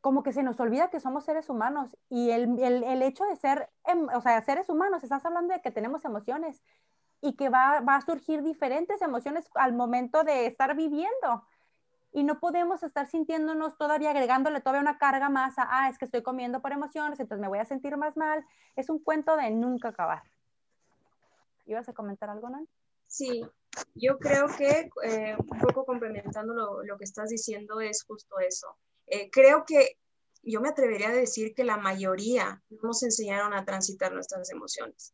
como 0.00 0.22
que 0.22 0.32
se 0.32 0.44
nos 0.44 0.60
olvida 0.60 0.90
que 0.90 1.00
somos 1.00 1.24
seres 1.24 1.50
humanos 1.50 1.90
y 2.08 2.30
el, 2.30 2.56
el, 2.60 2.84
el 2.84 3.02
hecho 3.02 3.24
de 3.24 3.34
ser, 3.34 3.68
em, 3.84 4.06
o 4.14 4.20
sea, 4.20 4.40
seres 4.42 4.68
humanos, 4.68 5.02
estás 5.02 5.26
hablando 5.26 5.52
de 5.52 5.60
que 5.60 5.72
tenemos 5.72 6.04
emociones 6.04 6.62
y 7.20 7.34
que 7.34 7.48
va, 7.48 7.80
va, 7.80 7.96
a 7.96 8.00
surgir 8.00 8.44
diferentes 8.44 9.02
emociones 9.02 9.50
al 9.54 9.72
momento 9.72 10.22
de 10.22 10.46
estar 10.46 10.76
viviendo. 10.76 11.42
Y 12.12 12.22
no 12.22 12.38
podemos 12.38 12.84
estar 12.84 13.08
sintiéndonos 13.08 13.76
todavía 13.76 14.10
agregándole 14.10 14.60
todavía 14.60 14.82
una 14.82 14.98
carga 14.98 15.28
más 15.28 15.58
a, 15.58 15.66
ah, 15.68 15.88
es 15.88 15.98
que 15.98 16.04
estoy 16.04 16.22
comiendo 16.22 16.62
por 16.62 16.70
emociones, 16.70 17.18
entonces 17.18 17.42
me 17.42 17.48
voy 17.48 17.58
a 17.58 17.64
sentir 17.64 17.96
más 17.96 18.16
mal. 18.16 18.46
Es 18.76 18.88
un 18.88 19.00
cuento 19.00 19.36
de 19.36 19.50
nunca 19.50 19.88
acabar. 19.88 20.22
¿Ibas 21.66 21.88
a 21.88 21.92
comentar 21.92 22.30
algo, 22.30 22.48
Nan? 22.50 22.68
Sí, 23.08 23.42
Yo 23.94 24.18
creo 24.18 24.46
que 24.56 24.90
eh, 25.04 25.36
un 25.38 25.58
poco 25.58 25.84
complementando 25.84 26.54
lo, 26.54 26.82
lo, 26.82 26.98
que 26.98 27.04
estás 27.04 27.30
diciendo 27.30 27.80
es 27.80 28.02
justo 28.04 28.38
eso. 28.40 28.76
Eh, 29.06 29.30
creo 29.30 29.64
que 29.66 29.98
yo 30.42 30.60
me 30.60 30.68
atrevería 30.68 31.08
a 31.10 31.14
decir 31.14 31.54
que 31.54 31.64
la 31.64 31.76
mayoría 31.76 32.62
nos 32.82 33.02
enseñaron 33.02 33.52
a 33.52 33.64
transitar 33.64 34.12
nuestras 34.12 34.50
emociones, 34.50 35.12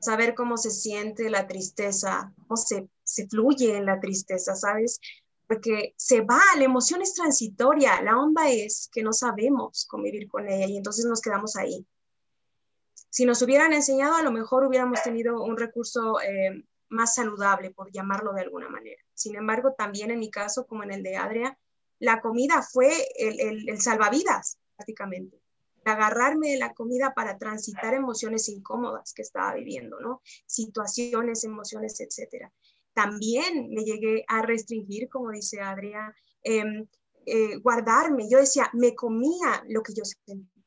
saber 0.00 0.34
cómo 0.34 0.56
se 0.56 0.70
siente 0.70 1.30
la 1.30 1.46
tristeza, 1.46 2.32
cómo 2.36 2.56
se, 2.56 2.88
se 3.02 3.26
fluye 3.28 3.76
en 3.76 3.86
la 3.86 4.00
tristeza, 4.00 4.54
¿sabes? 4.54 5.00
Porque 5.46 5.94
se 5.96 6.20
va, 6.20 6.40
la 6.56 6.64
emoción 6.64 7.00
es 7.02 7.14
transitoria, 7.14 8.02
la 8.02 8.18
onda 8.18 8.50
es 8.50 8.90
que 8.92 9.02
no 9.02 9.12
sabemos 9.12 9.86
convivir 9.86 10.28
con 10.28 10.48
ella 10.48 10.66
y 10.66 10.76
entonces 10.76 11.06
nos 11.06 11.20
quedamos 11.20 11.56
ahí. 11.56 11.86
Si 13.10 13.24
nos 13.24 13.40
hubieran 13.40 13.72
enseñado, 13.72 14.16
a 14.16 14.22
lo 14.22 14.30
mejor 14.30 14.64
hubiéramos 14.64 15.02
tenido 15.02 15.42
un 15.42 15.56
recurso 15.56 16.20
eh, 16.20 16.62
más 16.88 17.14
saludable, 17.14 17.70
por 17.70 17.90
llamarlo 17.92 18.32
de 18.32 18.42
alguna 18.42 18.68
manera. 18.68 19.02
Sin 19.14 19.36
embargo, 19.36 19.74
también 19.76 20.10
en 20.10 20.18
mi 20.18 20.30
caso, 20.30 20.66
como 20.66 20.82
en 20.82 20.92
el 20.92 21.02
de 21.02 21.16
Adria, 21.16 21.58
la 21.98 22.20
comida 22.20 22.62
fue 22.62 22.90
el, 23.16 23.80
salvavidas, 23.80 24.58
prácticamente. 24.76 25.40
Agarrarme 25.84 26.50
de 26.50 26.58
la 26.58 26.74
comida 26.74 27.14
para 27.14 27.38
transitar 27.38 27.94
emociones 27.94 28.48
incómodas 28.48 29.12
que 29.14 29.22
estaba 29.22 29.54
viviendo, 29.54 29.98
¿no? 30.00 30.20
Situaciones, 30.46 31.44
emociones, 31.44 31.98
etcétera. 32.00 32.52
También 32.92 33.70
me 33.70 33.84
llegué 33.84 34.24
a 34.28 34.42
restringir, 34.42 35.08
como 35.08 35.30
dice 35.30 35.60
Adria, 35.60 36.14
em, 36.42 36.86
eh, 37.26 37.56
guardarme. 37.56 38.28
Yo 38.28 38.38
decía, 38.38 38.70
me 38.74 38.94
comía 38.94 39.64
lo 39.68 39.82
que 39.82 39.94
yo 39.94 40.04
sentía. 40.04 40.57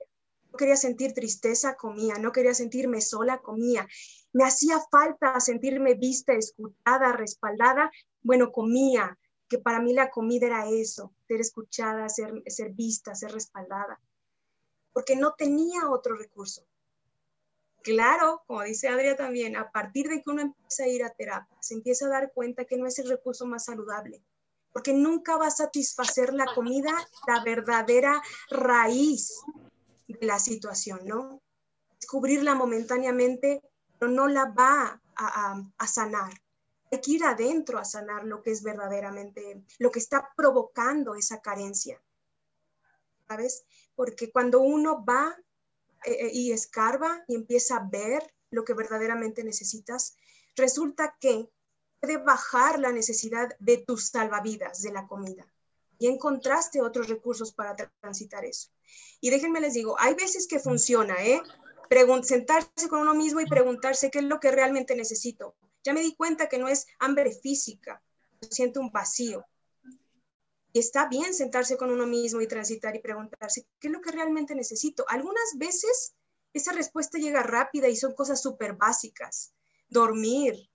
Quería 0.62 0.76
sentir 0.76 1.14
tristeza, 1.14 1.76
comía. 1.76 2.20
No 2.20 2.32
quería 2.32 2.54
sentirme 2.54 3.02
sola, 3.02 3.40
comía. 3.40 3.88
Me 4.32 4.44
hacía 4.44 4.80
falta 4.92 5.40
sentirme 5.40 5.96
vista, 5.96 6.34
escuchada, 6.34 7.14
respaldada. 7.14 7.90
Bueno, 8.22 8.52
comía 8.52 9.18
que 9.50 9.58
para 9.58 9.82
mí 9.82 9.92
la 9.92 10.12
comida 10.12 10.46
era 10.46 10.70
eso, 10.70 11.16
ser 11.28 11.42
escuchada, 11.42 12.08
ser, 12.10 12.44
ser 12.46 12.74
vista, 12.74 13.16
ser 13.16 13.32
respaldada, 13.32 14.00
porque 14.94 15.16
no 15.16 15.34
tenía 15.34 15.90
otro 15.90 16.16
recurso. 16.16 16.64
Claro, 17.82 18.44
como 18.46 18.62
dice 18.62 18.88
Adria 18.88 19.16
también, 19.16 19.56
a 19.56 19.72
partir 19.72 20.10
de 20.10 20.22
que 20.22 20.30
uno 20.30 20.44
empieza 20.44 20.84
a 20.84 20.90
ir 20.90 21.04
a 21.04 21.10
terapia, 21.10 21.58
se 21.60 21.74
empieza 21.74 22.06
a 22.06 22.10
dar 22.10 22.32
cuenta 22.34 22.66
que 22.66 22.78
no 22.78 22.86
es 22.86 23.00
el 23.00 23.10
recurso 23.10 23.48
más 23.48 23.66
saludable, 23.66 24.24
porque 24.72 24.94
nunca 24.94 25.38
va 25.38 25.48
a 25.48 25.52
satisfacer 25.52 26.36
la 26.36 26.46
comida 26.54 26.92
la 27.26 27.44
verdadera 27.44 28.22
raíz 28.52 29.34
de 30.20 30.26
la 30.26 30.40
situación, 30.40 31.02
¿no? 31.06 31.42
Descubrirla 32.00 32.56
momentáneamente, 32.56 33.62
pero 34.00 34.12
no 34.12 34.28
la 34.28 34.46
va 34.46 35.02
a, 35.16 35.88
sanar 35.88 36.34
hay 36.92 37.00
que 37.00 37.12
ir 37.12 37.24
adentro 37.24 37.80
a 37.80 37.86
sanar 37.86 38.26
lo 38.26 38.42
que 38.44 38.52
es 38.52 38.64
verdaderamente, 38.64 39.64
lo 39.80 39.92
que 39.92 40.00
está 40.00 40.30
provocando 40.36 41.16
esa 41.16 41.42
carencia. 41.42 42.02
¿Sabes? 43.30 43.64
Porque 43.96 44.30
cuando 44.30 44.60
uno 44.60 45.06
va 45.06 45.38
eh, 46.04 46.12
eh, 46.12 46.32
y 46.34 46.52
escarba 46.52 47.24
y 47.30 47.36
empieza 47.36 47.78
a 47.78 47.88
ver 47.90 48.22
lo 48.50 48.66
que 48.66 48.74
verdaderamente 48.74 49.42
necesitas, 49.44 50.18
resulta 50.58 51.16
que 51.18 51.50
puede 52.02 52.18
bajar 52.18 52.80
la 52.80 52.92
necesidad 52.92 53.56
de 53.60 53.78
tus 53.78 54.10
salvavidas, 54.10 54.82
de 54.82 54.92
la 54.92 55.08
comida. 55.08 55.46
Y 56.02 56.08
encontraste 56.08 56.82
otros 56.82 57.08
recursos 57.08 57.54
para 57.54 57.76
transitar 58.02 58.44
eso. 58.44 58.70
Y 59.20 59.30
déjenme 59.30 59.62
les 59.62 59.76
digo, 59.76 59.96
hay 60.00 60.16
veces 60.16 60.48
que 60.48 60.60
funciona, 60.60 61.16
¿eh? 61.24 61.42
sentarse 62.24 62.90
con 62.90 63.02
uno 63.02 63.14
mismo 63.14 63.40
y 63.40 63.46
preguntarse 63.46 64.10
qué 64.10 64.20
es 64.20 64.26
lo 64.26 64.40
que 64.40 64.50
realmente 64.50 64.96
necesito 64.96 65.56
ya 65.84 65.94
me 65.94 66.02
di 66.02 66.16
cuenta 66.16 66.48
que 66.48 66.58
no 66.58 66.68
es 66.68 66.88
hambre 67.00 67.32
física, 67.32 68.02
siento 68.50 68.80
un 68.80 68.92
vacío. 68.92 69.46
Y 70.74 70.80
está 70.80 71.08
bien 71.08 71.34
sentarse 71.34 71.76
con 71.76 71.92
uno 71.92 72.06
mismo 72.06 72.42
y 72.42 72.48
transitar 72.48 72.96
y 72.96 73.00
preguntarse, 73.00 73.68
¿qué 73.80 73.88
es 73.88 73.94
lo 73.94 74.02
que 74.02 74.12
realmente 74.12 74.56
necesito? 74.56 75.04
Algunas 75.10 75.58
veces 75.58 76.14
esa 76.54 76.72
respuesta 76.72 77.18
llega 77.18 77.44
rápida 77.44 77.90
y 77.90 77.96
son 77.96 78.14
cosas 78.14 78.42
súper 78.42 78.74
básicas. 78.74 79.54
Dormir, 79.90 80.70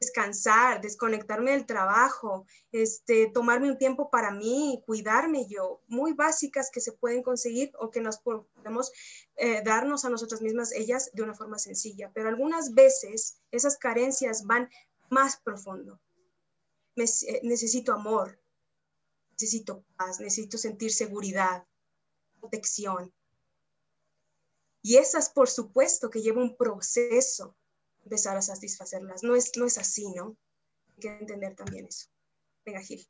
descansar, 0.00 0.80
desconectarme 0.80 1.52
del 1.52 1.66
trabajo, 1.66 2.46
este, 2.72 3.30
tomarme 3.32 3.70
un 3.70 3.76
tiempo 3.76 4.10
para 4.10 4.30
mí, 4.30 4.82
cuidarme 4.86 5.46
yo, 5.46 5.82
muy 5.88 6.14
básicas 6.14 6.70
que 6.70 6.80
se 6.80 6.92
pueden 6.92 7.22
conseguir 7.22 7.70
o 7.78 7.90
que 7.90 8.00
nos 8.00 8.18
podemos 8.18 8.90
eh, 9.36 9.62
darnos 9.62 10.06
a 10.06 10.10
nosotras 10.10 10.40
mismas 10.40 10.72
ellas 10.72 11.10
de 11.12 11.22
una 11.22 11.34
forma 11.34 11.58
sencilla. 11.58 12.10
Pero 12.14 12.30
algunas 12.30 12.72
veces 12.72 13.40
esas 13.50 13.76
carencias 13.76 14.44
van 14.46 14.70
más 15.10 15.36
profundo. 15.36 16.00
Eh, 16.96 17.40
necesito 17.42 17.92
amor, 17.92 18.40
necesito 19.32 19.84
paz, 19.96 20.18
necesito 20.18 20.56
sentir 20.56 20.92
seguridad, 20.92 21.66
protección. 22.40 23.12
Y 24.82 24.96
esas, 24.96 25.28
por 25.28 25.50
supuesto, 25.50 26.08
que 26.08 26.22
lleva 26.22 26.40
un 26.40 26.56
proceso 26.56 27.54
empezar 28.04 28.36
a 28.36 28.42
satisfacerlas. 28.42 29.22
No 29.22 29.34
es, 29.34 29.52
no 29.56 29.66
es 29.66 29.78
así, 29.78 30.12
¿no? 30.14 30.36
Hay 30.94 31.00
que 31.00 31.08
entender 31.08 31.54
también 31.54 31.86
eso. 31.86 32.08
Venga, 32.64 32.80
Gil. 32.80 33.06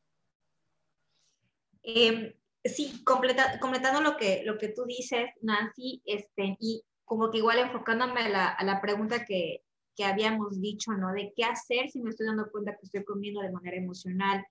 Em, 1.82 2.32
sí, 2.64 3.02
completando 3.04 4.00
lo 4.02 4.16
que, 4.16 4.42
lo 4.44 4.58
que 4.58 4.68
tú 4.68 4.84
dices, 4.84 5.30
Nancy, 5.42 6.02
este, 6.04 6.56
y 6.60 6.84
como 7.04 7.30
que 7.30 7.38
igual 7.38 7.58
enfocándome 7.58 8.20
a 8.20 8.28
la, 8.28 8.48
a 8.48 8.64
la 8.64 8.80
pregunta 8.80 9.24
que, 9.24 9.64
que 9.96 10.04
habíamos 10.04 10.60
dicho, 10.60 10.92
¿no? 10.92 11.12
De 11.12 11.32
qué 11.34 11.44
hacer 11.44 11.90
si 11.90 12.00
me 12.00 12.10
estoy 12.10 12.26
dando 12.26 12.50
cuenta 12.50 12.72
que 12.72 12.86
estoy 12.86 13.04
comiendo 13.04 13.40
de 13.40 13.52
manera 13.52 13.76
emocional, 13.76 14.44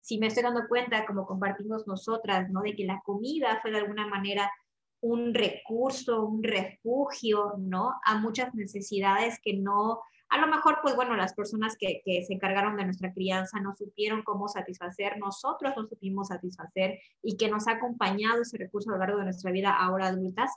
si 0.00 0.18
me 0.18 0.26
estoy 0.26 0.42
dando 0.42 0.66
cuenta, 0.68 1.06
como 1.06 1.26
compartimos 1.26 1.86
nosotras, 1.86 2.50
¿no? 2.50 2.62
De 2.62 2.74
que 2.74 2.84
la 2.84 3.00
comida 3.04 3.60
fue 3.62 3.70
de 3.70 3.78
alguna 3.78 4.06
manera 4.08 4.50
un 5.02 5.34
recurso, 5.34 6.24
un 6.24 6.42
refugio, 6.42 7.54
¿no? 7.58 7.94
A 8.04 8.18
muchas 8.18 8.54
necesidades 8.54 9.38
que 9.42 9.54
no, 9.54 10.00
a 10.28 10.38
lo 10.38 10.46
mejor, 10.46 10.78
pues 10.80 10.94
bueno, 10.94 11.16
las 11.16 11.34
personas 11.34 11.76
que, 11.76 12.02
se 12.04 12.32
encargaron 12.32 12.76
de 12.76 12.84
nuestra 12.84 13.12
crianza 13.12 13.60
no 13.60 13.74
supieron 13.76 14.22
cómo 14.22 14.48
satisfacer, 14.48 15.18
nosotros 15.18 15.74
no 15.76 15.86
supimos 15.86 16.28
satisfacer 16.28 17.00
y 17.20 17.36
que 17.36 17.50
nos 17.50 17.66
ha 17.66 17.72
acompañado 17.72 18.42
ese 18.42 18.56
recurso 18.56 18.90
a 18.90 18.92
lo 18.94 19.00
largo 19.00 19.18
de 19.18 19.24
nuestra 19.24 19.50
vida 19.50 19.76
ahora 19.76 20.06
adultas. 20.06 20.52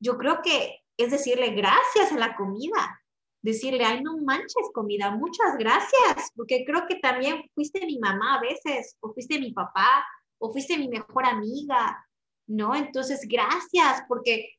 Yo 0.00 0.18
creo 0.18 0.42
que 0.42 0.80
es 0.96 1.12
decirle 1.12 1.50
gracias 1.50 2.12
a 2.12 2.18
la 2.18 2.36
comida, 2.36 3.00
decirle, 3.40 3.84
ay, 3.84 4.02
no 4.02 4.18
manches 4.18 4.70
comida, 4.74 5.12
muchas 5.12 5.56
gracias, 5.58 6.30
porque 6.34 6.64
creo 6.66 6.86
que 6.88 6.96
también 6.96 7.42
fuiste 7.54 7.86
mi 7.86 7.98
mamá 8.00 8.34
a 8.34 8.40
veces, 8.40 8.96
o 9.00 9.12
fuiste 9.14 9.38
mi 9.38 9.52
papá, 9.52 10.04
o 10.38 10.52
fuiste 10.52 10.76
mi 10.76 10.88
mejor 10.88 11.24
amiga, 11.24 12.04
¿no? 12.50 12.74
Entonces, 12.74 13.26
gracias 13.28 14.02
porque 14.08 14.56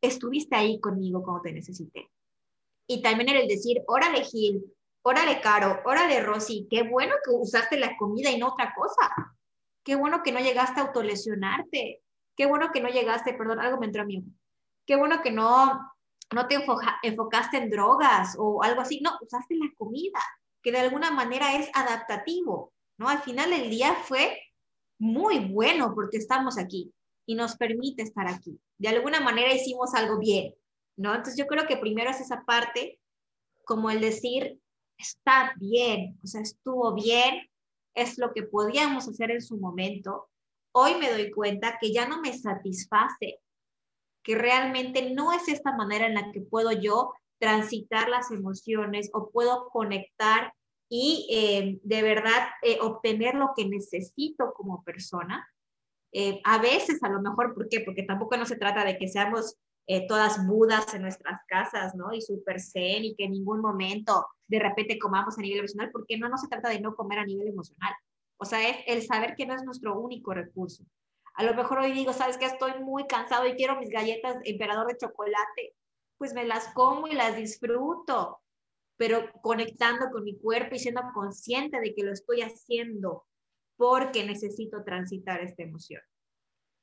estuviste 0.00 0.56
ahí 0.56 0.80
conmigo 0.80 1.22
cuando 1.22 1.42
te 1.42 1.52
necesité. 1.52 2.10
Y 2.88 3.02
también 3.02 3.28
era 3.28 3.40
el 3.40 3.48
decir, 3.48 3.82
órale 3.86 4.24
Gil, 4.24 4.64
órale 5.02 5.40
Caro, 5.40 5.80
órale 5.84 6.20
Rosy, 6.20 6.66
qué 6.70 6.82
bueno 6.82 7.14
que 7.24 7.30
usaste 7.30 7.78
la 7.78 7.96
comida 7.96 8.30
y 8.30 8.38
no 8.38 8.48
otra 8.48 8.74
cosa. 8.74 9.12
Qué 9.84 9.96
bueno 9.96 10.22
que 10.22 10.32
no 10.32 10.40
llegaste 10.40 10.80
a 10.80 10.84
autolesionarte. 10.84 12.02
Qué 12.36 12.46
bueno 12.46 12.70
que 12.72 12.80
no 12.80 12.88
llegaste, 12.88 13.34
perdón, 13.34 13.60
algo 13.60 13.78
me 13.78 13.86
entró 13.86 14.02
a 14.02 14.06
mí. 14.06 14.24
Qué 14.86 14.96
bueno 14.96 15.20
que 15.22 15.30
no, 15.30 15.92
no 16.32 16.48
te 16.48 16.58
enfocaste 17.02 17.58
en 17.58 17.70
drogas 17.70 18.34
o 18.38 18.62
algo 18.62 18.80
así. 18.80 19.00
No, 19.00 19.18
usaste 19.20 19.56
la 19.56 19.70
comida, 19.76 20.20
que 20.62 20.72
de 20.72 20.78
alguna 20.78 21.10
manera 21.10 21.54
es 21.56 21.68
adaptativo, 21.74 22.72
¿no? 22.96 23.08
Al 23.08 23.20
final 23.20 23.50
del 23.50 23.68
día 23.68 23.94
fue 23.94 24.40
muy 25.02 25.40
bueno 25.40 25.96
porque 25.96 26.16
estamos 26.16 26.56
aquí 26.58 26.94
y 27.26 27.34
nos 27.34 27.56
permite 27.56 28.02
estar 28.02 28.28
aquí. 28.28 28.60
De 28.78 28.86
alguna 28.86 29.18
manera 29.18 29.52
hicimos 29.52 29.94
algo 29.94 30.16
bien, 30.16 30.54
¿no? 30.96 31.10
Entonces 31.10 31.36
yo 31.36 31.48
creo 31.48 31.66
que 31.66 31.76
primero 31.76 32.08
es 32.08 32.20
esa 32.20 32.44
parte, 32.44 33.00
como 33.64 33.90
el 33.90 34.00
decir, 34.00 34.60
está 34.96 35.54
bien, 35.56 36.20
o 36.22 36.26
sea, 36.28 36.42
estuvo 36.42 36.94
bien, 36.94 37.50
es 37.96 38.16
lo 38.16 38.32
que 38.32 38.44
podíamos 38.44 39.08
hacer 39.08 39.32
en 39.32 39.42
su 39.42 39.56
momento. 39.56 40.30
Hoy 40.70 40.94
me 40.94 41.10
doy 41.10 41.32
cuenta 41.32 41.78
que 41.80 41.92
ya 41.92 42.06
no 42.06 42.20
me 42.20 42.32
satisface, 42.32 43.40
que 44.22 44.36
realmente 44.36 45.12
no 45.12 45.32
es 45.32 45.48
esta 45.48 45.76
manera 45.76 46.06
en 46.06 46.14
la 46.14 46.30
que 46.30 46.42
puedo 46.42 46.70
yo 46.70 47.12
transitar 47.40 48.08
las 48.08 48.30
emociones 48.30 49.10
o 49.14 49.30
puedo 49.30 49.68
conectar 49.70 50.54
y 50.94 51.26
eh, 51.30 51.80
de 51.84 52.02
verdad 52.02 52.48
eh, 52.60 52.76
obtener 52.82 53.34
lo 53.34 53.52
que 53.56 53.64
necesito 53.64 54.52
como 54.52 54.84
persona. 54.84 55.48
Eh, 56.12 56.38
a 56.44 56.58
veces, 56.58 57.02
a 57.02 57.08
lo 57.08 57.22
mejor, 57.22 57.54
¿por 57.54 57.66
qué? 57.70 57.80
Porque 57.80 58.02
tampoco 58.02 58.36
no 58.36 58.44
se 58.44 58.56
trata 58.56 58.84
de 58.84 58.98
que 58.98 59.08
seamos 59.08 59.56
todas 60.06 60.46
budas 60.46 60.94
en 60.94 61.02
nuestras 61.02 61.40
casas, 61.48 61.94
¿no? 61.94 62.12
Y 62.12 62.20
súper 62.20 62.60
zen 62.60 63.04
y 63.04 63.14
que 63.16 63.24
en 63.24 63.32
ningún 63.32 63.60
momento 63.60 64.26
de 64.46 64.58
repente 64.58 64.98
comamos 64.98 65.38
a 65.38 65.42
nivel 65.42 65.60
emocional, 65.60 65.90
porque 65.90 66.18
no, 66.18 66.28
no 66.28 66.36
se 66.36 66.48
trata 66.48 66.68
de 66.68 66.80
no 66.80 66.94
comer 66.94 67.20
a 67.20 67.24
nivel 67.24 67.48
emocional. 67.48 67.92
O 68.36 68.44
sea, 68.44 68.68
es 68.68 68.76
el 68.86 69.02
saber 69.02 69.34
que 69.34 69.46
no 69.46 69.54
es 69.54 69.64
nuestro 69.64 69.98
único 69.98 70.34
recurso. 70.34 70.84
A 71.34 71.42
lo 71.42 71.54
mejor 71.54 71.78
hoy 71.78 71.92
digo, 71.92 72.12
¿sabes 72.12 72.36
qué? 72.36 72.44
Estoy 72.44 72.72
muy 72.82 73.06
cansado 73.06 73.46
y 73.46 73.54
quiero 73.54 73.80
mis 73.80 73.88
galletas 73.88 74.36
emperador 74.44 74.88
de 74.88 74.98
chocolate. 74.98 75.74
Pues 76.18 76.34
me 76.34 76.44
las 76.44 76.68
como 76.74 77.08
y 77.08 77.14
las 77.14 77.34
disfruto 77.34 78.41
pero 78.96 79.30
conectando 79.42 80.10
con 80.10 80.24
mi 80.24 80.38
cuerpo 80.38 80.74
y 80.74 80.78
siendo 80.78 81.02
consciente 81.14 81.80
de 81.80 81.94
que 81.94 82.04
lo 82.04 82.12
estoy 82.12 82.42
haciendo 82.42 83.26
porque 83.76 84.24
necesito 84.24 84.84
transitar 84.84 85.40
esta 85.40 85.62
emoción. 85.62 86.02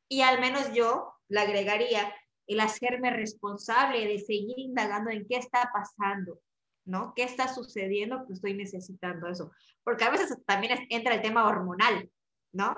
Y 0.10 0.22
al 0.22 0.40
menos 0.42 0.74
yo 0.74 1.14
le 1.28 1.40
agregaría 1.40 2.14
el 2.48 2.60
hacerme 2.60 3.12
responsable 3.12 4.08
de 4.08 4.20
seguir 4.20 4.58
indagando 4.58 5.12
en 5.12 5.26
qué 5.28 5.38
está 5.38 5.70
pasando, 5.72 6.42
¿no? 6.84 7.14
¿Qué 7.16 7.24
está 7.24 7.48
sucediendo 7.54 8.26
que 8.26 8.34
estoy 8.34 8.56
necesitando 8.56 9.28
eso? 9.28 9.52
Porque 9.84 10.04
a 10.04 10.10
veces 10.10 10.36
también 10.46 10.88
entra 10.90 11.14
el 11.14 11.22
tema 11.22 11.48
hormonal, 11.48 12.10
¿no? 12.52 12.76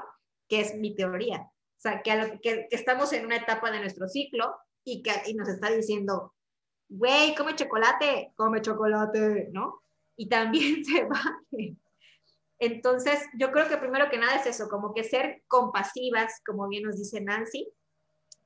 Que 0.49 0.59
es 0.59 0.75
mi 0.75 0.93
teoría. 0.93 1.39
O 1.39 1.81
sea, 1.81 2.01
que, 2.01 2.39
que, 2.43 2.67
estamos 2.69 3.13
en 3.13 3.25
una 3.25 3.37
etapa 3.37 3.71
de 3.71 3.79
nuestro 3.79 4.09
ciclo 4.09 4.53
y 4.83 5.01
que 5.01 5.13
y 5.25 5.33
nos 5.33 5.47
está 5.47 5.71
diciendo, 5.71 6.33
güey, 6.91 7.33
come 7.35 7.55
chocolate, 7.55 8.33
come 8.35 8.61
chocolate, 8.61 9.49
¿no? 9.51 9.81
Y 10.17 10.27
también 10.27 10.83
se 10.85 11.05
vale. 11.05 11.77
Entonces, 12.59 13.19
yo 13.33 13.51
creo 13.51 13.67
que 13.67 13.77
primero 13.77 14.09
que 14.09 14.17
nada 14.17 14.35
es 14.35 14.45
eso, 14.45 14.69
como 14.69 14.93
que 14.93 15.03
ser 15.03 15.41
compasivas, 15.47 16.41
como 16.45 16.67
bien 16.67 16.83
nos 16.83 16.97
dice 16.97 17.21
Nancy, 17.21 17.67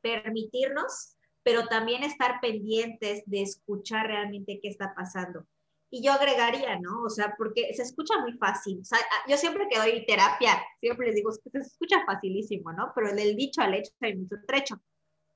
permitirnos, 0.01 1.17
pero 1.43 1.67
también 1.67 2.03
estar 2.03 2.39
pendientes 2.39 3.23
de 3.25 3.41
escuchar 3.41 4.07
realmente 4.07 4.59
qué 4.61 4.69
está 4.69 4.93
pasando. 4.95 5.45
Y 5.89 6.03
yo 6.03 6.13
agregaría, 6.13 6.79
¿no? 6.79 7.03
O 7.03 7.09
sea, 7.09 7.35
porque 7.37 7.73
se 7.73 7.83
escucha 7.83 8.19
muy 8.19 8.33
fácil. 8.37 8.79
O 8.81 8.85
sea, 8.85 8.99
yo 9.27 9.37
siempre 9.37 9.67
que 9.69 9.77
doy 9.77 10.05
terapia, 10.05 10.61
siempre 10.79 11.07
les 11.07 11.15
digo, 11.15 11.31
se 11.31 11.41
escucha 11.53 12.05
facilísimo, 12.05 12.71
¿no? 12.73 12.91
Pero 12.95 13.13
del 13.13 13.35
dicho 13.35 13.61
al 13.61 13.73
hecho 13.73 13.91
hay 14.01 14.15
mucho 14.15 14.35
trecho. 14.47 14.81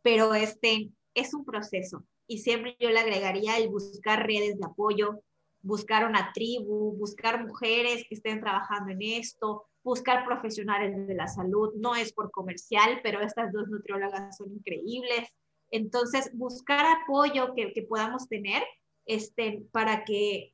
Pero 0.02 0.34
este 0.34 0.90
es 1.14 1.34
un 1.34 1.44
proceso. 1.44 2.06
Y 2.30 2.38
siempre 2.38 2.78
yo 2.80 2.92
le 2.92 3.00
agregaría 3.00 3.58
el 3.58 3.70
buscar 3.70 4.26
redes 4.26 4.60
de 4.60 4.66
apoyo, 4.66 5.24
buscar 5.62 6.08
una 6.08 6.32
tribu, 6.32 6.96
buscar 6.96 7.44
mujeres 7.46 8.06
que 8.08 8.14
estén 8.14 8.40
trabajando 8.40 8.92
en 8.92 9.02
esto, 9.02 9.66
buscar 9.84 10.26
profesionales 10.26 11.08
de 11.08 11.16
la 11.16 11.28
salud. 11.28 11.74
No 11.78 11.96
es 11.96 12.14
por 12.14 12.30
comercial, 12.30 13.00
pero 13.02 13.20
estas 13.20 13.52
dos 13.52 13.68
nutriólogas 13.68 14.38
son 14.38 14.54
increíbles. 14.54 15.28
Entonces, 15.72 16.30
buscar 16.34 16.86
apoyo 17.02 17.56
que, 17.56 17.74
que 17.74 17.82
podamos 17.82 18.30
tener 18.30 18.64
este, 19.08 19.64
para 19.72 20.06
que 20.06 20.54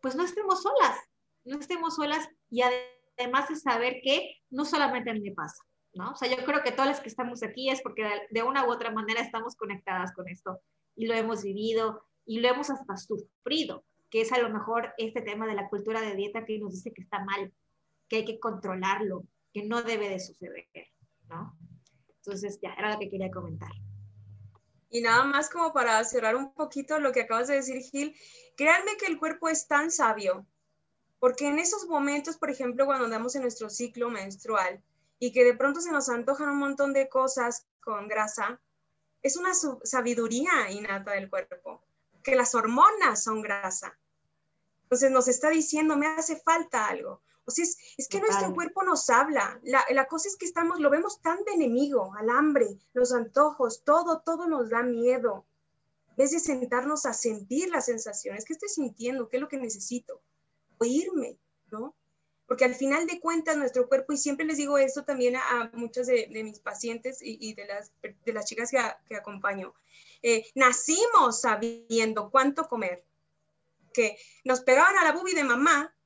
pues 0.00 0.16
no 0.16 0.24
estemos 0.24 0.60
solas, 0.60 0.98
no 1.44 1.60
estemos 1.60 1.94
solas 1.94 2.28
y 2.50 2.62
además 2.62 3.48
de 3.48 3.54
saber 3.54 4.00
que 4.02 4.38
no 4.50 4.64
solamente 4.64 5.10
a 5.10 5.14
mí 5.14 5.20
me 5.20 5.30
pasa, 5.30 5.62
¿no? 5.94 6.12
O 6.12 6.16
sea, 6.16 6.28
yo 6.28 6.44
creo 6.44 6.62
que 6.62 6.72
todas 6.72 6.88
las 6.88 7.00
que 7.00 7.08
estamos 7.08 7.42
aquí 7.42 7.70
es 7.70 7.82
porque 7.82 8.04
de 8.30 8.42
una 8.42 8.66
u 8.66 8.70
otra 8.70 8.90
manera 8.90 9.20
estamos 9.20 9.56
conectadas 9.56 10.12
con 10.12 10.28
esto 10.28 10.60
y 10.96 11.06
lo 11.06 11.14
hemos 11.14 11.42
vivido 11.42 12.04
y 12.24 12.40
lo 12.40 12.48
hemos 12.48 12.70
hasta 12.70 12.96
sufrido, 12.96 13.84
que 14.10 14.22
es 14.22 14.32
a 14.32 14.38
lo 14.38 14.50
mejor 14.50 14.92
este 14.98 15.22
tema 15.22 15.46
de 15.46 15.54
la 15.54 15.68
cultura 15.68 16.00
de 16.00 16.14
dieta 16.14 16.44
que 16.44 16.58
nos 16.58 16.72
dice 16.72 16.92
que 16.92 17.02
está 17.02 17.24
mal, 17.24 17.52
que 18.08 18.16
hay 18.16 18.24
que 18.24 18.40
controlarlo, 18.40 19.24
que 19.52 19.64
no 19.64 19.82
debe 19.82 20.08
de 20.08 20.20
suceder, 20.20 20.66
¿no? 21.28 21.56
Entonces, 22.16 22.58
ya, 22.62 22.72
era 22.74 22.92
lo 22.92 23.00
que 23.00 23.10
quería 23.10 23.30
comentar. 23.30 23.72
Y 24.90 25.00
nada 25.00 25.24
más 25.24 25.50
como 25.50 25.72
para 25.72 26.04
cerrar 26.04 26.36
un 26.36 26.52
poquito 26.52 27.00
lo 27.00 27.12
que 27.12 27.22
acabas 27.22 27.48
de 27.48 27.54
decir, 27.54 27.82
Gil, 27.82 28.14
créanme 28.56 28.96
que 28.98 29.06
el 29.06 29.18
cuerpo 29.18 29.48
es 29.48 29.66
tan 29.66 29.90
sabio, 29.90 30.46
porque 31.18 31.48
en 31.48 31.58
esos 31.58 31.86
momentos, 31.88 32.36
por 32.36 32.50
ejemplo, 32.50 32.84
cuando 32.84 33.06
andamos 33.06 33.34
en 33.34 33.42
nuestro 33.42 33.70
ciclo 33.70 34.10
menstrual 34.10 34.82
y 35.22 35.30
que 35.30 35.44
de 35.44 35.54
pronto 35.54 35.80
se 35.80 35.92
nos 35.92 36.08
antojan 36.08 36.48
un 36.48 36.58
montón 36.58 36.92
de 36.92 37.08
cosas 37.08 37.64
con 37.78 38.08
grasa, 38.08 38.60
es 39.22 39.36
una 39.36 39.52
sabiduría 39.54 40.68
innata 40.68 41.12
del 41.12 41.30
cuerpo, 41.30 41.84
que 42.24 42.34
las 42.34 42.56
hormonas 42.56 43.22
son 43.22 43.40
grasa. 43.40 43.96
Entonces 44.82 45.12
nos 45.12 45.28
está 45.28 45.48
diciendo, 45.48 45.96
me 45.96 46.08
hace 46.08 46.40
falta 46.40 46.88
algo. 46.88 47.22
O 47.44 47.52
sea, 47.52 47.64
es, 47.64 48.08
que 48.08 48.18
nuestro 48.18 48.52
cuerpo 48.52 48.82
nos 48.82 49.08
habla. 49.10 49.60
La, 49.62 49.84
la, 49.90 50.08
cosa 50.08 50.26
es 50.26 50.36
que 50.36 50.44
estamos, 50.44 50.80
lo 50.80 50.90
vemos 50.90 51.22
tan 51.22 51.44
de 51.44 51.52
enemigo, 51.52 52.12
al 52.18 52.28
hambre, 52.28 52.80
los 52.92 53.12
antojos, 53.12 53.84
todo, 53.84 54.22
todo 54.22 54.48
nos 54.48 54.70
da 54.70 54.82
miedo. 54.82 55.46
En 56.08 56.16
vez 56.16 56.32
de 56.32 56.40
sentarnos 56.40 57.06
a 57.06 57.14
sentir 57.14 57.70
las 57.70 57.84
sensaciones, 57.84 58.44
¿qué 58.44 58.54
estoy 58.54 58.70
sintiendo? 58.70 59.28
¿Qué 59.28 59.36
es 59.36 59.40
lo 59.40 59.48
que 59.48 59.58
necesito? 59.58 60.20
Oírme, 60.78 61.38
¿no? 61.70 61.94
Porque 62.52 62.66
al 62.66 62.74
final 62.74 63.06
de 63.06 63.18
cuentas 63.18 63.56
nuestro 63.56 63.88
cuerpo, 63.88 64.12
y 64.12 64.18
siempre 64.18 64.44
les 64.44 64.58
digo 64.58 64.76
esto 64.76 65.04
también 65.04 65.36
a, 65.36 65.70
muchas 65.72 66.06
de, 66.06 66.28
mis 66.44 66.58
pacientes 66.58 67.20
y, 67.22 67.54
de, 67.54 67.64
las, 67.64 67.92
de 68.02 68.32
las 68.34 68.44
chicas 68.44 68.70
que, 68.70 69.16
acompaño, 69.16 69.72
eh, 70.20 70.44
nacimos 70.54 71.40
sabiendo 71.40 72.30
cuánto 72.30 72.68
comer, 72.68 73.06
que 73.94 74.18
nos 74.44 74.60
pegaban 74.60 74.98
a 74.98 75.04
la 75.04 75.12
bubi 75.12 75.32
de 75.32 75.44
mamá 75.44 75.96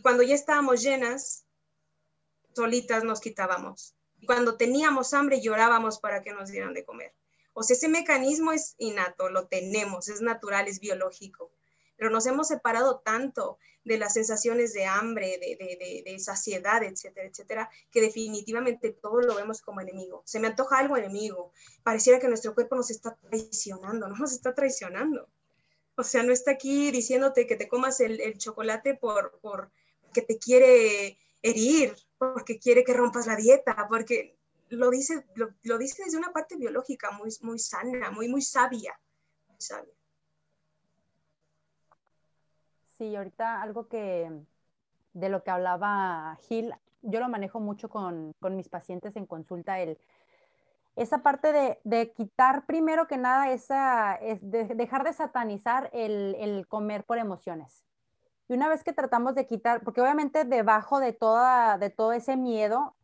cuando 0.00 0.22
ya 0.22 0.34
estábamos 0.34 0.82
llenas, 0.82 1.44
solitas 2.54 3.04
nos 3.04 3.20
quitábamos. 3.20 3.94
Cuando 4.24 4.56
teníamos 4.56 5.12
hambre, 5.12 5.42
llorábamos 5.42 5.98
para 5.98 6.22
que 6.22 6.32
nos 6.32 6.48
dieran 6.48 6.72
de 6.72 6.86
comer. 6.86 7.12
O 7.52 7.62
sea, 7.62 7.76
ese 7.76 7.88
mecanismo 7.88 8.50
es 8.52 8.76
innato, 8.78 9.28
lo 9.28 9.46
tenemos, 9.46 10.08
es 10.08 10.22
natural, 10.22 10.68
es 10.68 10.80
biológico. 10.80 11.52
Pero 11.96 12.10
nos 12.10 12.26
hemos 12.26 12.48
separado 12.48 13.00
tanto 13.00 13.58
de 13.84 13.98
las 13.98 14.14
sensaciones 14.14 14.72
de 14.72 14.86
hambre, 14.86 15.38
de, 15.38 16.18
saciedad, 16.18 16.82
etcétera, 16.82 17.28
etcétera, 17.28 17.70
que 17.90 18.00
definitivamente 18.00 18.92
todo 18.92 19.20
lo 19.20 19.34
vemos 19.34 19.60
como 19.60 19.80
enemigo. 19.80 20.22
Se 20.24 20.40
me 20.40 20.48
antoja 20.48 20.78
algo 20.78 20.96
enemigo. 20.96 21.52
Pareciera 21.82 22.18
que 22.18 22.28
nuestro 22.28 22.54
cuerpo 22.54 22.76
nos 22.76 22.90
está 22.90 23.14
traicionando, 23.14 24.08
no 24.08 24.16
nos 24.16 24.32
está 24.32 24.54
traicionando. 24.54 25.28
O 25.96 26.02
sea, 26.02 26.22
no 26.22 26.32
está 26.32 26.52
aquí 26.52 26.90
diciéndote 26.90 27.46
que 27.46 27.56
te 27.56 27.68
comas 27.68 28.00
el, 28.00 28.20
el 28.20 28.38
chocolate 28.38 28.94
por, 28.94 29.38
por, 29.40 29.70
que 30.12 30.22
te 30.22 30.38
quiere 30.38 31.18
herir, 31.42 31.94
porque 32.18 32.58
quiere 32.58 32.84
que 32.84 32.94
rompas 32.94 33.26
la 33.26 33.36
dieta, 33.36 33.86
porque 33.88 34.38
lo 34.70 34.90
dice, 34.90 35.26
lo, 35.34 35.78
dice 35.78 36.02
desde 36.04 36.16
una 36.18 36.32
parte 36.32 36.56
biológica 36.56 37.10
muy, 37.10 37.30
muy 37.42 37.58
sana, 37.58 38.10
muy, 38.10 38.28
muy 38.28 38.42
sabia, 38.42 38.98
Sí, 42.96 43.14
ahorita 43.16 43.60
algo 43.60 43.88
que 43.88 44.30
de 45.12 45.28
lo 45.28 45.42
que 45.42 45.50
hablaba 45.50 46.36
Gil, 46.48 46.72
yo 47.02 47.20
lo 47.20 47.28
manejo 47.28 47.60
mucho 47.60 47.88
con, 47.88 48.34
mis 48.40 48.68
pacientes 48.68 49.16
en 49.16 49.26
consulta, 49.26 49.80
el, 49.80 49.98
esa 50.96 51.22
parte 51.22 51.80
de, 51.82 52.12
quitar 52.12 52.66
primero 52.66 53.06
que 53.06 53.16
nada, 53.16 53.50
esa, 53.50 54.14
es 54.14 54.38
dejar 54.42 55.04
de 55.04 55.12
satanizar 55.12 55.90
el, 55.92 56.36
el, 56.38 56.66
comer 56.68 57.04
por 57.04 57.18
emociones. 57.18 57.84
Y 58.48 58.54
una 58.54 58.68
vez 58.68 58.84
que 58.84 58.92
tratamos 58.92 59.34
de 59.34 59.46
quitar, 59.46 59.82
porque 59.82 60.00
obviamente 60.00 60.44
debajo 60.44 61.00
de, 61.00 61.12
toda, 61.12 61.78
de 61.78 61.90
todo 61.90 62.12
ese 62.12 62.36
miedo 62.36 62.94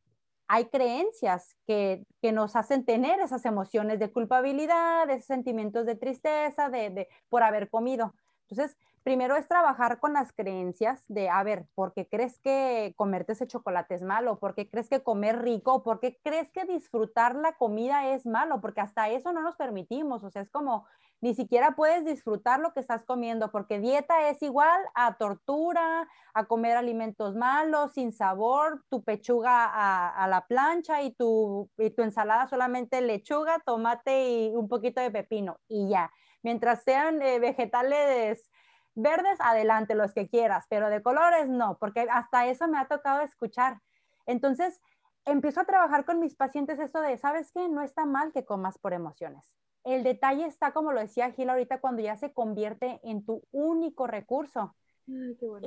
hay 0.53 0.65
creencias 0.67 1.57
que, 1.65 2.05
nos 2.33 2.57
hacen 2.57 2.85
tener 2.85 3.21
esas 3.21 3.45
emociones 3.45 4.01
de 4.01 4.11
culpabilidad, 4.11 5.09
esos 5.09 5.27
sentimientos 5.27 5.87
de 5.87 5.95
tristeza, 5.95 6.69
de, 6.69 7.09
por 7.29 7.45
haber 7.45 7.71
comido. 7.71 8.15
Entonces, 8.49 8.77
primero 9.03 9.37
es 9.37 9.49
trabajar 9.49 9.99
con 9.99 10.13
las 10.13 10.33
creencias 10.33 11.03
de, 11.09 11.29
a 11.29 11.43
ver, 11.43 11.67
¿por 11.75 11.93
qué 11.93 12.09
crees 12.09 12.39
que 12.39 12.95
comerte 12.97 13.33
ese 13.33 13.47
chocolate 13.47 13.95
es 13.95 14.03
malo? 14.03 14.39
¿Por 14.39 14.55
qué 14.55 14.69
crees 14.69 14.89
que 14.89 15.03
comer 15.03 15.43
rico? 15.43 15.83
¿Por 15.83 16.01
qué 16.01 16.19
crees 16.23 16.51
que 16.51 16.65
disfrutar 16.65 17.35
la 17.35 17.53
comida 17.57 18.13
es 18.13 18.27
malo? 18.27 18.61
Porque 18.61 18.81
hasta 18.81 19.09
eso 19.09 19.33
no 19.33 19.43
nos 19.43 19.57
permitimos. 19.57 20.25
O 20.25 20.31
sea, 20.31 20.43
es 20.43 20.51
como 20.51 20.87
ni 21.21 21.35
siquiera 21.35 21.73
puedes 21.77 22.05
disfrutar 22.05 22.61
lo 22.61 22.73
que 22.73 22.81
estás 22.81 23.05
comiendo, 23.05 23.51
porque 23.51 23.79
dieta 23.79 24.31
es 24.31 24.43
igual 24.43 24.81
a 24.95 25.17
tortura, 25.19 26.09
a 26.33 26.45
comer 26.47 26.77
alimentos 26.77 27.37
malos, 27.37 27.93
sin 27.93 28.13
sabor, 28.13 28.83
tu 28.89 29.05
pechuga 29.05 29.67
a, 29.67 30.27
la 30.29 30.47
plancha 30.47 31.03
y 31.03 31.13
tu, 31.13 31.69
ensalada 31.77 32.49
solamente 32.49 33.01
lechuga, 33.03 33.59
tomate 33.67 34.31
y 34.31 34.57
un 34.57 34.69
poquito 34.69 35.01
de 35.01 35.11
pepino 35.11 35.59
y 35.69 35.89
ya. 35.91 36.11
Mientras 36.43 36.83
sean 36.85 37.21
eh, 37.21 37.39
vegetales 37.39 38.51
verdes, 38.95 39.39
adelante, 39.41 39.95
los 39.95 40.13
que 40.13 40.29
quieras, 40.29 40.67
pero 40.69 40.89
de 40.91 41.03
colores 41.03 41.49
no, 41.49 41.79
porque 41.79 42.07
hasta 42.11 42.47
eso 42.47 42.69
me 42.69 42.79
ha 42.79 42.87
tocado 42.87 43.23
escuchar. 43.23 43.81
Entonces, 44.27 44.81
empiezo 45.25 45.61
a 45.61 45.65
trabajar 45.65 46.05
con 46.05 46.21
mis 46.21 46.35
pacientes 46.35 46.79
esto 46.79 47.01
de, 47.01 47.17
¿sabes 47.17 47.53
qué? 47.53 47.69
No 47.69 47.83
está 47.83 48.05
mal 48.05 48.33
que 48.33 48.45
comas 48.45 48.79
por 48.79 48.93
emociones 48.93 49.53
el 49.85 50.03
detalle 50.03 50.47
está, 50.47 50.73
como 50.73 50.93
lo 50.93 51.01
decía 51.01 51.33
Gil 51.33 51.51
ahorita, 51.51 51.81
cuando 51.81 52.03
ya 52.03 52.17
se 52.17 52.33
convierte 52.33 53.01
en 53.03 53.25
tu 53.25 53.43
único 53.51 54.07
recurso. 54.07 54.75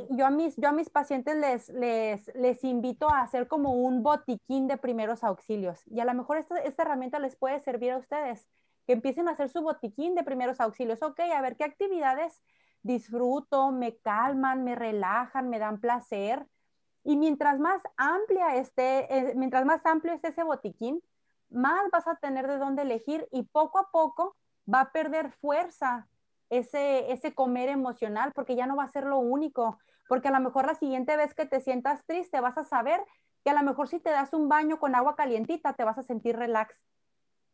yo, 0.09 0.26
a 0.26 0.30
mis, 0.30 0.55
yo 0.55 0.69
a 0.69 0.71
mis 0.71 0.89
pacientes 0.89 1.36
les, 1.36 1.69
les, 1.69 2.34
les 2.36 2.63
invito 2.63 3.09
a 3.09 3.21
hacer 3.21 3.47
como 3.47 3.74
un 3.74 4.03
botiquín 4.03 4.67
de 4.67 4.78
primeros 4.78 5.24
auxilios. 5.24 5.82
Y 5.88 5.99
a 5.99 6.05
lo 6.05 6.13
mejor 6.13 6.38
esta, 6.38 6.57
esta 6.59 6.84
herramienta 6.84 7.19
les 7.19 7.36
puede 7.36 7.59
servir 7.59 7.91
a 7.91 7.97
ustedes, 7.97 8.47
que 8.86 8.93
empiecen 8.93 9.28
a 9.28 9.32
hacer 9.32 9.49
su 9.49 9.61
botiquín 9.61 10.15
de 10.15 10.24
primeros 10.24 10.59
auxilios. 10.59 11.01
Ok, 11.01 11.19
a 11.19 11.41
ver 11.41 11.55
qué 11.55 11.63
actividades 11.63 12.41
disfruto, 12.84 13.71
me 13.71 13.97
calman, 13.97 14.63
me 14.63 14.75
relajan, 14.75 15.49
me 15.49 15.59
dan 15.59 15.79
placer. 15.79 16.45
Y 17.03 17.17
mientras 17.17 17.59
más 17.59 17.81
amplia 17.97 18.55
esté, 18.55 19.07
eh, 19.13 19.34
mientras 19.36 19.65
más 19.65 19.86
amplio 19.86 20.13
esté 20.13 20.29
ese 20.29 20.43
botiquín, 20.43 21.01
más 21.49 21.89
vas 21.91 22.07
a 22.07 22.15
tener 22.15 22.47
de 22.47 22.57
dónde 22.57 22.84
elegir 22.84 23.27
y 23.31 23.43
poco 23.43 23.79
a 23.79 23.89
poco 23.91 24.36
va 24.71 24.81
a 24.81 24.91
perder 24.91 25.31
fuerza 25.31 26.07
ese, 26.49 27.11
ese 27.11 27.34
comer 27.34 27.69
emocional, 27.69 28.31
porque 28.34 28.55
ya 28.55 28.67
no 28.67 28.75
va 28.75 28.84
a 28.84 28.89
ser 28.89 29.05
lo 29.05 29.17
único, 29.17 29.79
porque 30.07 30.27
a 30.27 30.31
lo 30.31 30.39
mejor 30.39 30.65
la 30.65 30.75
siguiente 30.75 31.17
vez 31.17 31.34
que 31.34 31.45
te 31.45 31.61
sientas 31.61 32.05
triste 32.05 32.39
vas 32.39 32.57
a 32.57 32.63
saber 32.63 33.01
que 33.43 33.49
a 33.49 33.53
lo 33.53 33.63
mejor 33.63 33.88
si 33.88 33.99
te 33.99 34.09
das 34.09 34.34
un 34.34 34.47
baño 34.49 34.79
con 34.79 34.95
agua 34.95 35.15
calientita 35.15 35.73
te 35.73 35.84
vas 35.84 35.97
a 35.97 36.03
sentir 36.03 36.38
relax. 36.38 36.81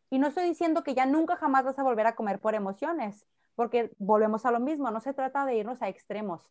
Y 0.09 0.19
no 0.19 0.27
estoy 0.27 0.45
diciendo 0.45 0.83
que 0.83 0.95
ya 0.95 1.05
nunca 1.05 1.35
jamás 1.35 1.63
vas 1.63 1.79
a 1.79 1.83
volver 1.83 2.07
a 2.07 2.15
comer 2.15 2.39
por 2.39 2.55
emociones, 2.55 3.25
porque 3.59 3.91
volvemos 3.97 4.45
a 4.45 4.51
lo 4.51 4.61
mismo, 4.61 4.89
no 4.89 5.01
se 5.01 5.13
trata 5.13 5.45
de 5.45 5.55
irnos 5.55 5.81
a 5.81 5.89
extremos. 5.89 6.49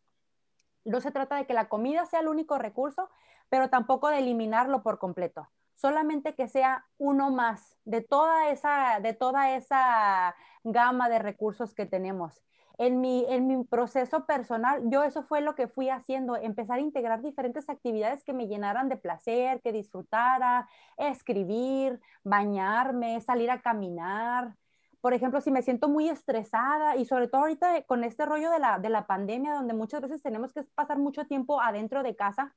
No 0.84 1.00
se 1.00 1.10
trata 1.10 1.36
de 1.36 1.46
que 1.46 1.54
la 1.54 1.70
comida 1.70 2.04
sea 2.04 2.20
el 2.20 2.28
único 2.28 2.58
recurso, 2.58 3.08
pero 3.48 3.70
tampoco 3.70 4.10
de 4.10 4.18
eliminarlo 4.18 4.82
por 4.82 4.98
completo. 4.98 5.48
Solamente 5.74 6.34
que 6.34 6.48
sea 6.48 6.84
uno 6.98 7.30
más 7.30 7.78
de 7.86 8.02
toda 8.02 8.50
esa, 8.50 9.00
de 9.00 9.14
toda 9.14 9.56
esa 9.56 10.36
gama 10.64 11.08
de 11.08 11.18
recursos 11.18 11.72
que 11.72 11.86
tenemos. 11.86 12.44
En 12.76 13.00
mi, 13.00 13.24
en 13.30 13.46
mi 13.46 13.64
proceso 13.64 14.26
personal, 14.26 14.82
yo 14.90 15.02
eso 15.02 15.22
fue 15.22 15.40
lo 15.40 15.54
que 15.54 15.66
fui 15.66 15.88
haciendo, 15.88 16.36
empezar 16.36 16.76
a 16.76 16.82
integrar 16.82 17.22
diferentes 17.22 17.70
actividades 17.70 18.22
que 18.22 18.34
me 18.34 18.48
llenaran 18.48 18.90
de 18.90 18.98
placer, 18.98 19.62
que 19.62 19.72
disfrutara, 19.72 20.68
escribir, 20.98 22.02
bañarme, 22.22 23.18
salir 23.22 23.50
a 23.50 23.62
caminar, 23.62 24.58
por 25.00 25.14
ejemplo, 25.14 25.40
si 25.40 25.50
me 25.50 25.62
siento 25.62 25.88
muy 25.88 26.08
estresada 26.08 26.96
y 26.96 27.04
sobre 27.04 27.28
todo 27.28 27.42
ahorita 27.42 27.82
con 27.84 28.04
este 28.04 28.26
rollo 28.26 28.50
de 28.50 28.58
la, 28.58 28.78
de 28.78 28.88
la 28.88 29.06
pandemia, 29.06 29.54
donde 29.54 29.74
muchas 29.74 30.00
veces 30.00 30.22
tenemos 30.22 30.52
que 30.52 30.64
pasar 30.74 30.98
mucho 30.98 31.26
tiempo 31.26 31.60
adentro 31.60 32.02
de 32.02 32.16
casa, 32.16 32.54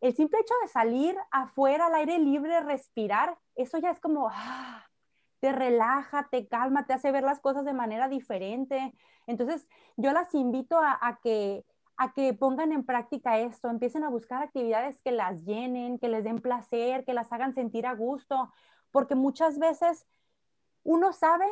el 0.00 0.14
simple 0.14 0.40
hecho 0.40 0.54
de 0.62 0.68
salir 0.68 1.16
afuera 1.30 1.86
al 1.86 1.94
aire 1.94 2.18
libre, 2.18 2.60
respirar, 2.60 3.38
eso 3.54 3.78
ya 3.78 3.90
es 3.90 4.00
como, 4.00 4.28
ah, 4.32 4.84
te 5.40 5.52
relaja, 5.52 6.28
te 6.30 6.48
calma, 6.48 6.86
te 6.86 6.92
hace 6.92 7.12
ver 7.12 7.24
las 7.24 7.40
cosas 7.40 7.64
de 7.64 7.72
manera 7.72 8.08
diferente. 8.08 8.94
Entonces, 9.26 9.68
yo 9.96 10.12
las 10.12 10.34
invito 10.34 10.78
a, 10.78 10.98
a 11.00 11.20
que 11.20 11.64
a 11.96 12.12
que 12.12 12.34
pongan 12.34 12.72
en 12.72 12.84
práctica 12.84 13.38
esto, 13.38 13.68
empiecen 13.68 14.02
a 14.02 14.08
buscar 14.08 14.42
actividades 14.42 15.00
que 15.02 15.12
las 15.12 15.44
llenen, 15.44 15.98
que 15.98 16.08
les 16.08 16.24
den 16.24 16.40
placer, 16.40 17.04
que 17.04 17.14
las 17.14 17.32
hagan 17.32 17.54
sentir 17.54 17.86
a 17.86 17.94
gusto, 17.94 18.52
porque 18.90 19.14
muchas 19.14 19.58
veces 19.58 20.06
uno 20.82 21.12
sabe 21.12 21.46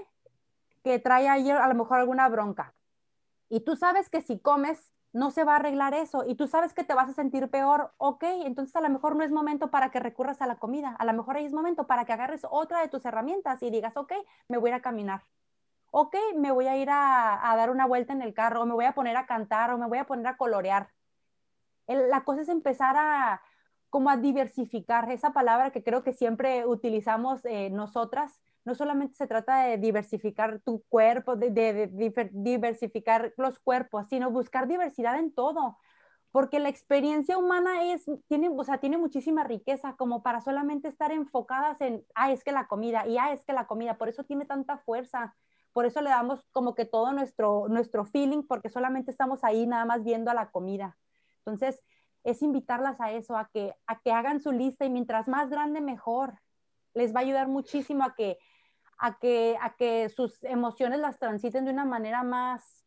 que 0.82 0.98
trae 0.98 1.28
ayer 1.28 1.56
a 1.56 1.68
lo 1.68 1.74
mejor 1.74 1.98
alguna 1.98 2.28
bronca. 2.28 2.74
Y 3.48 3.60
tú 3.60 3.76
sabes 3.76 4.08
que 4.08 4.22
si 4.22 4.38
comes 4.38 4.92
no 5.12 5.30
se 5.30 5.42
va 5.44 5.54
a 5.54 5.56
arreglar 5.56 5.92
eso 5.92 6.24
y 6.24 6.36
tú 6.36 6.46
sabes 6.46 6.72
que 6.72 6.84
te 6.84 6.94
vas 6.94 7.08
a 7.08 7.12
sentir 7.12 7.48
peor, 7.50 7.92
ok, 7.98 8.22
entonces 8.44 8.76
a 8.76 8.80
lo 8.80 8.88
mejor 8.88 9.16
no 9.16 9.24
es 9.24 9.32
momento 9.32 9.70
para 9.70 9.90
que 9.90 9.98
recurras 9.98 10.40
a 10.40 10.46
la 10.46 10.56
comida, 10.56 10.94
a 10.98 11.04
lo 11.04 11.12
mejor 11.12 11.36
es 11.36 11.52
momento 11.52 11.86
para 11.86 12.04
que 12.04 12.12
agarres 12.12 12.46
otra 12.48 12.80
de 12.80 12.88
tus 12.88 13.04
herramientas 13.04 13.62
y 13.62 13.70
digas, 13.70 13.96
ok, 13.96 14.12
me 14.48 14.58
voy 14.58 14.70
a 14.70 14.74
ir 14.74 14.78
a 14.78 14.82
caminar, 14.82 15.24
ok, 15.90 16.14
me 16.36 16.52
voy 16.52 16.68
a 16.68 16.76
ir 16.76 16.88
a, 16.90 17.40
dar 17.56 17.70
una 17.70 17.86
vuelta 17.86 18.12
en 18.12 18.22
el 18.22 18.34
carro, 18.34 18.62
o 18.62 18.66
me 18.66 18.74
voy 18.74 18.84
a 18.84 18.92
poner 18.92 19.16
a 19.16 19.26
cantar, 19.26 19.72
o 19.72 19.78
me 19.78 19.86
voy 19.86 19.98
a 19.98 20.06
poner 20.06 20.26
a 20.28 20.36
colorear. 20.36 20.90
la 21.88 22.22
cosa 22.22 22.42
es 22.42 22.48
empezar 22.48 22.96
a 22.96 23.42
como 23.90 24.08
a 24.08 24.16
diversificar, 24.16 25.10
esa 25.10 25.32
palabra 25.32 25.72
que 25.72 25.82
creo 25.82 26.04
que 26.04 26.12
siempre 26.12 26.64
utilizamos 26.64 27.44
eh, 27.44 27.70
nosotras, 27.70 28.40
no 28.64 28.74
solamente 28.74 29.14
se 29.14 29.26
trata 29.26 29.64
de 29.64 29.78
diversificar 29.78 30.60
tu 30.60 30.82
cuerpo, 30.88 31.36
de, 31.36 31.90
diversificar 32.32 33.32
los 33.36 33.58
cuerpos, 33.58 34.06
sino 34.08 34.30
buscar 34.30 34.68
diversidad 34.68 35.18
en 35.18 35.32
todo, 35.32 35.78
porque 36.30 36.60
la 36.60 36.68
experiencia 36.68 37.38
humana 37.38 37.92
es, 37.92 38.04
tiene, 38.28 38.48
o 38.48 38.64
sea, 38.64 38.78
tiene 38.78 38.98
muchísima 38.98 39.44
riqueza 39.44 39.96
como 39.96 40.22
para 40.22 40.40
solamente 40.40 40.88
estar 40.88 41.10
enfocadas 41.10 41.80
en, 41.80 42.04
ah, 42.14 42.30
es 42.30 42.44
que 42.44 42.52
la 42.52 42.68
comida, 42.68 43.06
y 43.06 43.18
ah, 43.18 43.32
es 43.32 43.44
que 43.44 43.52
la 43.52 43.66
comida, 43.66 43.98
por 43.98 44.08
eso 44.08 44.24
tiene 44.24 44.44
tanta 44.44 44.78
fuerza, 44.78 45.34
por 45.72 45.86
eso 45.86 46.00
le 46.00 46.10
damos 46.10 46.44
como 46.52 46.74
que 46.74 46.84
todo 46.84 47.12
nuestro, 47.12 47.66
nuestro 47.68 48.04
feeling, 48.04 48.42
porque 48.42 48.68
solamente 48.68 49.10
estamos 49.10 49.44
ahí 49.44 49.66
nada 49.66 49.84
más 49.84 50.04
viendo 50.04 50.30
a 50.30 50.34
la 50.34 50.50
comida. 50.50 50.98
Entonces, 51.38 51.82
es 52.24 52.42
invitarlas 52.42 53.00
a 53.00 53.12
eso, 53.12 53.36
a 53.36 53.48
que, 53.52 53.74
a 53.86 54.00
que 54.00 54.12
hagan 54.12 54.40
su 54.40 54.52
lista 54.52 54.84
y 54.84 54.90
mientras 54.90 55.28
más 55.28 55.48
grande, 55.48 55.80
mejor. 55.80 56.40
Les 56.92 57.14
va 57.14 57.20
a 57.20 57.22
ayudar 57.22 57.48
muchísimo 57.48 58.04
a 58.04 58.14
que 58.14 58.38
a 59.00 59.18
que, 59.18 59.56
a 59.60 59.74
que 59.76 60.08
sus 60.10 60.44
emociones 60.44 61.00
las 61.00 61.18
transiten 61.18 61.64
de 61.64 61.72
una 61.72 61.84
manera 61.84 62.22
más, 62.22 62.86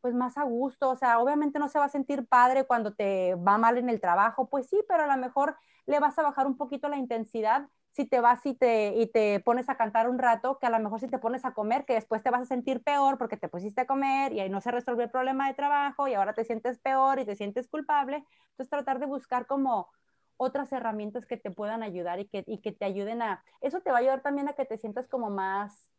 pues 0.00 0.14
más 0.14 0.36
a 0.38 0.42
gusto. 0.42 0.90
O 0.90 0.96
sea, 0.96 1.20
obviamente 1.20 1.58
no 1.58 1.68
se 1.68 1.78
va 1.78 1.86
a 1.86 1.88
sentir 1.88 2.26
padre 2.26 2.66
cuando 2.66 2.94
te 2.94 3.34
va 3.36 3.56
mal 3.56 3.78
en 3.78 3.88
el 3.88 4.00
trabajo, 4.00 4.48
pues 4.48 4.68
sí, 4.68 4.78
pero 4.88 5.04
a 5.04 5.06
lo 5.06 5.16
mejor 5.16 5.56
le 5.86 6.00
vas 6.00 6.18
a 6.18 6.22
bajar 6.22 6.46
un 6.46 6.56
poquito 6.56 6.88
la 6.88 6.96
intensidad 6.96 7.68
si 7.96 8.04
te 8.04 8.20
vas 8.20 8.44
y 8.44 8.54
te, 8.54 8.94
y 8.94 9.06
te 9.06 9.40
pones 9.40 9.70
a 9.70 9.76
cantar 9.76 10.10
un 10.10 10.18
rato, 10.18 10.58
que 10.58 10.66
a 10.66 10.70
lo 10.70 10.78
mejor 10.80 11.00
si 11.00 11.08
te 11.08 11.18
pones 11.18 11.46
a 11.46 11.54
comer, 11.54 11.86
que 11.86 11.94
después 11.94 12.22
te 12.22 12.28
vas 12.28 12.42
a 12.42 12.44
sentir 12.44 12.82
peor 12.82 13.16
porque 13.16 13.38
te 13.38 13.48
pusiste 13.48 13.80
a 13.80 13.86
comer 13.86 14.34
y 14.34 14.40
ahí 14.40 14.50
no 14.50 14.60
se 14.60 14.70
resolvió 14.70 15.04
el 15.04 15.10
problema 15.10 15.48
de 15.48 15.54
trabajo 15.54 16.06
y 16.06 16.12
ahora 16.12 16.34
te 16.34 16.44
sientes 16.44 16.78
peor 16.78 17.18
y 17.20 17.24
te 17.24 17.36
sientes 17.36 17.68
culpable. 17.68 18.22
Entonces 18.50 18.68
tratar 18.68 18.98
de 18.98 19.06
buscar 19.06 19.46
como 19.46 19.88
otras 20.36 20.72
herramientas 20.72 21.26
que 21.26 21.36
te 21.36 21.50
puedan 21.50 21.82
ayudar 21.82 22.20
y 22.20 22.26
que, 22.26 22.44
y 22.46 22.58
que 22.58 22.72
te 22.72 22.84
ayuden 22.84 23.22
a, 23.22 23.44
eso 23.60 23.80
te 23.80 23.90
va 23.90 23.98
a 23.98 24.00
ayudar 24.00 24.22
también 24.22 24.48
a 24.48 24.54
que 24.54 24.64
te 24.64 24.78
sientas 24.78 25.08
como 25.08 25.30
más, 25.30 25.90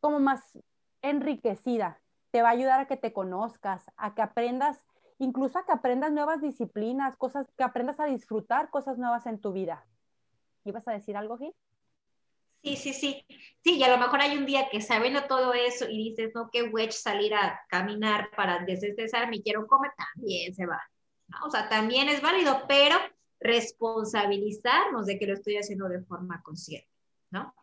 como 0.00 0.20
más 0.20 0.58
enriquecida, 1.02 2.00
te 2.30 2.42
va 2.42 2.48
a 2.48 2.52
ayudar 2.52 2.80
a 2.80 2.86
que 2.86 2.96
te 2.96 3.12
conozcas, 3.12 3.84
a 3.96 4.14
que 4.14 4.22
aprendas, 4.22 4.84
incluso 5.18 5.58
a 5.58 5.64
que 5.64 5.72
aprendas 5.72 6.12
nuevas 6.12 6.40
disciplinas, 6.40 7.16
cosas, 7.16 7.46
que 7.56 7.64
aprendas 7.64 8.00
a 8.00 8.06
disfrutar 8.06 8.70
cosas 8.70 8.98
nuevas 8.98 9.26
en 9.26 9.40
tu 9.40 9.52
vida. 9.52 9.86
¿Ibas 10.64 10.86
a 10.88 10.92
decir 10.92 11.16
algo, 11.16 11.38
Gil? 11.38 11.54
Sí, 12.62 12.76
sí, 12.76 12.92
sí. 12.92 13.24
Sí, 13.62 13.76
y 13.76 13.82
a 13.84 13.88
lo 13.88 13.98
mejor 13.98 14.20
hay 14.20 14.36
un 14.36 14.44
día 14.44 14.68
que 14.70 14.80
sabiendo 14.80 15.24
todo 15.26 15.54
eso 15.54 15.86
y 15.88 16.10
dices, 16.10 16.32
no, 16.34 16.50
qué 16.50 16.64
wedge 16.64 16.92
salir 16.92 17.32
a 17.34 17.60
caminar 17.68 18.30
para 18.36 18.64
desestresarme 18.64 19.36
y 19.36 19.42
quiero 19.42 19.66
comer, 19.66 19.92
también 19.96 20.52
se 20.52 20.66
va. 20.66 20.80
O 21.44 21.50
sea, 21.50 21.68
también 21.68 22.08
es 22.08 22.20
válido, 22.20 22.64
pero 22.66 22.96
responsabilizarnos 23.40 25.06
de 25.06 25.18
que 25.18 25.26
lo 25.26 25.34
estoy 25.34 25.56
haciendo 25.56 25.88
de 25.88 26.02
forma 26.02 26.42
consciente, 26.42 26.88
¿no? 27.30 27.54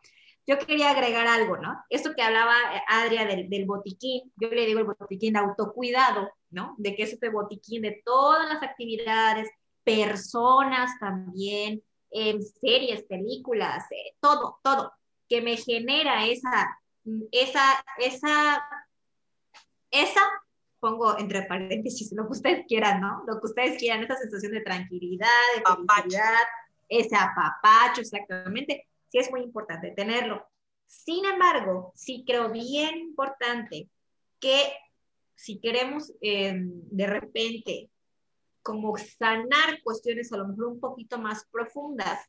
Yo 0.46 0.58
quería 0.58 0.90
agregar 0.90 1.26
algo, 1.26 1.56
¿no? 1.56 1.82
Esto 1.88 2.12
que 2.14 2.22
hablaba 2.22 2.54
eh, 2.74 2.82
Adria 2.88 3.24
del, 3.24 3.64
botiquín, 3.64 4.30
yo 4.36 4.48
le 4.48 4.66
digo 4.66 4.80
el 4.80 4.86
botiquín 4.86 5.32
de 5.32 5.38
autocuidado, 5.38 6.30
¿no? 6.50 6.74
De 6.76 6.94
que 6.94 7.04
es 7.04 7.14
este 7.14 7.30
botiquín 7.30 7.82
de 7.82 8.02
todas 8.04 8.46
las 8.48 8.62
actividades, 8.62 9.48
personas 9.82 10.98
también, 11.00 11.82
en 12.10 12.42
series, 12.42 13.04
películas, 13.04 13.84
eh, 13.90 14.14
todo, 14.20 14.58
todo, 14.62 14.92
que 15.28 15.40
me 15.40 15.56
genera 15.56 16.26
esa, 16.26 16.78
esa, 17.32 17.84
esa, 17.98 18.62
esa 19.90 20.22
pongo 20.84 21.18
entre 21.18 21.44
paréntesis 21.44 22.12
lo 22.12 22.26
que 22.26 22.32
ustedes 22.32 22.66
quieran, 22.68 23.00
¿no? 23.00 23.24
Lo 23.26 23.40
que 23.40 23.46
ustedes 23.46 23.78
quieran, 23.78 24.04
esa 24.04 24.18
sensación 24.18 24.52
de 24.52 24.60
tranquilidad, 24.60 25.28
de 25.56 25.62
felicidad, 25.62 26.40
ese 26.90 27.16
apapacho, 27.16 28.02
exactamente, 28.02 28.86
sí 29.08 29.16
es 29.16 29.30
muy 29.30 29.40
importante 29.40 29.92
tenerlo. 29.92 30.46
Sin 30.86 31.24
embargo, 31.24 31.90
sí 31.94 32.22
creo 32.26 32.50
bien 32.50 32.98
importante 32.98 33.88
que 34.38 34.74
si 35.34 35.58
queremos 35.58 36.12
em, 36.20 36.70
de 36.90 37.06
repente 37.06 37.90
como 38.62 38.94
sanar 38.98 39.82
cuestiones 39.82 40.30
a 40.34 40.36
lo 40.36 40.48
mejor 40.48 40.66
un 40.66 40.80
poquito 40.80 41.18
más 41.18 41.46
profundas, 41.50 42.28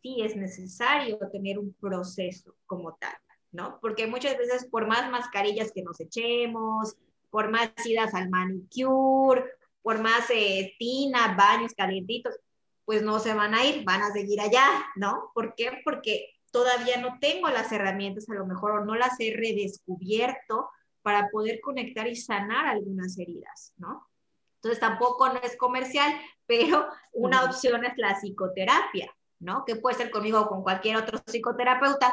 sí 0.00 0.22
es 0.22 0.36
necesario 0.36 1.18
tener 1.30 1.58
un 1.58 1.74
proceso 1.74 2.56
como 2.64 2.94
tal, 2.94 3.16
¿no? 3.52 3.78
Porque 3.82 4.06
muchas 4.06 4.38
veces 4.38 4.66
por 4.70 4.86
más 4.86 5.10
mascarillas 5.10 5.70
que 5.70 5.82
nos 5.82 6.00
echemos, 6.00 6.96
por 7.34 7.50
más 7.50 7.72
idas 7.84 8.14
al 8.14 8.30
manicure, 8.30 9.44
por 9.82 10.00
más 10.00 10.30
eh, 10.30 10.76
tina, 10.78 11.34
baños 11.36 11.72
calientitos, 11.76 12.38
pues 12.84 13.02
no 13.02 13.18
se 13.18 13.34
van 13.34 13.56
a 13.56 13.64
ir, 13.64 13.82
van 13.84 14.02
a 14.02 14.12
seguir 14.12 14.40
allá, 14.40 14.64
¿no? 14.94 15.32
¿Por 15.34 15.56
qué? 15.56 15.80
Porque 15.84 16.28
todavía 16.52 16.98
no 16.98 17.18
tengo 17.20 17.48
las 17.48 17.72
herramientas 17.72 18.30
a 18.30 18.34
lo 18.34 18.46
mejor 18.46 18.70
o 18.70 18.84
no 18.84 18.94
las 18.94 19.18
he 19.18 19.34
redescubierto 19.34 20.70
para 21.02 21.28
poder 21.30 21.60
conectar 21.60 22.06
y 22.06 22.14
sanar 22.14 22.68
algunas 22.68 23.18
heridas, 23.18 23.72
¿no? 23.78 24.08
Entonces 24.58 24.78
tampoco 24.78 25.28
no 25.30 25.40
es 25.40 25.56
comercial, 25.56 26.14
pero 26.46 26.86
una 27.14 27.42
opción 27.42 27.84
es 27.84 27.94
la 27.96 28.14
psicoterapia, 28.14 29.12
¿no? 29.40 29.64
Que 29.64 29.74
puede 29.74 29.96
ser 29.96 30.12
conmigo 30.12 30.42
o 30.42 30.46
con 30.46 30.62
cualquier 30.62 30.98
otro 30.98 31.18
psicoterapeuta, 31.26 32.12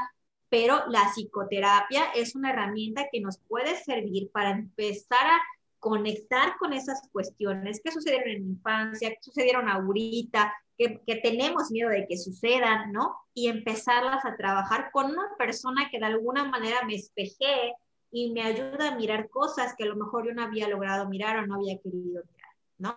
pero 0.52 0.84
la 0.90 1.10
psicoterapia 1.14 2.12
es 2.14 2.36
una 2.36 2.52
herramienta 2.52 3.08
que 3.10 3.22
nos 3.22 3.38
puede 3.38 3.74
servir 3.78 4.30
para 4.32 4.52
empezar 4.52 5.26
a 5.26 5.42
conectar 5.80 6.58
con 6.60 6.74
esas 6.74 7.08
cuestiones 7.14 7.80
que 7.82 7.90
sucedieron 7.90 8.28
en 8.28 8.50
infancia, 8.50 9.12
que 9.12 9.24
sucedieron 9.24 9.70
ahorita, 9.70 10.54
que, 10.78 11.00
que, 11.08 11.16
tenemos 11.16 11.72
miedo 11.72 11.90
de 11.90 12.06
que 12.06 12.18
sucedan, 12.18 12.92
¿no? 12.92 13.16
Y 13.34 13.48
empezarlas 13.48 14.26
a 14.26 14.36
trabajar 14.36 14.92
con 14.92 15.06
una 15.12 15.30
persona 15.38 15.88
que 15.90 16.00
de 16.00 16.06
alguna 16.06 16.44
manera 16.44 16.84
me 16.86 16.96
espejee 16.96 17.74
y 18.12 18.32
me 18.32 18.44
ayuda 18.44 18.90
a 18.90 18.96
mirar 18.96 19.30
cosas 19.30 19.74
que 19.78 19.86
a 19.86 19.88
lo 19.88 19.96
mejor 19.96 20.28
yo 20.28 20.34
no 20.34 20.44
había 20.44 20.68
logrado 20.68 21.08
mirar 21.08 21.38
o 21.38 21.48
no 21.48 21.56
había 21.56 21.80
querido 21.80 22.24
mirar, 22.30 22.54
¿no? 22.78 22.96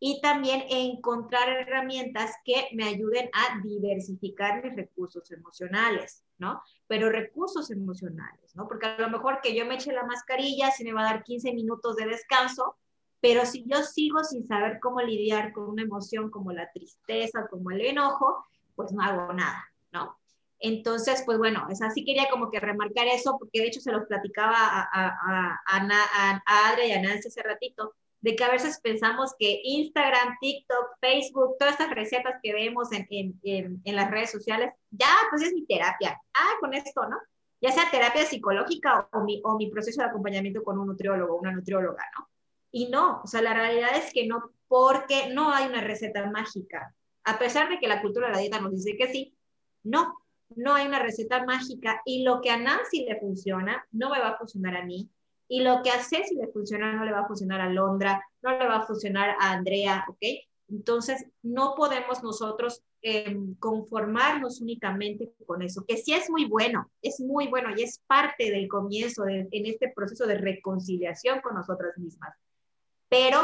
Y 0.00 0.20
también 0.20 0.64
encontrar 0.68 1.48
herramientas 1.48 2.32
que 2.44 2.68
me 2.72 2.84
ayuden 2.84 3.28
a 3.32 3.60
diversificar 3.62 4.62
mis 4.62 4.76
recursos 4.76 5.30
emocionales, 5.30 6.24
¿no? 6.38 6.62
Pero 6.86 7.10
recursos 7.10 7.70
emocionales, 7.70 8.54
¿no? 8.54 8.68
Porque 8.68 8.86
a 8.86 8.98
lo 8.98 9.10
mejor 9.10 9.40
que 9.42 9.56
yo 9.56 9.66
me 9.66 9.74
eche 9.74 9.92
la 9.92 10.04
mascarilla, 10.04 10.70
si 10.70 10.84
me 10.84 10.92
va 10.92 11.00
a 11.00 11.12
dar 11.14 11.24
15 11.24 11.52
minutos 11.52 11.96
de 11.96 12.06
descanso, 12.06 12.76
pero 13.20 13.44
si 13.44 13.64
yo 13.66 13.82
sigo 13.82 14.22
sin 14.22 14.46
saber 14.46 14.78
cómo 14.80 15.00
lidiar 15.00 15.52
con 15.52 15.68
una 15.68 15.82
emoción 15.82 16.30
como 16.30 16.52
la 16.52 16.70
tristeza, 16.70 17.48
como 17.50 17.72
el 17.72 17.80
enojo, 17.80 18.44
pues 18.76 18.92
no 18.92 19.02
hago 19.02 19.32
nada, 19.32 19.64
¿no? 19.92 20.16
Entonces, 20.60 21.22
pues 21.26 21.38
bueno, 21.38 21.66
es 21.70 21.82
así 21.82 22.04
quería 22.04 22.28
como 22.30 22.50
que 22.50 22.60
remarcar 22.60 23.08
eso, 23.08 23.36
porque 23.38 23.60
de 23.60 23.68
hecho 23.68 23.80
se 23.80 23.92
los 23.92 24.06
platicaba 24.06 24.56
a, 24.56 24.82
a, 24.82 25.08
a, 25.08 25.60
a, 25.66 26.42
a 26.46 26.68
Adria 26.68 26.86
y 26.86 26.92
a 26.92 27.02
Nancy 27.02 27.28
hace 27.28 27.42
ratito, 27.42 27.94
de 28.20 28.34
que 28.34 28.44
a 28.44 28.50
veces 28.50 28.80
pensamos 28.82 29.34
que 29.38 29.60
Instagram, 29.62 30.36
TikTok, 30.40 30.98
Facebook, 31.00 31.56
todas 31.58 31.74
estas 31.74 31.90
recetas 31.90 32.34
que 32.42 32.52
vemos 32.52 32.90
en, 32.92 33.06
en, 33.10 33.80
en, 33.84 33.96
las 33.96 34.10
redes 34.10 34.30
sociales, 34.30 34.72
ya, 34.90 35.08
pues 35.30 35.42
es 35.42 35.52
mi 35.52 35.64
terapia. 35.66 36.20
Ah, 36.34 36.52
con 36.60 36.74
esto, 36.74 37.08
¿no? 37.08 37.16
Ya 37.60 37.72
sea 37.72 37.90
terapia 37.90 38.24
psicológica 38.24 39.08
o 39.12 39.20
mi, 39.22 39.40
o 39.44 39.56
mi 39.56 39.70
proceso 39.70 40.02
de 40.02 40.08
acompañamiento 40.08 40.62
con 40.62 40.78
un 40.78 40.86
nutriólogo, 40.88 41.36
una 41.36 41.52
nutrióloga, 41.52 42.04
¿no? 42.18 42.28
Y 42.70 42.88
no, 42.88 43.22
o 43.22 43.26
sea, 43.26 43.40
la 43.40 43.54
realidad 43.54 43.96
es 43.96 44.12
que 44.12 44.26
no, 44.26 44.52
porque 44.66 45.32
no 45.32 45.52
hay 45.52 45.66
una 45.66 45.80
receta 45.80 46.28
mágica. 46.30 46.94
A 47.24 47.38
pesar 47.38 47.68
de 47.68 47.78
que 47.78 47.88
la 47.88 48.02
cultura 48.02 48.28
de 48.28 48.32
la 48.34 48.40
dieta 48.40 48.60
nos 48.60 48.72
dice 48.72 48.96
que 48.96 49.08
sí, 49.08 49.34
no, 49.82 50.14
no 50.56 50.74
hay 50.74 50.86
una 50.86 50.98
receta 50.98 51.44
mágica 51.44 52.02
y 52.04 52.22
lo 52.22 52.40
que 52.40 52.50
a 52.50 52.58
Nancy 52.58 53.04
le 53.04 53.18
funciona, 53.18 53.86
no 53.92 54.10
me 54.10 54.18
va 54.18 54.30
a 54.30 54.38
funcionar 54.38 54.76
a 54.76 54.84
mí, 54.84 55.10
y 55.48 55.62
lo 55.62 55.82
que 55.82 55.90
a 55.90 56.02
Ceci 56.02 56.34
le 56.34 56.48
funciona 56.48 56.92
no 56.92 57.04
le 57.04 57.12
va 57.12 57.20
a 57.20 57.26
funcionar 57.26 57.60
a 57.60 57.70
Londra, 57.70 58.22
no 58.42 58.50
le 58.58 58.66
va 58.66 58.76
a 58.76 58.86
funcionar 58.86 59.30
a 59.40 59.52
Andrea, 59.52 60.04
¿ok? 60.08 60.18
Entonces, 60.68 61.24
no 61.42 61.74
podemos 61.74 62.22
nosotros 62.22 62.82
em, 63.00 63.54
conformarnos 63.54 64.60
únicamente 64.60 65.32
con 65.46 65.62
eso, 65.62 65.84
que 65.86 65.96
sí 65.96 66.12
es 66.12 66.28
muy 66.28 66.44
bueno, 66.44 66.90
es 67.00 67.20
muy 67.20 67.48
bueno 67.48 67.70
y 67.74 67.82
es 67.82 68.02
parte 68.06 68.50
del 68.50 68.68
comienzo 68.68 69.26
en 69.26 69.48
este 69.50 69.90
proceso 69.94 70.26
de 70.26 70.36
reconciliación 70.36 71.40
con 71.40 71.54
nosotras 71.54 71.96
mismas. 71.96 72.34
Pero 73.08 73.40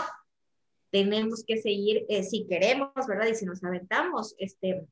tenemos 0.91 1.43
que 1.45 1.57
seguir, 1.57 2.05
eh, 2.09 2.23
si 2.23 2.47
queremos, 2.47 2.93
¿verdad? 3.09 3.27
Y 3.27 3.35
si 3.35 3.47
nos 3.47 3.65
aventamos, 3.65 4.35
este, 4.39 4.87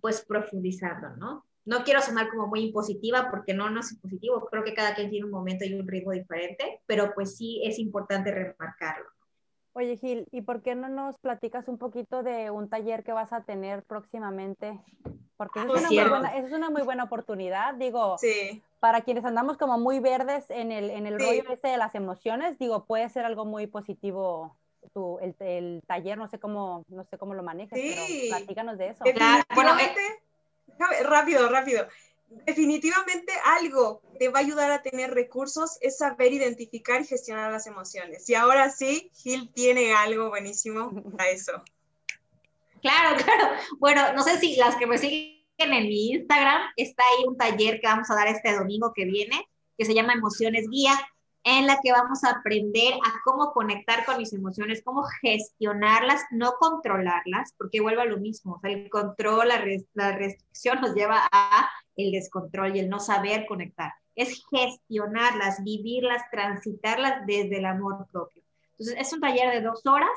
pues 0.00 0.24
profundizando, 0.26 1.16
¿no? 1.16 1.46
No 1.64 1.84
quiero 1.84 2.00
sonar 2.00 2.28
como 2.30 2.46
muy 2.46 2.60
impositiva 2.60 3.28
porque 3.30 3.54
no, 3.54 3.70
no 3.70 3.80
es 3.80 3.92
impositivo, 3.92 4.46
creo 4.50 4.64
que 4.64 4.74
cada 4.74 4.94
quien 4.94 5.10
tiene 5.10 5.26
un 5.26 5.30
momento 5.30 5.64
y 5.64 5.74
un 5.74 5.86
ritmo 5.86 6.12
diferente, 6.12 6.80
pero 6.86 7.12
pues 7.14 7.36
sí 7.36 7.62
es 7.64 7.78
importante 7.78 8.32
remarcarlo. 8.32 9.06
Oye 9.74 9.96
Gil, 9.96 10.26
¿y 10.32 10.42
por 10.42 10.62
qué 10.62 10.74
no 10.74 10.88
nos 10.88 11.16
platicas 11.18 11.66
un 11.68 11.78
poquito 11.78 12.22
de 12.22 12.50
un 12.50 12.68
taller 12.68 13.04
que 13.04 13.12
vas 13.12 13.32
a 13.32 13.44
tener 13.44 13.82
próximamente? 13.84 14.78
Porque 15.36 15.60
es, 15.60 15.66
una, 15.66 15.88
muy 15.88 16.08
buena, 16.08 16.36
es 16.36 16.52
una 16.52 16.70
muy 16.70 16.82
buena 16.82 17.04
oportunidad, 17.04 17.74
digo, 17.74 18.18
sí. 18.18 18.62
para 18.80 19.00
quienes 19.00 19.24
andamos 19.24 19.56
como 19.56 19.78
muy 19.78 19.98
verdes 19.98 20.50
en 20.50 20.72
el, 20.72 20.90
en 20.90 21.06
el 21.06 21.18
rollo 21.18 21.44
este 21.50 21.68
de 21.68 21.78
las 21.78 21.94
emociones, 21.94 22.58
digo, 22.58 22.84
puede 22.84 23.08
ser 23.08 23.24
algo 23.24 23.44
muy 23.44 23.66
positivo 23.66 24.56
tu, 24.92 25.18
el, 25.20 25.34
el, 25.40 25.82
taller, 25.86 26.18
no 26.18 26.28
sé 26.28 26.38
cómo, 26.38 26.84
no 26.88 27.04
sé 27.04 27.16
cómo 27.16 27.34
lo 27.34 27.42
manejas, 27.42 27.78
pero 27.80 28.02
platícanos 28.28 28.78
de 28.78 28.88
eso. 28.88 29.04
Claro, 29.04 29.42
bueno, 29.54 29.78
eh, 29.78 29.94
rápido, 31.04 31.48
rápido. 31.48 31.86
Definitivamente 32.46 33.32
algo 33.44 34.00
te 34.18 34.28
va 34.28 34.38
a 34.38 34.42
ayudar 34.42 34.70
a 34.70 34.82
tener 34.82 35.12
recursos 35.12 35.76
es 35.80 35.98
saber 35.98 36.32
identificar 36.32 37.00
y 37.00 37.06
gestionar 37.06 37.52
las 37.52 37.66
emociones. 37.66 38.28
Y 38.28 38.34
ahora 38.34 38.70
sí, 38.70 39.10
Gil 39.14 39.50
tiene 39.52 39.92
algo 39.94 40.30
buenísimo 40.30 40.90
para 41.16 41.30
eso. 41.30 41.52
Claro, 42.80 43.16
claro. 43.22 43.54
Bueno, 43.78 44.12
no 44.14 44.22
sé 44.22 44.38
si 44.38 44.56
las 44.56 44.76
que 44.76 44.86
me 44.86 44.98
siguen 44.98 45.42
en 45.58 45.88
mi 45.88 46.12
Instagram, 46.12 46.62
está 46.76 47.02
ahí 47.04 47.24
un 47.26 47.36
taller 47.36 47.80
que 47.80 47.86
vamos 47.86 48.10
a 48.10 48.14
dar 48.14 48.28
este 48.28 48.54
domingo 48.54 48.92
que 48.94 49.04
viene, 49.04 49.48
que 49.78 49.84
se 49.84 49.94
llama 49.94 50.14
Emociones 50.14 50.68
Guía 50.68 50.94
en 51.44 51.66
la 51.66 51.78
que 51.82 51.92
vamos 51.92 52.22
a 52.24 52.30
aprender 52.30 52.94
a 52.94 53.20
cómo 53.24 53.52
conectar 53.52 54.04
con 54.04 54.18
mis 54.18 54.32
emociones, 54.32 54.82
cómo 54.84 55.02
gestionarlas, 55.20 56.22
no 56.30 56.52
controlarlas, 56.58 57.52
porque 57.58 57.80
vuelve 57.80 58.02
a 58.02 58.06
lo 58.06 58.18
mismo, 58.18 58.54
o 58.54 58.60
sea, 58.60 58.70
el 58.70 58.88
control, 58.88 59.48
la, 59.48 59.64
la 59.94 60.16
restricción 60.16 60.80
nos 60.80 60.94
lleva 60.94 61.28
a 61.32 61.68
el 61.96 62.12
descontrol 62.12 62.76
y 62.76 62.80
el 62.80 62.88
no 62.88 63.00
saber 63.00 63.46
conectar. 63.46 63.92
Es 64.14 64.44
gestionarlas, 64.50 65.62
vivirlas, 65.64 66.22
transitarlas 66.30 67.26
desde 67.26 67.58
el 67.58 67.64
amor 67.64 68.06
propio. 68.12 68.42
Entonces, 68.72 68.96
es 68.98 69.12
un 69.12 69.20
taller 69.20 69.52
de 69.52 69.62
dos 69.62 69.84
horas, 69.86 70.10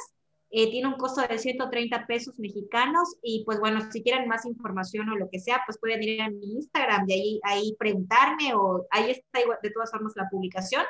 eh, 0.51 0.69
tiene 0.69 0.87
un 0.87 0.95
costo 0.95 1.21
de 1.21 1.37
130 1.39 2.05
pesos 2.05 2.37
mexicanos 2.39 3.17
y 3.21 3.43
pues 3.45 3.59
bueno, 3.59 3.81
si 3.91 4.03
quieren 4.03 4.27
más 4.27 4.45
información 4.45 5.09
o 5.09 5.15
lo 5.15 5.29
que 5.29 5.39
sea, 5.39 5.63
pues 5.65 5.79
pueden 5.79 6.03
ir 6.03 6.21
a 6.21 6.29
mi 6.29 6.53
Instagram 6.53 7.09
y 7.09 7.13
ahí, 7.13 7.39
ahí 7.43 7.75
preguntarme 7.79 8.53
o 8.53 8.85
ahí 8.91 9.11
está 9.11 9.39
de 9.61 9.71
todas 9.71 9.91
formas 9.91 10.13
la 10.15 10.29
publicación 10.29 10.83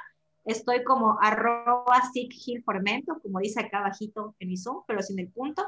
Estoy 0.45 0.83
como 0.83 1.17
arroba 1.21 2.01
Formento, 2.63 3.19
como 3.21 3.39
dice 3.39 3.61
acá 3.61 3.79
abajito 3.79 4.35
en 4.39 4.49
mi 4.49 4.57
Zoom, 4.57 4.83
pero 4.87 5.01
sin 5.01 5.19
el 5.19 5.31
punto. 5.31 5.63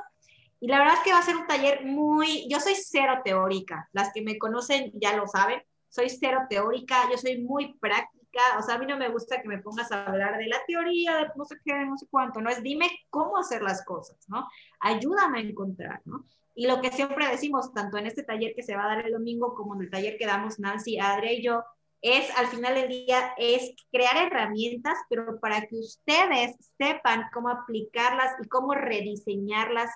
Y 0.59 0.67
la 0.67 0.79
verdad 0.79 0.95
es 0.95 0.99
que 1.01 1.13
va 1.13 1.19
a 1.19 1.23
ser 1.23 1.35
un 1.35 1.47
taller 1.47 1.85
muy, 1.85 2.47
yo 2.49 2.59
soy 2.59 2.73
cero 2.75 3.21
teórica, 3.23 3.89
las 3.91 4.11
que 4.13 4.21
me 4.21 4.37
conocen 4.37 4.91
ya 4.95 5.15
lo 5.15 5.27
saben, 5.27 5.61
soy 5.89 6.09
cero 6.09 6.41
teórica, 6.49 7.09
yo 7.11 7.17
soy 7.17 7.43
muy 7.43 7.77
práctica, 7.79 8.41
o 8.57 8.63
sea, 8.63 8.75
a 8.75 8.77
mí 8.79 8.85
no 8.85 8.97
me 8.97 9.09
gusta 9.09 9.41
que 9.41 9.47
me 9.47 9.59
pongas 9.59 9.91
a 9.91 10.05
hablar 10.05 10.37
de 10.37 10.47
la 10.47 10.57
teoría, 10.67 11.17
de 11.17 11.27
no 11.35 11.45
sé 11.45 11.57
qué, 11.63 11.73
no 11.85 11.97
sé 11.97 12.07
cuánto, 12.09 12.41
no 12.41 12.49
es 12.49 12.61
dime 12.63 12.89
cómo 13.09 13.37
hacer 13.37 13.61
las 13.61 13.85
cosas, 13.85 14.17
¿no? 14.27 14.47
Ayúdame 14.79 15.39
a 15.39 15.41
encontrar, 15.41 16.01
¿no? 16.05 16.25
Y 16.55 16.65
lo 16.65 16.81
que 16.81 16.91
siempre 16.91 17.27
decimos, 17.27 17.71
tanto 17.71 17.97
en 17.97 18.07
este 18.07 18.23
taller 18.23 18.53
que 18.55 18.63
se 18.63 18.75
va 18.75 18.85
a 18.85 18.95
dar 18.95 19.05
el 19.05 19.13
domingo 19.13 19.53
como 19.53 19.75
en 19.75 19.81
el 19.81 19.91
taller 19.91 20.17
que 20.17 20.25
damos 20.25 20.57
Nancy, 20.57 20.99
Adre 20.99 21.35
y 21.35 21.43
yo, 21.43 21.63
es 22.01 22.29
al 22.37 22.47
final 22.47 22.75
del 22.75 22.89
día 22.89 23.33
es 23.37 23.75
crear 23.91 24.27
herramientas, 24.27 24.97
pero 25.09 25.39
para 25.39 25.61
que 25.61 25.75
ustedes 25.75 26.55
sepan 26.77 27.23
cómo 27.33 27.49
aplicarlas 27.49 28.33
y 28.43 28.47
cómo 28.47 28.73
rediseñarlas 28.73 29.91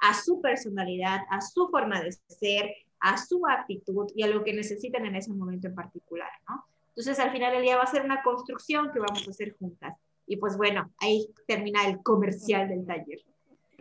a 0.00 0.14
su 0.14 0.40
personalidad, 0.40 1.20
a 1.30 1.40
su 1.40 1.68
forma 1.68 2.00
de 2.02 2.12
ser, 2.28 2.74
a 3.00 3.16
su 3.16 3.46
actitud 3.46 4.10
y 4.14 4.22
a 4.22 4.26
lo 4.26 4.42
que 4.44 4.52
necesiten 4.52 5.06
en 5.06 5.16
ese 5.16 5.32
momento 5.32 5.68
en 5.68 5.74
particular, 5.74 6.30
¿no? 6.48 6.64
Entonces, 6.88 7.18
al 7.18 7.32
final 7.32 7.52
del 7.52 7.62
día 7.62 7.76
va 7.76 7.82
a 7.82 7.90
ser 7.90 8.04
una 8.04 8.22
construcción 8.22 8.92
que 8.92 9.00
vamos 9.00 9.26
a 9.26 9.30
hacer 9.30 9.56
juntas. 9.58 9.96
Y 10.26 10.36
pues 10.36 10.56
bueno, 10.56 10.90
ahí 10.98 11.28
termina 11.46 11.86
el 11.86 12.02
comercial 12.02 12.68
del 12.68 12.86
taller. 12.86 13.20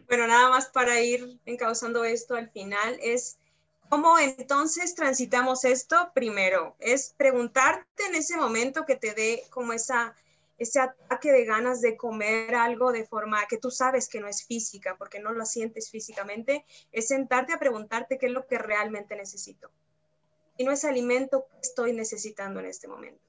Bueno, 0.07 0.28
nada 0.28 0.49
más 0.49 0.69
para 0.69 0.99
ir 0.99 1.39
encauzando 1.45 2.03
esto 2.03 2.36
al 2.36 2.49
final 2.49 2.97
es 3.01 3.38
¿Cómo 3.93 4.17
entonces 4.17 4.95
transitamos 4.95 5.65
esto? 5.65 6.09
Primero, 6.15 6.75
es 6.79 7.13
preguntarte 7.15 8.07
en 8.07 8.15
ese 8.15 8.35
momento 8.35 8.87
que 8.87 8.95
te 8.95 9.13
dé 9.13 9.43
como 9.51 9.71
esa, 9.71 10.15
ese 10.57 10.79
ataque 10.79 11.31
de 11.31 11.45
ganas 11.45 11.79
de 11.79 11.95
comer 11.95 12.55
algo 12.55 12.91
de 12.91 13.05
forma 13.05 13.45
que 13.47 13.59
tú 13.59 13.69
sabes 13.69 14.09
que 14.09 14.19
no 14.19 14.27
es 14.27 14.47
física, 14.47 14.95
porque 14.97 15.19
no 15.19 15.31
lo 15.31 15.45
sientes 15.45 15.91
físicamente, 15.91 16.65
es 16.91 17.09
sentarte 17.09 17.53
a 17.53 17.59
preguntarte 17.59 18.17
qué 18.17 18.25
es 18.25 18.31
lo 18.31 18.47
que 18.47 18.57
realmente 18.57 19.15
necesito. 19.15 19.69
Y 20.57 20.63
no 20.63 20.71
es 20.71 20.85
alimento 20.85 21.45
que 21.51 21.59
estoy 21.61 21.93
necesitando 21.93 22.61
en 22.61 22.65
este 22.65 22.87
momento. 22.87 23.21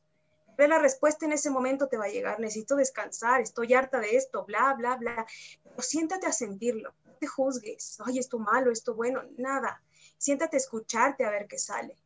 Pero 0.57 0.71
la 0.71 0.79
respuesta 0.79 1.27
en 1.27 1.33
ese 1.33 1.51
momento 1.51 1.89
te 1.89 1.99
va 1.99 2.07
a 2.07 2.09
llegar, 2.09 2.41
necesito 2.41 2.75
descansar, 2.75 3.43
estoy 3.43 3.75
harta 3.75 4.01
de 4.01 4.17
esto, 4.17 4.47
bla, 4.47 4.73
bla, 4.73 4.97
bla. 4.97 5.27
Pero 5.63 5.83
siéntate 5.83 6.27
a 6.27 6.33
sentirlo, 6.33 6.95
no 7.05 7.13
te 7.17 7.27
juzgues, 7.27 8.01
oye, 8.01 8.21
esto 8.21 8.39
malo, 8.39 8.73
esto 8.73 8.95
bueno, 8.95 9.25
nada 9.37 9.83
siéntate 10.19 10.57
a 10.57 10.59
escucharte 10.59 11.25
a 11.25 11.31
ver 11.31 11.47
qué 11.47 11.59
sale. 11.59 11.97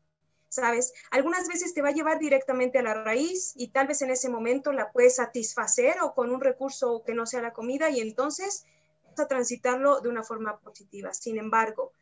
¿Sabes? 0.50 0.94
Algunas 1.10 1.46
veces 1.46 1.74
te 1.74 1.82
va 1.82 1.90
a 1.90 1.92
llevar 1.92 2.18
directamente 2.18 2.78
a 2.78 2.82
la 2.82 2.94
raíz 2.94 3.52
y 3.54 3.68
tal 3.68 3.86
vez 3.86 4.00
en 4.00 4.10
ese 4.10 4.30
momento 4.30 4.72
la 4.72 4.90
puedes 4.92 5.16
satisfacer 5.16 6.00
o 6.00 6.14
con 6.14 6.30
un 6.30 6.40
recurso 6.40 7.02
que 7.04 7.12
no 7.12 7.26
sea 7.26 7.42
la 7.42 7.52
comida 7.52 7.90
y 7.90 8.00
entonces 8.00 8.64
vas 9.10 9.20
a 9.20 9.28
transitarlo 9.28 10.00
de 10.00 10.08
una 10.08 10.22
forma 10.22 10.58
positiva. 10.58 11.12
Sin 11.12 11.36
embargo, 11.36 11.92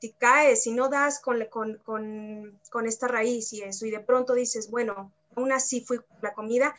si 0.00 0.12
caes, 0.12 0.62
si 0.62 0.72
no 0.72 0.88
das 0.88 1.20
con, 1.20 1.44
con, 1.50 1.76
con, 1.84 2.58
con 2.70 2.86
esta 2.86 3.06
raíz 3.06 3.52
y 3.52 3.62
eso 3.62 3.84
y 3.84 3.90
de 3.90 4.00
pronto 4.00 4.32
dices, 4.32 4.70
bueno, 4.70 5.12
aún 5.36 5.52
así 5.52 5.82
fui 5.82 6.00
la 6.22 6.32
comida, 6.32 6.74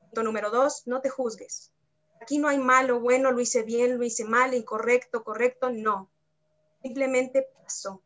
punto 0.00 0.24
número 0.24 0.50
dos, 0.50 0.82
no 0.86 1.00
te 1.00 1.08
juzgues. 1.08 1.70
Aquí 2.20 2.38
no 2.38 2.48
hay 2.48 2.58
malo, 2.58 2.98
bueno, 2.98 3.30
lo 3.30 3.40
hice 3.40 3.62
bien, 3.62 3.96
lo 3.96 4.04
hice 4.04 4.24
mal, 4.24 4.54
incorrecto, 4.54 5.22
correcto, 5.22 5.70
no. 5.70 6.10
Simplemente 6.82 7.46
pasó. 7.62 8.02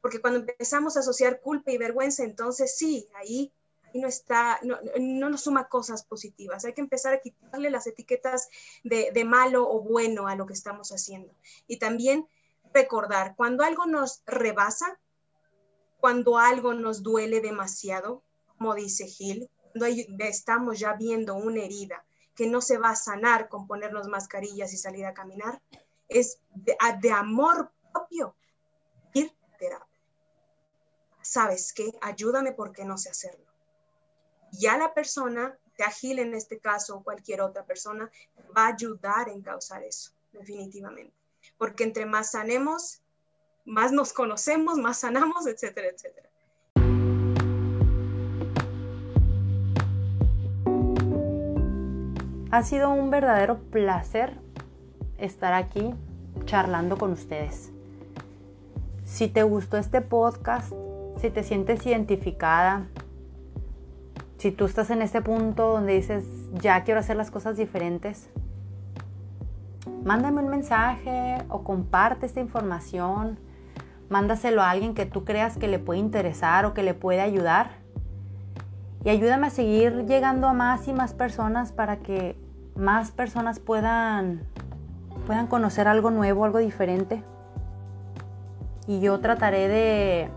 Porque 0.00 0.20
cuando 0.20 0.40
empezamos 0.40 0.96
a 0.96 1.00
asociar 1.00 1.40
culpa 1.40 1.70
y 1.70 1.78
vergüenza, 1.78 2.24
entonces 2.24 2.76
sí, 2.76 3.08
ahí, 3.14 3.52
no 3.94 4.08
está, 4.08 4.58
no, 4.62 4.78
nos 5.30 5.42
suma 5.42 5.68
cosas 5.68 6.04
positivas. 6.04 6.64
Hay 6.64 6.72
que 6.72 6.80
empezar 6.80 7.14
a 7.14 7.20
quitarle 7.20 7.70
las 7.70 7.86
etiquetas 7.86 8.48
de, 8.82 9.10
de 9.12 9.24
malo 9.24 9.68
o 9.70 9.80
bueno 9.80 10.26
a 10.26 10.34
lo 10.34 10.46
que 10.46 10.52
estamos 10.52 10.90
haciendo. 10.90 11.32
Y 11.66 11.78
también 11.78 12.26
recordar, 12.72 13.34
cuando 13.36 13.62
algo 13.62 13.86
nos 13.86 14.22
rebasa, 14.26 14.98
cuando 15.98 16.38
algo 16.38 16.74
nos 16.74 17.02
duele 17.02 17.40
demasiado, 17.40 18.22
como 18.58 18.74
dice 18.74 19.06
Gil, 19.06 19.48
cuando 19.72 19.86
estamos 20.18 20.78
ya 20.78 20.94
viendo 20.94 21.36
una 21.36 21.62
herida 21.62 22.04
que 22.34 22.48
no 22.48 22.60
se 22.60 22.78
va 22.78 22.90
a 22.90 22.96
sanar 22.96 23.48
con 23.48 23.66
ponernos 23.66 24.08
mascarillas 24.08 24.72
y 24.72 24.76
salir 24.76 25.06
a 25.06 25.14
caminar, 25.14 25.62
es 26.08 26.40
de, 26.54 26.76
de 27.00 27.12
amor 27.12 27.70
propio 27.92 28.34
terapia. 29.56 30.00
¿Sabes 31.22 31.72
qué? 31.72 31.90
Ayúdame 32.00 32.52
porque 32.52 32.84
no 32.84 32.98
sé 32.98 33.10
hacerlo. 33.10 33.44
Ya 34.52 34.76
la 34.76 34.94
persona, 34.94 35.56
te 35.76 35.84
Gil 35.84 36.18
en 36.18 36.34
este 36.34 36.58
caso 36.58 36.96
o 36.96 37.02
cualquier 37.02 37.40
otra 37.40 37.64
persona, 37.64 38.10
va 38.56 38.66
a 38.66 38.74
ayudar 38.74 39.28
en 39.28 39.42
causar 39.42 39.82
eso, 39.82 40.12
definitivamente. 40.32 41.14
Porque 41.58 41.84
entre 41.84 42.06
más 42.06 42.30
sanemos, 42.30 43.00
más 43.64 43.90
nos 43.90 44.12
conocemos, 44.12 44.78
más 44.78 44.98
sanamos, 44.98 45.46
etcétera, 45.46 45.88
etcétera. 45.88 46.28
Ha 52.50 52.62
sido 52.62 52.90
un 52.90 53.10
verdadero 53.10 53.58
placer 53.70 54.38
estar 55.18 55.54
aquí 55.54 55.92
charlando 56.44 56.96
con 56.96 57.10
ustedes. 57.10 57.73
Si 59.14 59.28
te 59.28 59.44
gustó 59.44 59.76
este 59.76 60.00
podcast, 60.00 60.72
si 61.18 61.30
te 61.30 61.44
sientes 61.44 61.86
identificada, 61.86 62.88
si 64.38 64.50
tú 64.50 64.64
estás 64.64 64.90
en 64.90 65.02
este 65.02 65.22
punto 65.22 65.70
donde 65.70 65.92
dices, 65.92 66.24
ya 66.54 66.82
quiero 66.82 66.98
hacer 66.98 67.14
las 67.14 67.30
cosas 67.30 67.56
diferentes, 67.56 68.28
mándame 70.02 70.42
un 70.42 70.48
mensaje 70.48 71.38
o 71.48 71.62
comparte 71.62 72.26
esta 72.26 72.40
información, 72.40 73.38
mándaselo 74.08 74.62
a 74.62 74.70
alguien 74.70 74.94
que 74.94 75.06
tú 75.06 75.24
creas 75.24 75.58
que 75.58 75.68
le 75.68 75.78
puede 75.78 76.00
interesar 76.00 76.64
o 76.64 76.74
que 76.74 76.82
le 76.82 76.94
puede 76.94 77.20
ayudar. 77.20 77.70
Y 79.04 79.10
ayúdame 79.10 79.46
a 79.46 79.50
seguir 79.50 80.06
llegando 80.06 80.48
a 80.48 80.54
más 80.54 80.88
y 80.88 80.92
más 80.92 81.14
personas 81.14 81.70
para 81.70 81.98
que 81.98 82.36
más 82.74 83.12
personas 83.12 83.60
puedan, 83.60 84.40
puedan 85.24 85.46
conocer 85.46 85.86
algo 85.86 86.10
nuevo, 86.10 86.44
algo 86.44 86.58
diferente. 86.58 87.22
Y 88.86 89.00
yo 89.00 89.20
trataré 89.20 89.68
de, 89.68 90.30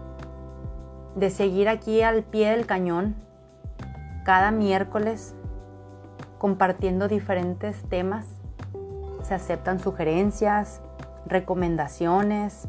de 1.15 1.29
seguir 1.29 1.69
aquí 1.69 2.01
al 2.01 2.23
pie 2.23 2.51
del 2.51 2.65
cañón 2.65 3.15
cada 4.23 4.51
miércoles 4.51 5.35
compartiendo 6.37 7.07
diferentes 7.07 7.81
temas. 7.83 8.25
Se 9.21 9.33
aceptan 9.33 9.79
sugerencias, 9.79 10.81
recomendaciones. 11.25 12.67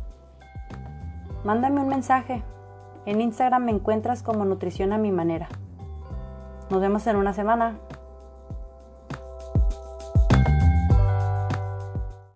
Mándame 1.45 1.81
un 1.81 1.89
mensaje. 1.89 2.43
En 3.07 3.21
Instagram 3.21 3.65
me 3.65 3.73
encuentras 3.73 4.23
como 4.23 4.45
Nutrición 4.45 4.93
a 4.93 4.99
mi 4.99 5.13
manera. 5.13 5.49
Nos 6.71 6.81
vemos 6.81 7.07
en 7.07 7.17
una 7.17 7.33
semana. 7.33 7.79